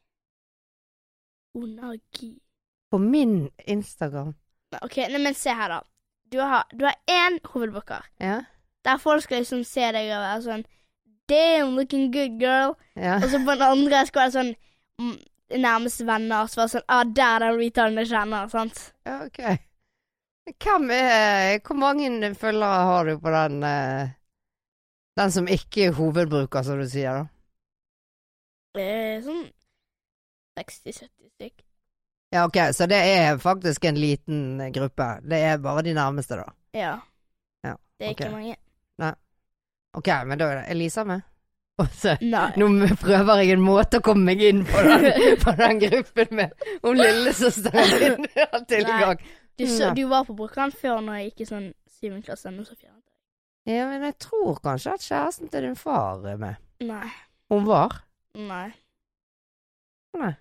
Onagi. 1.58 2.32
På 2.90 2.98
min 2.98 3.50
Instagram. 3.66 4.34
OK, 4.82 4.96
nei, 5.10 5.18
men 5.22 5.34
se 5.34 5.54
her, 5.54 5.70
da. 5.70 5.80
Du 6.30 6.38
har, 6.38 6.66
du 6.70 6.84
har 6.86 6.94
én 7.10 7.40
hovedbooker. 7.52 8.06
Ja. 8.22 8.40
Der 8.86 9.00
folk 9.02 9.22
skal 9.22 9.42
liksom 9.42 9.64
se 9.66 9.88
deg 9.92 10.12
og 10.14 10.22
være 10.22 10.44
sånn 10.46 10.68
Damn, 11.30 11.76
looking 11.78 12.08
good, 12.10 12.40
girl. 12.42 12.72
Ja. 12.98 13.20
Og 13.20 13.28
så 13.30 13.38
på 13.46 13.54
den 13.54 13.62
andre 13.62 14.00
skal 14.08 14.24
være 14.24 14.34
sånn 14.34 14.48
mm, 14.98 15.18
nærmeste 15.62 16.06
venner. 16.08 16.48
Så 16.50 16.62
være 16.62 16.72
sånn 16.72 16.86
Ah, 16.90 17.04
der 17.06 17.36
er 17.36 17.44
den 17.44 17.60
retarden 17.60 18.00
jeg 18.02 18.10
kjenner. 18.10 18.48
Sant? 18.50 18.80
ja 19.06 19.20
ok. 19.26 19.42
Hvem 20.50 20.90
er 20.90 21.60
Hvor 21.62 21.78
mange 21.78 22.32
følgere 22.34 22.80
har 22.88 23.06
du 23.06 23.20
på 23.22 23.34
den 23.34 23.62
eh, 23.62 24.10
Den 25.20 25.32
som 25.34 25.48
ikke 25.52 25.90
er 25.90 25.96
hovedbruker, 25.98 26.64
som 26.64 26.78
du 26.80 26.86
sier, 26.88 27.18
da? 27.20 28.80
Eh, 28.80 29.18
sånn 29.24 29.42
60-70 30.56 31.08
stykk. 31.34 31.56
Ja, 32.30 32.44
ok, 32.46 32.56
så 32.72 32.86
det 32.86 33.00
er 33.10 33.40
faktisk 33.42 33.84
en 33.90 33.98
liten 33.98 34.60
gruppe. 34.72 35.08
Det 35.26 35.40
er 35.44 35.58
bare 35.60 35.82
de 35.82 35.94
nærmeste, 35.96 36.38
da. 36.38 36.46
Ja. 36.78 36.92
Ja, 37.66 37.74
Det 37.98 38.06
er 38.06 38.14
ikke 38.14 38.30
mange. 38.30 38.54
Nei. 39.02 39.12
Ok, 39.98 40.08
men 40.30 40.38
da 40.38 40.46
er 40.46 40.60
det 40.60 40.70
Elisa 40.76 41.04
med. 41.04 41.26
Så 42.00 42.14
Nei. 42.22 42.46
Nå 42.60 42.68
prøver 43.00 43.42
jeg 43.42 43.56
en 43.56 43.64
måte 43.64 43.98
å 44.00 44.04
komme 44.04 44.30
meg 44.30 44.42
inn 44.46 44.64
på 44.68 44.82
den, 44.86 45.06
på 45.44 45.54
den 45.58 45.82
gruppen 45.82 46.34
med 46.38 46.66
om 46.86 46.96
lillesøsteren 46.96 47.92
din 47.98 48.26
har 48.36 48.64
tilgang. 48.68 49.20
Du, 49.58 49.66
så, 49.68 49.90
du 49.96 50.06
var 50.08 50.24
på 50.24 50.36
Brokkan 50.36 50.72
før 50.72 51.02
når 51.04 51.18
jeg 51.18 51.30
gikk 51.30 51.40
i 51.44 51.50
sånn 51.50 51.70
syvende 51.98 52.24
klasse. 52.24 52.52
Nå 52.54 52.64
så 52.64 52.76
fjernet 52.76 53.02
jeg. 53.02 53.09
Ja, 53.68 53.86
men 53.90 54.02
jeg 54.02 54.16
tror 54.18 54.56
kanskje 54.64 54.94
at 54.96 55.04
kjæresten 55.04 55.50
til 55.52 55.62
din 55.66 55.76
far 55.76 56.22
er 56.26 56.36
med. 56.40 56.56
Nei. 56.80 57.08
Hun 57.50 57.66
var? 57.68 57.98
Nei. 58.34 58.70
Nei. 60.18 60.32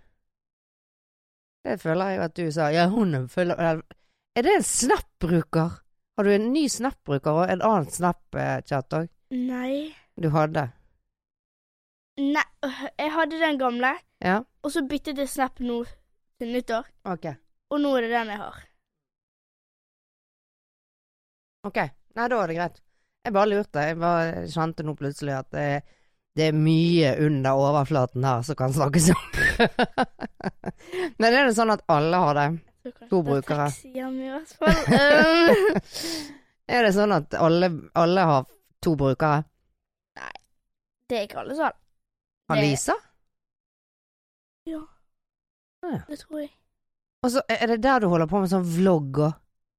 Det 1.65 1.75
føler 1.81 2.13
jeg 2.13 2.21
at 2.23 2.35
du 2.37 2.45
sa. 2.55 2.69
Ja, 2.73 2.87
hun 2.89 3.27
føler 3.29 3.59
Er 3.59 4.41
det 4.45 4.53
en 4.55 4.63
Snap-bruker? 4.63 5.79
Har 6.17 6.23
du 6.23 6.29
en 6.31 6.51
ny 6.53 6.67
Snap-bruker 6.71 7.31
og 7.43 7.51
en 7.51 7.61
annen 7.61 7.91
Snap-chat 7.91 8.93
òg? 8.95 9.09
Nei. 9.35 9.91
Du 10.19 10.29
hadde? 10.33 10.69
Nei. 12.19 12.43
øh, 12.65 12.81
Jeg 12.97 13.11
hadde 13.13 13.39
den 13.39 13.59
gamle, 13.59 13.93
Ja? 14.23 14.39
og 14.63 14.71
så 14.71 14.81
byttet 14.87 15.17
jeg 15.17 15.29
Snap 15.29 15.59
nå 15.59 15.83
til 16.39 16.53
nyttår. 16.55 16.87
Ok. 17.05 17.25
Og 17.69 17.79
nå 17.81 17.93
er 17.97 18.01
det 18.01 18.09
den 18.15 18.27
jeg 18.33 18.37
har. 18.41 18.57
Ok. 21.67 21.77
Nei, 22.15 22.27
da 22.31 22.39
er 22.43 22.47
det 22.51 22.55
greit. 22.57 22.79
Jeg 23.25 23.33
bare 23.35 23.49
lurte. 23.51 23.83
Jeg 23.89 23.97
bare 23.99 24.45
kjente 24.51 24.85
nå 24.87 24.93
plutselig 24.99 25.33
at 25.37 25.49
det, 25.53 25.65
det 26.39 26.47
er 26.49 26.55
mye 26.57 27.11
under 27.25 27.59
overflaten 27.59 28.23
her 28.25 28.41
som 28.47 28.55
kan 28.59 28.73
snakkes 28.75 29.09
om. 29.13 29.23
Men 31.19 31.33
er 31.35 31.49
det 31.49 31.55
sånn 31.57 31.73
at 31.73 31.83
alle 31.91 32.21
har 32.23 32.39
det? 32.39 32.47
To 33.11 33.19
er 33.19 33.27
brukere. 33.27 33.67
Um, 36.69 36.69
Er 36.69 36.85
det 36.85 36.91
sånn 36.93 37.11
at 37.15 37.33
alle, 37.33 37.67
alle 37.97 38.23
har 38.29 38.43
to 38.85 38.91
brukere? 38.97 39.39
Nei, 40.19 40.33
det 41.09 41.17
er 41.17 41.23
ikke 41.25 41.39
alle 41.41 41.55
sånn. 41.57 41.77
Har 42.51 42.59
Lisa? 42.61 42.93
Ja. 44.69 44.83
Ja. 45.81 45.99
Det 46.07 46.19
tror 46.21 46.43
jeg. 46.43 46.51
Og 47.25 47.33
så 47.33 47.41
er 47.51 47.65
det 47.73 47.79
der 47.83 48.03
du 48.03 48.07
holder 48.11 48.29
på 48.29 48.41
med 48.43 48.51
sånn 48.53 48.67
vlogg 48.69 49.17
og 49.25 49.33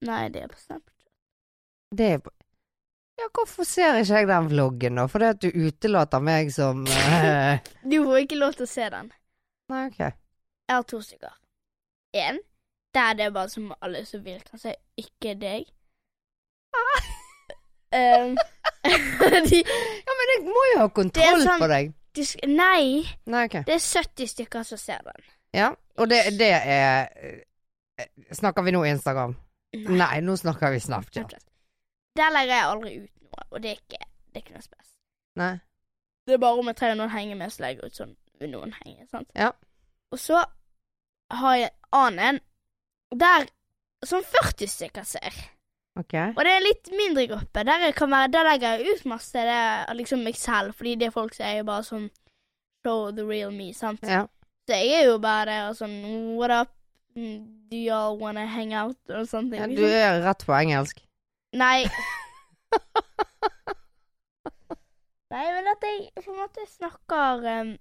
Nei, 0.09 0.25
det 0.35 0.43
er 0.43 0.51
på 0.51 0.59
Snapchat. 0.59 1.07
Det 1.95 2.07
er 2.17 2.21
på- 2.25 2.35
Ja, 3.21 3.27
hvorfor 3.37 3.67
ser 3.69 3.99
ikke 4.01 4.21
jeg 4.23 4.29
den 4.31 4.47
vloggen, 4.49 4.97
da? 4.97 5.05
Fordi 5.13 5.27
at 5.29 5.41
du 5.43 5.49
utelater 5.53 6.23
meg 6.25 6.49
som 6.55 6.87
eh, 6.89 7.59
Du 7.93 7.99
får 8.07 8.23
ikke 8.25 8.39
lov 8.41 8.55
til 8.57 8.65
å 8.65 8.71
se 8.71 8.87
den. 8.95 9.11
Nei, 9.71 9.83
ok. 9.91 9.99
Jeg 10.01 10.77
har 10.79 10.87
to 10.89 11.01
stykker. 11.05 11.35
En 12.17 12.39
der 12.97 13.13
det 13.19 13.27
er 13.29 13.35
bare 13.35 13.53
som 13.53 13.69
alle 13.85 14.01
som 14.09 14.23
vil 14.25 14.41
kan 14.43 14.59
se, 14.59 14.73
ikke 14.99 15.35
deg. 15.39 15.69
um, 17.95 18.33
de, 19.51 19.61
Ja, 20.07 20.17
men 20.19 20.33
jeg 20.35 20.41
må 20.49 20.65
jo 20.73 20.79
ha 20.81 20.89
kontroll 20.95 21.45
sånn- 21.45 21.63
på 21.63 21.69
deg. 21.71 21.93
de, 22.19 22.25
nei, 22.51 23.05
Nei, 23.31 23.45
ok. 23.47 23.61
det 23.69 23.77
er 23.77 23.85
70 23.85 24.33
stykker 24.33 24.67
som 24.67 24.81
ser 24.81 25.05
den. 25.07 25.29
Ja, 25.55 25.69
og 25.99 26.11
det, 26.11 26.25
det 26.39 26.51
er 26.55 27.09
eh, 27.19 28.09
Snakker 28.35 28.63
vi 28.67 28.73
nå 28.75 28.83
Instagram? 28.87 29.35
Nei, 29.91 30.21
nå 30.25 30.35
snakker 30.39 30.73
vi 30.75 30.81
Snapchat. 30.83 31.35
Der 32.19 32.33
legger 32.35 32.55
jeg 32.55 32.71
aldri 32.71 32.95
ut 33.05 33.13
noe, 33.23 33.45
og 33.51 33.63
det 33.63 33.71
er 33.71 33.79
ikke, 33.79 34.01
det 34.31 34.41
er 34.41 34.45
ikke 34.45 34.57
noe 34.57 34.65
spes. 34.67 34.89
Nei. 35.41 35.53
Det 36.27 36.35
er 36.37 36.43
bare 36.43 36.63
om 36.63 36.71
jeg 36.71 36.79
trenger 36.79 36.99
noen 37.01 37.13
henge 37.15 37.37
med, 37.39 37.53
så 37.55 37.65
legger 37.65 37.87
jeg 37.87 37.93
ut 37.93 38.01
sånn 38.01 38.17
vil 38.41 38.53
noen 38.55 38.75
henge, 38.81 39.07
sant. 39.11 39.29
Ja. 39.37 39.51
Og 40.11 40.19
så 40.21 40.41
har 41.41 41.57
jeg 41.61 41.71
en 41.71 41.99
annen 42.01 42.41
der 43.21 43.47
som 44.07 44.25
40 44.25 44.71
stykker 44.71 45.07
ser. 45.07 45.37
Ok. 45.99 46.15
Og 46.15 46.41
det 46.47 46.51
er 46.51 46.57
en 46.57 46.65
litt 46.65 46.91
mindre 46.97 47.27
gruppe. 47.29 47.65
Der, 47.67 47.85
være, 47.93 48.33
der 48.33 48.47
legger 48.49 48.79
jeg 48.81 48.97
ut 48.97 49.07
masse 49.11 49.37
det 49.37 49.57
er 49.61 49.95
liksom 49.99 50.25
meg 50.25 50.39
selv, 50.41 50.73
fordi 50.79 50.97
det 51.01 51.11
er 51.11 51.15
folk 51.15 51.35
som 51.37 51.47
er 51.47 51.59
jo 51.61 51.69
bare 51.69 51.87
sånn 51.87 52.09
show 52.81 53.11
the 53.13 53.27
real 53.27 53.53
me, 53.53 53.73
sant. 53.77 54.07
Ja. 54.09 54.25
Så 54.65 54.79
jeg 54.79 55.03
er 55.03 55.11
jo 55.11 55.19
bare 55.21 55.51
der 55.51 55.71
og 55.71 55.79
sånn 55.79 55.99
what 56.39 56.55
up, 56.55 56.77
Mm, 57.17 57.67
do 57.69 57.77
y'all 57.77 58.17
wanna 58.21 58.45
hang 58.47 58.73
out, 58.73 58.97
og 59.11 59.27
sånne 59.27 59.51
ting. 59.51 59.61
ja. 59.61 59.67
Du 59.67 59.81
liksom. 59.83 59.97
er 59.99 60.21
rett 60.23 60.45
på 60.47 60.55
engelsk. 60.55 61.01
Nei. 61.57 61.85
Nei, 65.31 65.47
men 65.55 65.71
at 65.71 65.87
jeg 65.87 66.25
på 66.25 66.31
en 66.33 66.39
måte 66.39 66.67
snakker 66.67 67.45
um, 67.63 67.73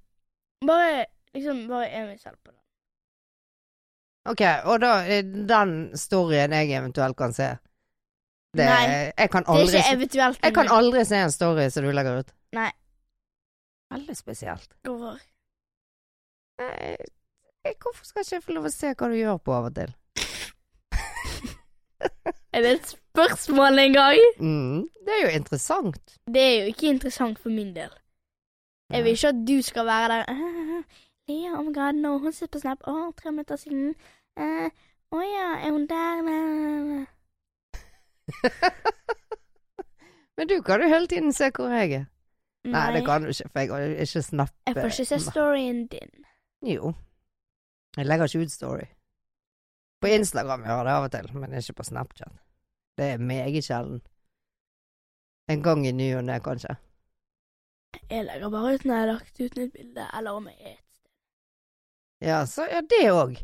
Bare 0.65 1.05
liksom 1.33 1.67
Bare 1.69 1.89
er 1.89 2.07
meg 2.09 2.19
selv 2.21 2.37
på 2.43 2.51
den. 2.51 2.57
Ok, 4.29 4.41
og 4.69 4.81
da 4.83 4.91
er 5.09 5.21
den 5.49 5.97
storyen 5.97 6.53
jeg 6.53 6.73
eventuelt 6.77 7.17
kan 7.17 7.33
se 7.33 7.49
det, 8.57 8.65
Nei, 8.65 8.85
jeg 9.13 9.29
kan 9.29 9.45
Det 9.45 9.53
er 9.53 9.59
aldri 9.61 9.77
ikke 9.77 9.95
eventuelt. 9.95 10.39
Jeg 10.43 10.53
kan 10.57 10.71
aldri 10.73 11.05
se 11.05 11.17
en 11.21 11.31
story 11.31 11.69
som 11.69 11.85
du 11.85 11.91
legger 11.93 12.23
ut. 12.23 12.31
Nei. 12.57 12.71
Veldig 13.93 14.15
spesielt. 14.17 14.73
Hvorfor? 14.85 15.19
Nei, 16.59 16.97
hvorfor 17.77 18.05
skal 18.05 18.25
ikke 18.25 18.35
jeg 18.35 18.43
få 18.47 18.55
lov 18.57 18.65
å 18.69 18.73
se 18.73 18.93
hva 18.93 19.09
du 19.09 19.17
gjør 19.19 19.37
på 19.45 19.53
av 19.53 19.69
og 19.69 19.75
til? 19.77 19.93
Er 22.53 22.61
det 22.65 22.71
et 22.71 22.87
spørsmål 22.87 23.79
engang? 23.79 24.17
Mm, 24.39 24.81
det 25.05 25.13
er 25.17 25.21
jo 25.25 25.31
interessant. 25.39 26.15
Det 26.27 26.41
er 26.41 26.55
jo 26.61 26.65
ikke 26.73 26.89
interessant 26.89 27.39
for 27.39 27.49
min 27.53 27.75
del. 27.75 27.91
Jeg 28.89 29.03
vil 29.03 29.11
ikke 29.13 29.27
at 29.27 29.41
du 29.47 29.61
skal 29.61 29.85
være 29.85 30.07
der 30.13 30.23
«Ah, 30.33 30.83
Lea, 31.29 31.51
oh 31.53 31.63
my 31.65 31.73
god, 31.75 31.93
nå 31.93 32.17
hun 32.17 32.33
sitter 32.33 32.55
på 32.57 32.61
Snap. 32.63 32.79
Å, 32.89 33.11
tre 33.17 33.31
minutter 33.31 33.55
siden. 33.61 33.91
Eh, 34.39 34.69
Å 35.13 35.19
ja, 35.25 35.49
er 35.65 35.71
hun 35.73 35.85
der? 35.89 36.21
Men 40.37 40.47
du 40.49 40.61
kan 40.65 40.81
jo 40.81 40.87
hele 40.89 41.07
tiden 41.07 41.33
se 41.33 41.49
hvor 41.55 41.69
jeg 41.73 41.91
er. 41.99 42.05
Nei, 42.65 42.71
Nei, 42.73 42.87
det 42.97 43.05
kan 43.05 43.21
du 43.23 43.29
ikke, 43.31 43.49
for 43.49 43.59
jeg 43.59 43.69
har 43.71 43.79
ikke 44.05 44.21
snappe. 44.25 44.57
Jeg 44.67 44.75
får 44.75 44.89
ikke 44.93 45.05
se 45.11 45.19
storyen 45.25 45.79
din. 45.91 46.11
Jo. 46.65 46.93
Jeg 47.97 48.05
legger 48.05 48.25
ikke 48.29 48.45
ut 48.45 48.51
story. 48.51 48.85
På 49.99 50.07
Instagram 50.07 50.63
gjør 50.63 50.77
jeg 50.77 50.87
det 50.87 50.93
av 50.95 51.07
og 51.07 51.11
til, 51.15 51.31
men 51.35 51.57
ikke 51.59 51.75
på 51.79 51.87
Snapchat. 51.89 52.35
Det 52.97 53.07
er 53.13 53.17
meget 53.31 53.65
sjelden. 53.65 54.01
En 55.49 55.63
gang 55.63 55.87
i 55.87 55.91
ny 55.91 56.13
og 56.15 56.23
ne, 56.27 56.39
kanskje. 56.45 56.75
Jeg 58.09 58.25
legger 58.25 58.51
bare 58.53 58.73
ut 58.73 58.85
når 58.85 58.95
jeg 58.95 59.01
har 59.01 59.11
lagt 59.13 59.39
ut 59.39 59.55
nytt 59.57 59.73
bilde, 59.73 60.07
eller 60.17 60.31
om 60.31 60.47
jeg 60.47 60.57
er 60.59 60.75
et 60.75 60.85
sted. 60.95 61.11
Ja, 62.27 62.43
så 62.45 62.67
ja, 62.69 62.81
det 62.81 63.05
òg. 63.11 63.39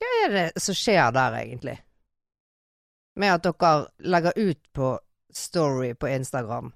Hva 0.00 0.12
er 0.24 0.32
det 0.32 0.46
som 0.62 0.76
skjer 0.76 1.12
der, 1.12 1.36
egentlig? 1.42 1.76
Med 3.16 3.34
at 3.36 3.44
dere 3.44 3.74
legger 3.98 4.36
ut 4.36 4.62
på 4.72 4.96
story 5.32 5.94
på 5.94 6.08
Instagram 6.08 6.72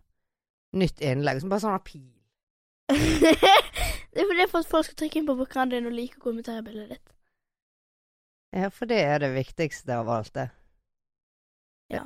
nytt 0.72 1.00
innlegg, 1.00 1.40
som 1.40 1.50
bare 1.50 1.64
sånn 1.64 1.80
pil. 1.84 2.08
det 2.90 4.22
er 4.22 4.28
fordi 4.28 4.46
for 4.50 4.62
at 4.62 4.70
folk 4.70 4.86
skal 4.86 4.98
trykke 5.02 5.20
inn 5.20 5.28
på 5.28 5.38
bakgrunnen 5.38 5.74
din 5.74 5.88
og 5.90 5.96
like 5.96 6.18
og 6.18 6.28
kommentere 6.28 6.64
bildet 6.66 6.94
ditt. 6.94 7.16
Ja, 8.50 8.70
for 8.74 8.90
det 8.90 8.98
er 9.06 9.20
det 9.22 9.30
viktigste 9.34 10.00
av 10.00 10.08
alt, 10.10 10.32
det. 10.34 10.48
Ja. 11.94 12.04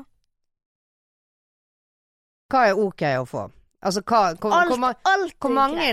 Hva 2.53 2.67
er 2.69 2.81
ok 2.81 3.05
å 3.21 3.27
få? 3.29 3.45
Altså, 3.85 4.01
hva, 4.09 4.21
hvor, 4.41 4.53
Alt, 4.57 4.71
hvor, 4.73 4.97
alt 5.09 5.35
hvor, 5.41 5.51
er 5.51 5.55
mange, 5.55 5.89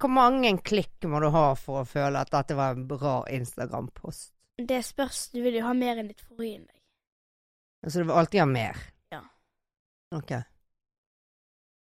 hvor 0.00 0.12
mange 0.12 0.52
klikk 0.64 1.04
må 1.12 1.20
du 1.20 1.28
ha 1.32 1.50
for 1.60 1.82
å 1.82 1.88
føle 1.88 2.20
at 2.20 2.32
dette 2.32 2.56
var 2.56 2.76
en 2.76 2.86
bra 2.88 3.18
Instagram-post? 3.32 4.30
Det 4.56 4.80
spørs. 4.86 5.26
Du 5.34 5.42
vil 5.44 5.58
jo 5.58 5.64
ha 5.66 5.74
mer 5.76 6.00
enn 6.00 6.08
ditt 6.08 6.22
forrige 6.24 6.60
innlegg. 6.60 6.80
Altså, 7.84 8.00
du 8.00 8.08
vil 8.08 8.16
alltid 8.20 8.40
ha 8.40 8.46
mer? 8.48 8.80
Ja. 9.12 9.20
Ok. 10.16 10.32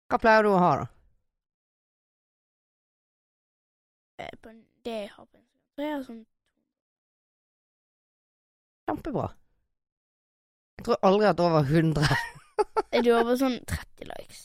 Hva 0.07 0.19
pleier 0.23 0.47
du 0.47 0.51
å 0.51 0.59
ha, 0.63 0.71
da? 0.81 0.87
Eh, 4.23 4.33
det 4.83 4.97
jeg 5.03 5.13
har 5.13 5.25
på 5.27 5.37
Instagram. 5.37 5.63
Så 5.75 5.85
jeg 5.85 5.93
har 5.93 6.03
sånn 6.07 6.25
Kjempebra. 8.88 9.27
Jeg 10.77 10.85
tror 10.88 10.99
aldri 11.09 11.27
at 11.29 11.39
over 11.43 11.65
100 11.65 12.05
Er 12.95 13.03
du 13.03 13.11
over 13.17 13.35
sånn 13.39 13.57
30 13.67 14.07
likes? 14.11 14.43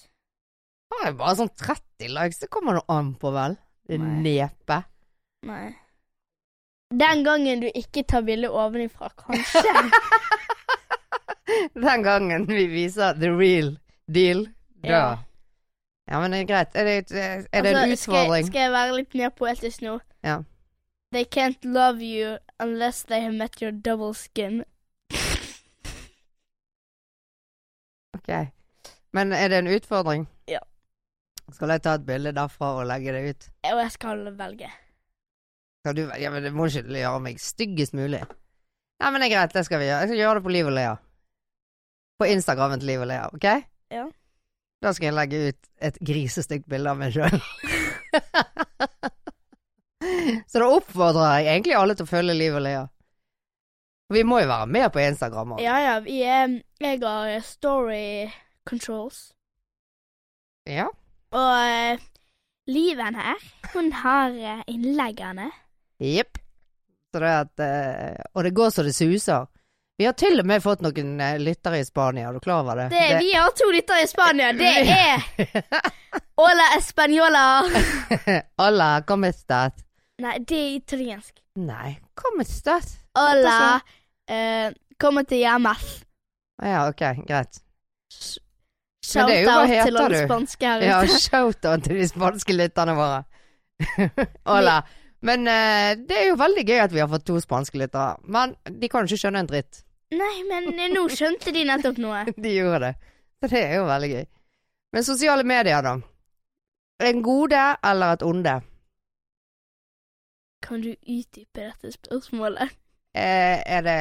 har 0.93 1.07
jeg 1.09 1.14
bare 1.16 1.36
sånn 1.38 1.49
30 1.57 2.11
likes. 2.12 2.40
Det 2.43 2.51
kommer 2.53 2.76
noe 2.76 2.84
an 2.93 3.14
på, 3.20 3.30
vel? 3.32 3.55
Det 3.88 3.97
Nei. 4.03 4.18
nepe. 4.26 4.82
Nei. 5.49 5.70
Den 6.93 7.22
gangen 7.24 7.62
du 7.64 7.68
ikke 7.72 8.03
tar 8.05 8.20
bilde 8.26 8.51
ovenifra, 8.53 9.09
kanskje. 9.16 9.72
Den 11.74 12.03
gangen 12.05 12.45
vi 12.49 12.66
viser 12.70 13.14
the 13.18 13.30
real 13.32 13.74
deal, 14.07 14.47
da 14.82 14.88
Ja. 14.88 15.05
Ja, 16.11 16.18
men 16.20 16.32
det 16.34 16.40
er 16.43 16.47
greit. 16.51 16.74
Er 16.76 16.84
det, 16.84 16.95
er 17.14 17.62
det 17.62 17.70
en 17.72 17.93
utfordring? 17.95 17.97
Skal, 17.97 18.32
jeg- 18.36 18.47
skal 18.51 18.61
jeg 18.66 18.72
være 18.74 18.97
litt 18.97 19.14
mer 19.14 19.30
poetisk 19.30 19.82
nå? 19.86 19.93
Ja. 20.26 20.40
They 21.12 21.24
can't 21.24 21.62
love 21.64 22.00
you 22.00 22.38
unless 22.58 23.02
they 23.02 23.20
have 23.20 23.34
met 23.34 23.60
your 23.60 23.70
double 23.70 24.14
skin. 24.14 24.64
Ok. 28.16 28.48
Men 29.12 29.32
er 29.32 29.48
det 29.48 29.58
en 29.58 29.66
utfordring? 29.66 30.26
Ja. 30.48 30.62
Skal 31.52 31.68
jeg 31.68 31.82
ta 31.84 31.98
et 31.98 32.06
bilde 32.06 32.32
derfra 32.32 32.70
og 32.78 32.86
legge 32.88 33.12
det 33.12 33.22
ut? 33.28 33.48
Og 33.74 33.82
jeg 33.82 33.92
skal 33.92 34.24
velge. 34.38 34.70
Skal 35.82 35.96
du, 35.96 36.02
ja, 36.16 36.30
men 36.30 36.46
det 36.46 36.54
må 36.56 36.70
ikke 36.70 36.86
gjøre 36.88 37.20
meg 37.20 37.40
styggest 37.42 37.92
mulig. 37.98 38.22
Nei, 39.02 39.10
men 39.10 39.20
det 39.20 39.28
er 39.28 39.36
greit, 39.36 39.52
det 39.52 39.66
skal 39.68 39.82
vi 39.82 39.90
gjøre. 39.90 40.00
Jeg 40.00 40.12
skal 40.14 40.22
gjøre 40.22 40.34
det 40.38 40.44
på 40.46 40.56
Liv 40.56 40.66
og 40.70 40.76
Lea. 40.78 40.96
På 42.22 42.30
Instagrammen 42.30 42.80
til 42.80 42.88
Liv 42.94 43.04
og 43.04 43.10
Lea, 43.12 43.28
ok? 43.34 43.48
Ja. 43.92 44.06
Da 44.82 44.96
skal 44.96 45.10
jeg 45.10 45.18
legge 45.18 45.48
ut 45.50 45.72
et 45.90 45.98
grisestygt 46.00 46.70
bilde 46.72 46.88
av 46.88 47.02
meg 47.02 47.12
sjøl. 47.12 47.36
Så 50.47 50.61
da 50.62 50.68
oppfordrer 50.68 51.39
jeg 51.43 51.53
egentlig 51.57 51.77
alle 51.79 51.97
til 51.99 52.07
å 52.07 52.11
følge 52.12 52.37
Liv 52.37 52.57
og 52.59 52.64
Lea. 52.66 52.83
Vi 54.12 54.23
må 54.29 54.43
jo 54.43 54.49
være 54.51 54.68
med 54.68 54.91
på 54.93 55.01
Instagram 55.01 55.55
Også. 55.57 55.64
Ja 55.64 55.79
ja, 55.81 55.95
vi 56.05 56.18
er 56.23 56.59
Jeg 56.83 57.01
har 57.03 57.41
story 57.47 58.29
controls. 58.68 59.31
Ja. 60.68 60.89
Og 61.33 61.55
eh, 61.64 62.03
Liven 62.68 63.16
her, 63.18 63.41
hun 63.73 63.89
har 64.03 64.37
eh, 64.37 64.61
innleggene. 64.70 65.49
Jepp. 66.03 66.39
Eh, 67.12 68.14
Og 68.35 68.45
det 68.45 68.55
går 68.55 68.70
så 68.70 68.85
det 68.87 68.95
suser. 68.95 69.49
Vi 69.99 70.07
har 70.07 70.14
til 70.18 70.41
og 70.41 70.47
med 70.49 70.62
fått 70.64 70.81
noen 70.83 71.18
lyttere 71.39 71.79
i 71.83 71.85
Spania, 71.85 72.29
er 72.29 72.35
du 72.37 72.41
klar 72.41 72.62
over 72.64 72.79
det? 72.81 72.87
Det, 72.91 73.18
Vi 73.20 73.33
har 73.37 73.53
to 73.55 73.68
lyttere 73.70 74.03
i 74.03 74.09
Spania. 74.11 74.53
Det 74.57 74.70
er 74.89 75.20
Hola 76.43 76.68
Española. 76.79 77.45
Hola, 78.59 79.03
come 79.07 79.29
estás? 79.29 79.73
Nei, 80.20 80.38
det 80.44 80.58
er 80.58 80.70
italiensk. 80.76 81.40
Nei, 81.56 81.96
come 82.18 82.44
stas? 82.44 82.98
Hola. 83.16 83.80
Uh, 84.28 84.72
Kommer 85.00 85.26
til. 85.26 85.42
Å 85.48 85.74
Ja, 86.62 86.86
ok, 86.88 87.02
greit. 87.26 87.62
Shout 89.02 89.30
er 89.32 89.40
jo 89.42 89.48
hva 89.48 89.62
out 89.64 89.72
til 89.72 89.96
de 89.96 90.02
alle 90.04 90.18
spanske 90.28 90.68
her 90.68 90.82
Ja, 90.86 90.98
shout-out 91.10 91.86
til 91.88 91.98
de 91.98 92.06
spanske 92.06 92.54
lytterne 92.54 92.94
våre. 92.94 93.22
Hola, 94.50 94.82
Men 95.26 95.48
uh, 95.48 95.94
det 95.98 96.18
er 96.18 96.28
jo 96.28 96.38
veldig 96.38 96.64
gøy 96.68 96.84
at 96.84 96.94
vi 96.94 97.02
har 97.02 97.10
fått 97.10 97.26
to 97.26 97.40
spanske 97.42 97.80
lyttere. 97.80 98.20
Men 98.22 98.54
de 98.66 98.90
kan 98.90 99.02
jo 99.02 99.10
ikke 99.10 99.24
skjønne 99.24 99.42
en 99.42 99.50
dritt. 99.50 99.82
Nei, 100.12 100.42
men 100.46 100.70
nå 100.92 101.06
skjønte 101.10 101.54
de 101.54 101.64
nettopp 101.66 101.98
noe. 102.02 102.24
De 102.44 102.52
gjorde 102.52 102.90
det. 102.90 102.94
Så 103.42 103.48
det 103.50 103.62
er 103.64 103.78
jo 103.80 103.86
veldig 103.88 104.10
gøy. 104.12 104.26
Men 104.92 105.06
sosiale 105.06 105.46
medier, 105.48 105.82
da. 105.82 105.96
En 107.02 107.22
gode 107.24 107.62
eller 107.82 108.18
et 108.18 108.24
onde? 108.26 108.58
Kan 110.62 110.80
du 110.84 110.92
utdype 110.94 111.60
dette 111.68 111.92
spørsmålet? 111.96 112.70
Eh, 113.14 113.62
er 113.66 113.82
det 113.82 113.96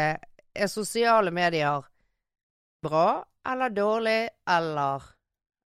Er 0.55 0.67
sosiale 0.67 1.31
medier 1.31 1.83
bra 2.83 3.23
eller 3.47 3.69
dårlig, 3.69 4.29
eller 4.49 5.01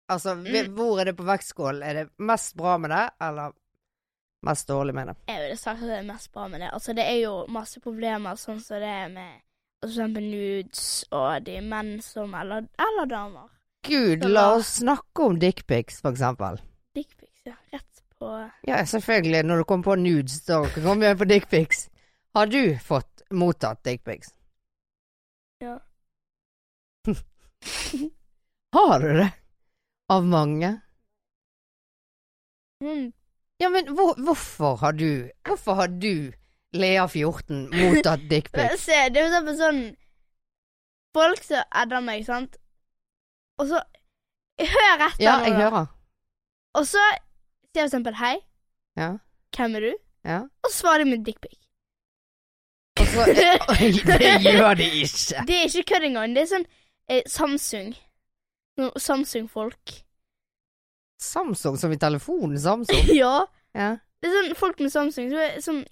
Altså, 0.10 0.36
Mm. 0.36 0.74
hvor 0.76 1.00
er 1.02 1.04
det 1.06 1.18
på 1.18 1.24
vektskålen? 1.28 1.84
Er 1.84 1.94
det 1.94 2.10
mest 2.20 2.56
bra 2.56 2.78
med 2.78 2.90
det, 2.92 3.10
eller 3.22 3.52
mest 4.46 4.68
dårlig 4.70 4.94
med 4.96 5.08
det? 5.08 5.16
Jeg 5.28 5.42
ville 5.42 5.58
sagt 5.58 5.82
at 5.82 5.88
det 5.90 5.98
er 5.98 6.06
mest 6.14 6.32
bra 6.32 6.48
med 6.48 6.62
det. 6.62 6.70
Altså, 6.72 6.94
det 6.96 7.04
er 7.04 7.18
jo 7.26 7.46
masse 7.52 7.82
problemer, 7.84 8.36
sånn 8.40 8.62
som 8.64 8.80
det 8.80 8.88
er 8.88 9.10
med 9.10 9.42
for 9.82 9.90
eksempel 9.90 10.24
nudes 10.24 11.06
og 11.12 11.44
de 11.44 11.60
menn 11.62 12.02
som 12.02 12.34
Eller, 12.34 12.68
eller 12.80 13.06
damer. 13.06 13.50
Gud, 13.84 14.24
la 14.24 14.54
oss 14.56 14.80
snakke 14.80 15.26
om 15.26 15.38
dickpics, 15.40 16.00
for 16.02 16.12
eksempel. 16.12 16.62
Dickpics, 16.96 17.42
ja. 17.46 17.54
Rett 17.74 17.97
på 18.20 18.30
Ja, 18.68 18.82
selvfølgelig. 18.86 19.44
Når 19.46 19.58
du 19.58 19.64
kommer 19.70 19.84
på 19.84 19.96
nudes, 19.96 20.42
da 20.46 20.62
kommer 20.76 21.08
jeg 21.08 21.18
på 21.18 21.26
dickpics. 21.30 21.90
Har 22.36 22.46
du 22.46 22.78
fått 22.86 23.22
mottatt 23.32 23.84
dickpics? 23.86 24.34
Ja. 25.62 25.78
Har 28.74 29.00
du 29.00 29.14
det? 29.18 29.30
Av 30.10 30.26
mange? 30.26 30.80
mm. 32.84 33.12
Ja, 33.60 33.70
men 33.74 33.88
hvor, 33.90 34.14
hvorfor 34.22 34.76
har 34.78 34.92
du 34.94 35.32
Hvorfor 35.48 35.74
har 35.74 35.88
du, 35.88 36.32
Lea 36.78 37.08
14, 37.08 37.70
mottatt 37.74 38.28
dickpics? 38.30 38.84
Se, 38.86 39.00
det 39.10 39.18
er 39.22 39.26
jo 39.26 39.32
sånn 39.34 39.58
sånn 39.58 39.80
Folk 41.18 41.42
som 41.44 41.64
adder 41.74 42.04
meg, 42.06 42.22
sant, 42.28 42.60
og 43.58 43.72
så 43.72 43.82
Hør 44.62 45.04
etter 45.08 45.24
Ja, 45.26 45.40
nå, 45.40 45.48
jeg 45.48 45.54
da. 45.56 45.64
hører. 45.64 45.88
Og 46.78 46.86
så 46.86 47.02
sier 47.74 47.82
for 47.84 47.88
eksempel 47.90 48.14
hei, 48.22 48.36
Ja. 48.98 49.10
hvem 49.56 49.76
er 49.76 49.80
du? 49.88 49.94
ja. 50.26 50.40
Og 50.66 50.72
svarer 50.74 51.06
med 51.06 51.24
dickpic. 51.26 51.58
Og 53.00 53.06
så 53.06 53.26
Oi, 53.70 53.92
det 54.10 54.32
gjør 54.42 54.74
de 54.80 54.88
ikke. 55.04 55.44
Det 55.48 55.56
er 55.56 55.66
ikke 55.70 55.84
kødd 55.94 56.04
engang. 56.10 56.34
Det 56.36 56.42
er 56.44 56.50
sånn 56.50 56.66
eh, 57.10 57.22
Samsung. 57.30 57.94
Samsung-folk. 58.98 59.94
Samsung 61.22 61.78
som 61.78 61.92
i 61.94 61.98
telefonen 62.02 62.60
Samsung. 62.60 63.06
ja. 63.22 63.46
Ja. 63.78 63.92
Det 64.22 64.30
er 64.32 64.34
sånn 64.40 64.56
folk 64.58 64.80
med 64.82 64.92
Samsung 64.94 65.30
som 65.30 65.40
er 65.40 65.62
sånn 65.62 65.84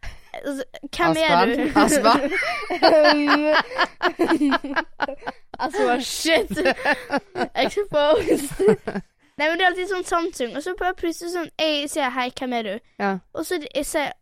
altså, 0.42 0.64
Hvem 0.90 1.18
er 1.22 1.30
Aspen? 1.78 2.22
du? 2.26 3.56
altså, 5.60 6.00
shit. 6.16 6.52
Exposed. 7.56 8.50
Nei, 9.36 9.50
men 9.50 9.58
det 9.60 9.66
er 9.66 9.70
alltid 9.74 9.90
sånn 9.92 10.06
Samsung, 10.08 10.54
og 10.56 10.64
så 10.64 10.74
bare 10.80 10.96
plutselig 10.96 11.34
sånn 11.34 11.50
Jeg 11.60 11.90
sier 11.92 12.14
hei, 12.16 12.30
hvem 12.40 12.54
er 12.56 12.68
du? 12.70 12.76
Ja. 13.02 13.10
Og 13.36 13.44
så 13.48 13.58
jeg 13.66 13.84
ser, 13.88 14.14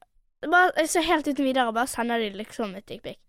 bare, 0.42 0.72
jeg 0.80 0.90
ser 0.90 1.06
helt 1.06 1.28
uten 1.30 1.46
videre, 1.46 1.74
bare 1.76 1.92
sender 1.92 2.24
de 2.24 2.32
liksom 2.40 2.74
et 2.80 2.88
dickpic. 2.90 3.20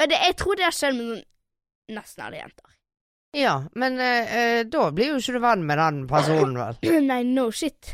Og 0.00 0.10
jeg 0.16 0.36
tror 0.40 0.58
det 0.58 0.66
har 0.66 0.74
skjedd 0.74 0.96
med 0.98 1.10
sånn 1.12 1.96
nesten 1.96 2.24
alle 2.26 2.40
jenter. 2.40 2.76
ja, 3.36 3.54
men 3.78 3.98
eh, 4.02 4.34
eh, 4.40 4.60
da 4.66 4.88
blir 4.94 5.12
jo 5.12 5.20
ikke 5.20 5.36
du 5.36 5.42
venn 5.42 5.62
med 5.66 5.78
den 5.78 6.00
personen, 6.10 6.56
vel? 6.58 6.78
Nei, 7.10 7.20
no 7.26 7.50
shit. 7.54 7.92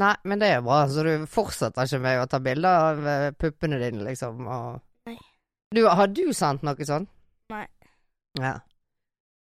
Nei, 0.00 0.14
men 0.24 0.40
det 0.40 0.48
er 0.54 0.64
bra, 0.64 0.84
så 0.88 1.02
du 1.04 1.26
fortsetter 1.28 1.88
ikke 1.88 2.00
med 2.04 2.20
å 2.22 2.26
ta 2.30 2.40
bilder 2.40 2.84
av 2.92 3.06
eh, 3.12 3.28
puppene 3.36 3.80
dine, 3.82 4.04
liksom, 4.06 4.46
og 4.46 4.80
Nei. 5.10 5.16
Du, 5.74 5.84
har 5.86 6.08
du 6.08 6.30
sendt 6.36 6.64
noe 6.66 6.86
sånt? 6.86 7.10
Nei. 7.52 7.66
Ja. 8.40 8.56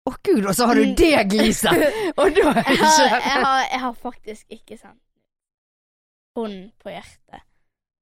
Å 0.09 0.12
gud, 0.26 0.46
og 0.50 0.55
så 0.59 0.66
har 0.66 0.74
du 0.74 0.82
Mm. 0.82 0.94
det 0.98 1.28
gliset! 1.30 1.82
Og 2.18 2.32
da 2.34 2.48
er 2.50 2.57
Jeg 2.57 2.78
har, 2.80 3.05
ikke 3.07 3.28
jeg 3.28 3.44
har, 3.44 3.61
jeg 3.70 3.80
har 3.80 3.92
faktisk 4.03 4.46
ikke 4.57 4.78
sendt 4.78 5.03
hånden 6.36 6.72
på 6.82 6.90
hjertet. 6.90 7.42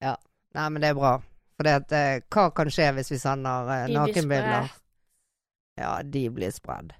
Ja. 0.01 0.15
Nei, 0.55 0.69
men 0.71 0.83
det 0.83 0.89
er 0.91 0.95
bra. 0.99 1.13
For 1.57 1.67
det 1.69 1.75
at, 1.83 1.93
eh, 1.93 2.21
hva 2.33 2.47
kan 2.57 2.71
skje 2.73 2.87
hvis 2.97 3.11
vi 3.13 3.19
sender 3.21 3.69
eh, 3.75 3.89
nakenbilder? 3.93 4.71
Ja, 5.81 5.91
de 6.03 6.23
blir 6.33 6.51
spredd. 6.55 6.95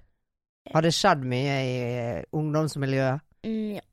Har 0.71 0.85
det 0.85 0.93
skjedd 0.93 1.23
mye 1.25 1.55
i 1.65 1.73
eh, 1.81 2.23
ungdomsmiljøet? 2.37 3.23
Mm, 3.47 3.79
ja. 3.79 3.85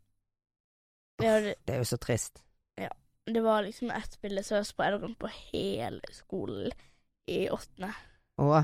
Det, 1.19 1.55
Det 1.67 1.75
er 1.75 1.81
jo 1.81 1.89
så 1.89 1.97
trist. 1.99 2.43
Ja. 2.79 2.91
det 3.27 3.41
var 3.43 3.63
liksom 3.65 3.91
ett 3.91 4.19
bilde 4.23 4.43
som 4.45 4.59
var 4.61 4.69
spredt 4.69 5.01
rundt 5.03 5.19
på 5.19 5.31
hele 5.33 6.01
skolen 6.13 6.71
i 7.29 7.49
åttende. 7.51 7.91
Og 8.39 8.61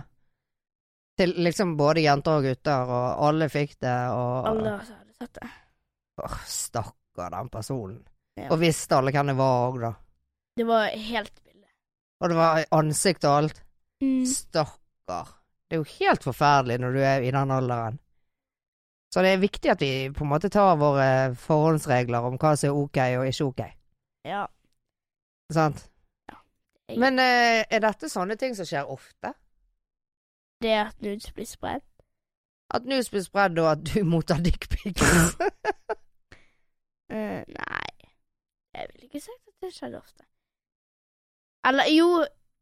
til 1.18 1.34
liksom 1.46 1.76
både 1.78 2.04
jenter 2.04 2.40
og 2.40 2.48
gutter, 2.48 2.90
og 2.90 3.26
alle 3.28 3.48
fikk 3.52 3.76
det, 3.84 3.94
og 4.14 4.48
Alle 4.50 4.76
hadde 4.80 5.18
sett 5.18 5.38
det. 5.40 5.50
Åh, 6.24 6.36
Stakkar 6.50 7.30
den 7.34 7.50
personen. 7.52 8.00
Ja. 8.38 8.48
Og 8.50 8.58
visste 8.62 8.98
alle 8.98 9.12
hvem 9.14 9.30
det 9.30 9.36
var 9.38 9.68
òg, 9.68 9.80
da. 9.82 9.92
Det 10.58 10.66
var 10.66 10.88
helt 10.90 11.34
bilde. 11.44 11.68
Og 12.22 12.30
det 12.30 12.38
var 12.38 12.64
ansikt 12.74 13.26
og 13.28 13.36
alt. 13.42 13.60
Mm. 14.02 14.24
Stakkar. 14.26 15.36
Det 15.68 15.78
er 15.78 15.82
jo 15.82 15.90
helt 15.98 16.26
forferdelig 16.26 16.80
når 16.82 16.96
du 16.96 17.00
er 17.02 17.26
i 17.26 17.30
den 17.34 17.54
alderen. 17.54 18.00
Så 19.14 19.22
det 19.22 19.30
er 19.30 19.42
viktig 19.42 19.70
at 19.70 19.82
vi 19.82 20.10
på 20.10 20.24
en 20.26 20.32
måte 20.32 20.50
tar 20.50 20.74
våre 20.80 21.06
forhåndsregler 21.38 22.26
om 22.26 22.34
hva 22.34 22.56
som 22.58 22.72
er 22.72 22.78
ok 22.80 22.98
og 23.20 23.28
ikke 23.30 23.46
ok. 23.46 23.60
Ja. 24.26 24.44
Sant? 25.54 25.84
Jeg, 26.90 26.98
Men 26.98 27.20
eh, 27.22 27.62
er 27.70 27.80
dette 27.84 28.10
sånne 28.10 28.34
ting 28.40 28.56
som 28.58 28.66
skjer 28.68 28.90
ofte? 28.90 29.30
Det 30.64 30.74
at 30.80 31.02
nudes 31.04 31.32
blir 31.36 31.48
spredd? 31.48 31.84
At 32.74 32.88
nudes 32.88 33.10
blir 33.12 33.22
spredd, 33.22 33.58
og 33.62 33.70
at 33.70 33.84
du 33.86 34.04
mottar 34.14 34.42
dickpics? 34.44 35.04
Eh, 37.10 37.44
Nei. 37.46 38.08
Jeg 38.74 38.86
ville 38.92 39.02
ikke 39.02 39.20
sagt 39.20 39.42
at 39.46 39.66
det 39.66 39.74
skjedde 39.74 39.98
ofte. 39.98 40.24
Eller 41.68 41.84
jo 41.98 42.06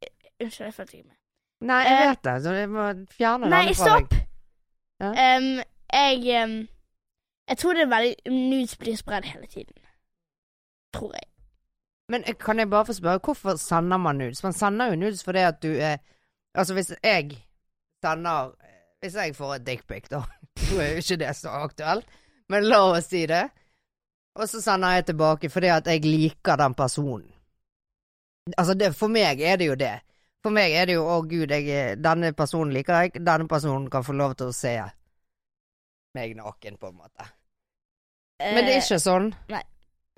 eh, 0.03 0.09
Unnskyld, 0.45 0.65
jeg 0.67 0.75
følte 0.75 0.97
ikke 0.97 1.09
med. 1.09 1.17
Nei, 1.61 1.79
jeg 1.87 2.03
uh, 2.03 2.09
vet 2.09 2.25
det, 2.25 2.43
så 2.43 2.53
jeg 2.53 2.69
må 2.69 2.87
fjerne 3.11 3.49
Nei, 3.49 3.61
den 3.67 3.75
fra 3.75 3.87
stopp! 3.87 4.11
deg. 4.11 4.27
Ja? 5.01 5.37
Em, 5.37 5.63
jeg 5.93 6.43
um, 6.43 6.57
Jeg 7.49 7.59
tror 7.59 7.73
det 7.73 7.83
er 7.83 7.93
veldig 7.95 8.35
Nudes 8.35 8.77
blir 8.77 8.97
spredd 8.97 9.31
hele 9.31 9.47
tiden. 9.47 9.79
Tror 10.95 11.15
jeg. 11.15 11.29
Men 12.09 12.25
kan 12.41 12.59
jeg 12.59 12.71
bare 12.71 12.87
få 12.87 12.93
spørre, 12.93 13.21
hvorfor 13.25 13.57
sender 13.57 13.97
man 13.97 14.17
nudes? 14.17 14.43
Man 14.43 14.53
sender 14.53 14.87
jo 14.87 14.97
nudes 14.97 15.25
fordi 15.25 15.39
at 15.39 15.63
du 15.63 15.73
er 15.73 15.97
Altså, 16.55 16.75
hvis 16.75 16.93
jeg 17.05 17.47
sender 18.03 18.53
Hvis 19.03 19.15
jeg 19.19 19.35
får 19.35 19.55
et 19.57 19.67
dickpic, 19.67 20.09
da 20.11 20.23
Nå 20.69 20.79
er 20.83 20.93
jo 20.93 21.03
ikke 21.03 21.17
det 21.25 21.33
så 21.37 21.51
aktuelt, 21.65 22.07
men 22.53 22.67
la 22.69 22.79
oss 22.93 23.09
si 23.11 23.25
det. 23.27 23.45
Og 24.39 24.49
så 24.49 24.61
sender 24.63 24.95
jeg 24.99 25.07
tilbake 25.11 25.49
fordi 25.51 25.71
at 25.73 25.87
jeg 25.91 26.05
liker 26.05 26.57
den 26.61 26.75
personen. 26.75 27.29
Altså, 28.59 28.75
det, 28.75 28.93
for 28.97 29.09
meg 29.13 29.41
er 29.41 29.57
det 29.61 29.67
jo 29.71 29.75
det. 29.79 29.95
For 30.43 30.51
meg 30.55 30.73
er 30.75 30.87
det 30.91 30.95
jo 30.97 31.05
'Å, 31.07 31.21
gud, 31.31 31.51
jeg, 31.55 31.99
denne 32.03 32.33
personen 32.35 32.73
liker 32.75 33.01
jeg. 33.01 33.13
Denne 33.27 33.47
personen 33.49 33.91
kan 33.91 34.05
få 34.05 34.13
lov 34.13 34.35
til 34.35 34.51
å 34.51 34.55
se 34.57 34.73
meg 36.15 36.35
naken', 36.37 36.79
på 36.79 36.89
en 36.91 36.97
måte. 36.99 37.29
Men 38.43 38.65
det 38.67 38.75
er 38.75 38.81
ikke 38.83 38.99
sånn? 38.99 39.29
Eh, 39.33 39.53
nei. 39.55 39.63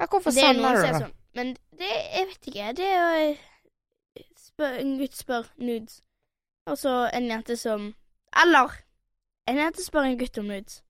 Ja, 0.01 0.07
hvorfor 0.07 0.31
Det 0.33 0.43
er 0.43 0.55
sender 0.55 0.75
du 0.75 0.83
det? 0.83 0.95
sånn. 1.03 1.13
Men 1.35 1.57
det 1.79 1.91
Jeg 2.15 2.27
vet 2.31 2.47
ikke. 2.49 2.73
Det 2.79 2.87
er 2.87 2.97
jo 2.97 3.31
eh, 3.31 4.25
spør, 4.39 4.79
En 4.81 4.99
gutt 4.99 5.17
spør 5.17 5.51
nudes, 5.59 6.03
og 6.67 6.79
så 6.81 6.93
en 7.13 7.27
jente 7.29 7.57
som 7.61 7.91
Eller 8.43 8.71
en 9.47 9.57
jente 9.61 9.83
spør 9.85 10.07
en 10.09 10.19
gutt 10.19 10.39
om 10.41 10.47
nudes. 10.49 10.81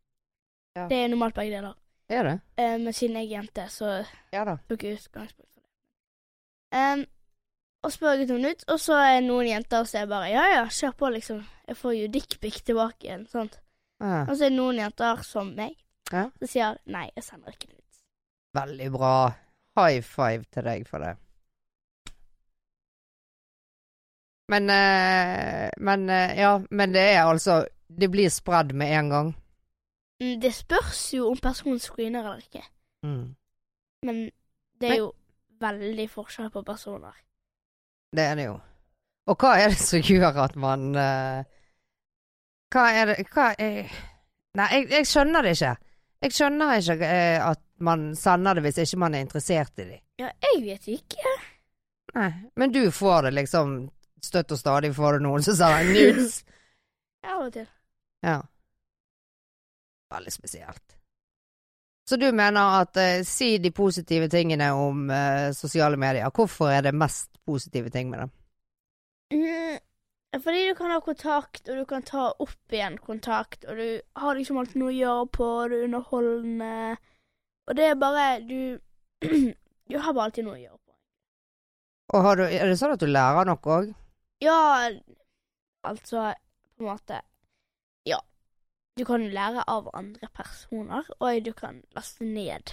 Ja. 0.77 0.87
Det 0.89 0.97
er 1.05 1.09
normalt 1.09 1.35
begge 1.35 1.57
deler. 1.57 1.75
Er 2.09 2.23
det? 2.29 2.35
Eh, 2.59 2.77
men 2.79 2.93
siden 2.93 3.17
jeg 3.17 3.27
er 3.31 3.37
jente, 3.39 3.67
så 3.71 4.05
Ja 4.33 4.45
da. 4.45 4.57
tok 4.69 4.83
jeg 4.85 4.99
utgangspunkt 4.99 5.51
for 5.55 5.61
det. 5.61 5.69
Um, 6.75 7.05
og 7.85 7.93
spør 7.93 8.17
gutt 8.21 8.31
om 8.35 8.41
nudes, 8.41 8.65
og 8.69 8.81
så 8.81 8.97
er 8.97 9.21
noen 9.27 9.47
jenter 9.51 9.85
som 9.85 10.01
er 10.03 10.07
bare 10.11 10.31
Ja 10.33 10.45
ja, 10.55 10.65
kjør 10.73 10.95
på, 10.99 11.11
liksom. 11.15 11.45
Jeg 11.69 11.77
får 11.77 11.93
jo 11.99 12.09
dickpic 12.09 12.63
tilbake 12.65 13.07
igjen. 13.07 13.27
Sant? 13.31 13.59
Ja. 14.01 14.25
Og 14.29 14.37
så 14.37 14.45
er 14.47 14.51
det 14.51 14.59
noen 14.59 14.79
jenter 14.81 15.23
som 15.23 15.53
meg, 15.57 15.77
Ja. 16.13 16.31
som 16.39 16.47
sier 16.49 16.79
nei, 16.87 17.11
jeg 17.17 17.25
sender 17.25 17.53
ikke 17.53 17.69
nudes. 17.73 18.03
Veldig 18.55 18.91
bra. 18.93 19.13
High 19.77 20.01
five 20.03 20.45
til 20.53 20.63
deg 20.63 20.87
for 20.89 20.99
det. 21.03 21.17
Men 24.49 24.71
eh, 24.71 25.71
Men 25.81 26.11
eh, 26.11 26.35
ja, 26.41 26.59
men 26.71 26.93
det 26.93 27.01
er 27.15 27.23
altså 27.25 27.65
Det 27.89 28.11
blir 28.11 28.29
spredd 28.31 28.73
med 28.75 28.93
en 28.99 29.09
gang. 29.11 29.35
Mm, 30.23 30.41
Det 30.41 30.55
spørs 30.55 31.15
jo 31.15 31.31
om 31.31 31.37
personen 31.43 31.79
screener 31.81 32.21
eller 32.25 32.43
ikke. 32.43 32.63
Mm. 33.05 33.35
Men 34.03 34.25
det 34.81 34.89
er 34.89 34.91
Men- 34.91 34.99
jo 34.99 35.13
veldig 35.61 36.11
forskjell 36.11 36.51
på 36.51 36.63
personer. 36.67 37.13
Det 38.15 38.23
er 38.25 38.35
det 38.35 38.45
jo. 38.47 38.59
Og 39.27 39.37
hva 39.41 39.55
er 39.59 39.69
det 39.73 39.79
som 39.79 40.01
gjør 40.11 40.37
at 40.45 40.57
man 40.57 40.95
eh, 40.95 41.45
Hva 42.75 42.85
er 42.93 43.07
det 43.07 43.27
Hva 43.33 43.55
er 43.59 43.89
Nei, 44.55 44.69
jeg, 44.71 44.91
jeg 44.91 45.07
skjønner 45.07 45.43
det 45.43 45.57
ikke. 45.57 45.77
Jeg 46.23 46.33
skjønner 46.33 46.77
ikke 46.79 47.09
at 47.43 47.61
man 47.83 48.15
sender 48.17 48.55
det 48.55 48.63
hvis 48.63 48.79
ikke 48.85 48.99
man 49.03 49.15
er 49.15 49.25
interessert 49.25 49.73
i 49.83 49.85
det. 49.89 50.01
Ja, 50.19 50.29
jeg 50.47 50.61
vet 50.63 50.87
ikke. 50.89 51.33
Nei. 52.15 52.29
Men 52.57 52.71
du 52.73 52.85
får 52.95 53.23
det 53.27 53.33
liksom 53.35 53.73
støtt 54.25 54.53
og 54.55 54.61
stadig 54.61 54.91
får 54.97 55.19
du 55.19 55.27
noen 55.29 55.45
som 55.47 55.57
sier 55.59 55.87
nudes. 55.89 56.43
Ja, 57.25 57.37
Av 57.37 57.47
og 57.47 57.55
til. 57.55 57.67
Ja. 58.25 58.41
Veldig 60.15 60.33
spesielt. 60.33 60.99
Så 62.09 62.17
du 62.21 62.27
mener 62.37 62.81
at 62.83 62.97
eh, 63.01 63.23
si 63.25 63.57
de 63.59 63.71
positive 63.73 64.29
tingene 64.29 64.69
om 64.77 65.09
eh, 65.11 65.53
sosiale 65.57 65.97
medier. 65.97 66.29
Hvorfor 66.31 66.69
er 66.69 66.85
det 66.85 66.93
mest 66.95 67.31
positive 67.47 67.91
ting 67.91 68.11
med 68.11 68.27
dem? 68.27 68.35
Mm, 69.33 69.79
fordi 70.45 70.69
du 70.69 70.75
kan 70.77 70.93
ha 70.93 71.01
kontakt, 71.01 71.69
og 71.69 71.77
du 71.81 71.85
kan 71.89 72.05
ta 72.05 72.29
opp 72.39 72.73
igjen 72.73 72.99
kontakt, 73.01 73.65
og 73.65 73.81
du 73.81 73.89
har 74.21 74.37
liksom 74.37 74.61
alltid 74.61 74.83
noe 74.83 74.93
å 74.93 74.99
gjøre 74.99 75.27
på, 75.33 75.49
og 75.49 75.73
du 75.73 75.79
er 75.79 75.89
underholdende. 75.89 76.97
Og 77.65 77.77
det 77.77 77.85
er 77.89 78.01
bare 78.01 78.25
Du 78.45 78.79
Du 79.91 79.99
har 80.01 80.13
bare 80.13 80.29
alltid 80.29 80.45
noe 80.45 80.57
å 80.57 80.63
gjøre 80.63 80.79
på. 80.79 80.95
Og 82.15 82.23
har 82.25 82.37
du, 82.37 82.43
er 82.45 82.69
det 82.69 82.77
sånn 82.81 82.93
at 82.95 83.01
du 83.01 83.09
lærer 83.09 83.49
noe 83.49 83.73
òg? 83.77 83.93
Ja, 84.43 84.91
altså 85.85 86.35
På 86.79 86.85
en 86.85 86.89
måte 86.91 87.21
Ja. 88.07 88.19
Du 88.99 89.05
kan 89.05 89.29
lære 89.31 89.65
av 89.69 89.89
andre 89.95 90.29
personer, 90.35 91.03
og 91.21 91.45
du 91.45 91.53
kan 91.53 91.83
laste 91.97 92.25
ned 92.25 92.73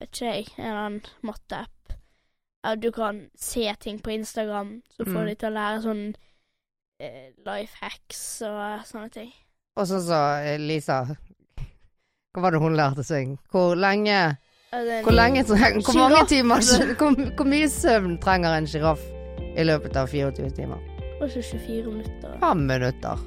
Vet 0.00 0.08
ikke 0.12 0.26
jeg, 0.34 0.46
en 0.58 0.64
eller 0.66 0.80
annen 0.86 1.02
matteapp. 1.22 1.92
Du 2.82 2.90
kan 2.92 3.30
se 3.38 3.74
ting 3.80 4.00
på 4.02 4.10
Instagram, 4.10 4.82
så 4.90 5.04
får 5.04 5.20
Mm. 5.20 5.26
deg 5.26 5.38
til 5.38 5.48
å 5.48 5.52
lære 5.54 5.82
sånn 5.82 6.14
eh, 7.00 7.30
life 7.46 7.76
hacks 7.80 8.42
og 8.42 8.82
sånne 8.86 9.10
ting. 9.12 9.32
Og 9.76 9.86
sånn 9.86 10.02
som 10.02 10.60
Lisa 10.66 11.04
Hva 12.34 12.40
var 12.42 12.50
det 12.50 12.60
hun 12.60 12.74
lærte 12.76 13.04
seg? 13.04 13.38
Hvor 13.50 13.74
lenge 13.76 14.36
Hvor 14.72 15.12
lenge 15.12 15.44
Hvor 15.44 15.94
mange 15.98 16.26
timer 16.28 16.60
hvor, 16.98 17.14
hvor 17.36 17.44
mye 17.46 17.68
søvn 17.68 18.18
trenger 18.20 18.56
en 18.56 18.66
sjiraff 18.66 19.00
i 19.56 19.64
løpet 19.64 19.96
av 19.96 20.08
24 20.10 20.50
timer? 20.56 20.80
Kanskje 21.20 21.42
24 21.42 21.90
minutter. 21.92 22.36
5 22.40 22.66
minutter. 22.66 23.18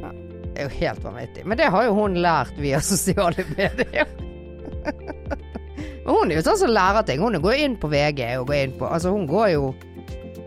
Ja, 0.00 0.10
det 0.10 0.62
er 0.62 0.68
jo 0.68 0.72
helt 0.80 1.04
vanvittig. 1.04 1.44
Men 1.46 1.58
det 1.60 1.68
har 1.70 1.84
jo 1.86 1.94
hun 1.94 2.16
lært 2.22 2.56
via 2.58 2.80
sosiale 2.92 3.44
medier. 3.56 4.08
Men 6.06 6.14
hun 6.14 6.30
er 6.30 6.38
jo 6.38 6.46
sånn 6.46 6.60
som 6.64 6.72
lærer 6.72 7.06
ting. 7.06 7.22
Hun 7.22 7.38
går 7.42 7.60
inn 7.64 7.76
på 7.82 7.90
VG 7.92 8.22
og 8.40 8.48
går 8.50 8.60
inn 8.62 8.76
på 8.78 8.88
Altså, 8.88 9.12
hun 9.14 9.26
går 9.30 9.48
jo 9.56 9.68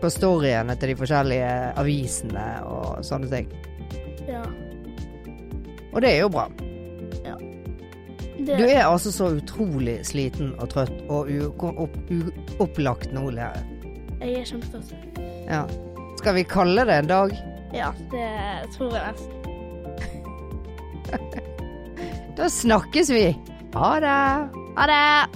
på 0.00 0.08
storyene 0.08 0.76
til 0.80 0.92
de 0.92 0.96
forskjellige 0.96 1.50
avisene 1.80 2.46
og 2.64 3.04
sånne 3.04 3.28
ting. 3.32 3.50
Ja. 4.28 4.40
Og 5.92 6.00
det 6.00 6.14
er 6.14 6.22
jo 6.22 6.30
bra. 6.32 6.46
Det, 8.40 8.56
Du 8.56 8.64
er 8.64 8.86
altså 8.86 9.12
så 9.12 9.26
utrolig 9.36 9.98
sliten 10.08 10.54
og 10.56 10.70
trøtt 10.72 11.02
og 11.12 11.28
uopplagt 11.28 11.82
opp, 11.84 11.98
lærer 12.08 12.62
opplagt 12.64 13.12
nå, 13.12 13.26
Lea. 13.36 13.50
Jeg 14.20 14.40
er 14.40 14.44
kjempetrøtt. 14.44 15.20
Ja. 15.48 15.62
Skal 16.20 16.34
vi 16.36 16.42
kalle 16.44 16.84
det 16.88 16.96
en 17.00 17.08
dag? 17.08 17.36
Ja, 17.72 17.92
det 18.12 18.26
tror 18.76 18.96
jeg 18.96 19.12
nesten. 19.12 19.36
Da 22.38 22.46
snakkes 22.48 23.10
vi. 23.12 23.24
Ha 23.74 23.88
det. 24.00 24.18
Ha 24.76 24.84
det! 24.88 25.28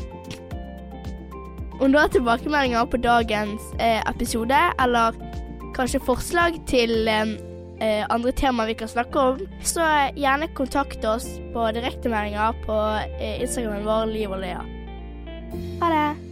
Om 1.80 1.92
du 1.92 1.98
har 1.98 2.08
tilbakemeldinger 2.08 2.86
på 2.86 2.96
dagens 3.02 3.62
eh, 3.82 4.00
episode, 4.08 4.60
eller 4.80 5.16
kanskje 5.76 6.00
forslag 6.06 6.60
til 6.70 7.08
eh, 7.10 7.34
eh, 7.82 8.04
andre 8.14 8.32
temaer 8.32 8.70
vi 8.70 8.78
kan 8.78 8.88
snakke 8.88 9.18
om, 9.20 9.42
så 9.60 9.88
gjerne 10.16 10.48
kontakt 10.54 11.04
oss 11.04 11.26
på 11.52 11.66
direktemeldinger 11.76 12.62
på 12.64 12.78
eh, 13.18 13.42
Instagramen 13.42 13.84
vår 13.88 14.14
Liv 14.14 14.30
og 14.30 14.40
Lea. 14.46 14.62
Ha 15.82 15.90
det! 15.92 16.23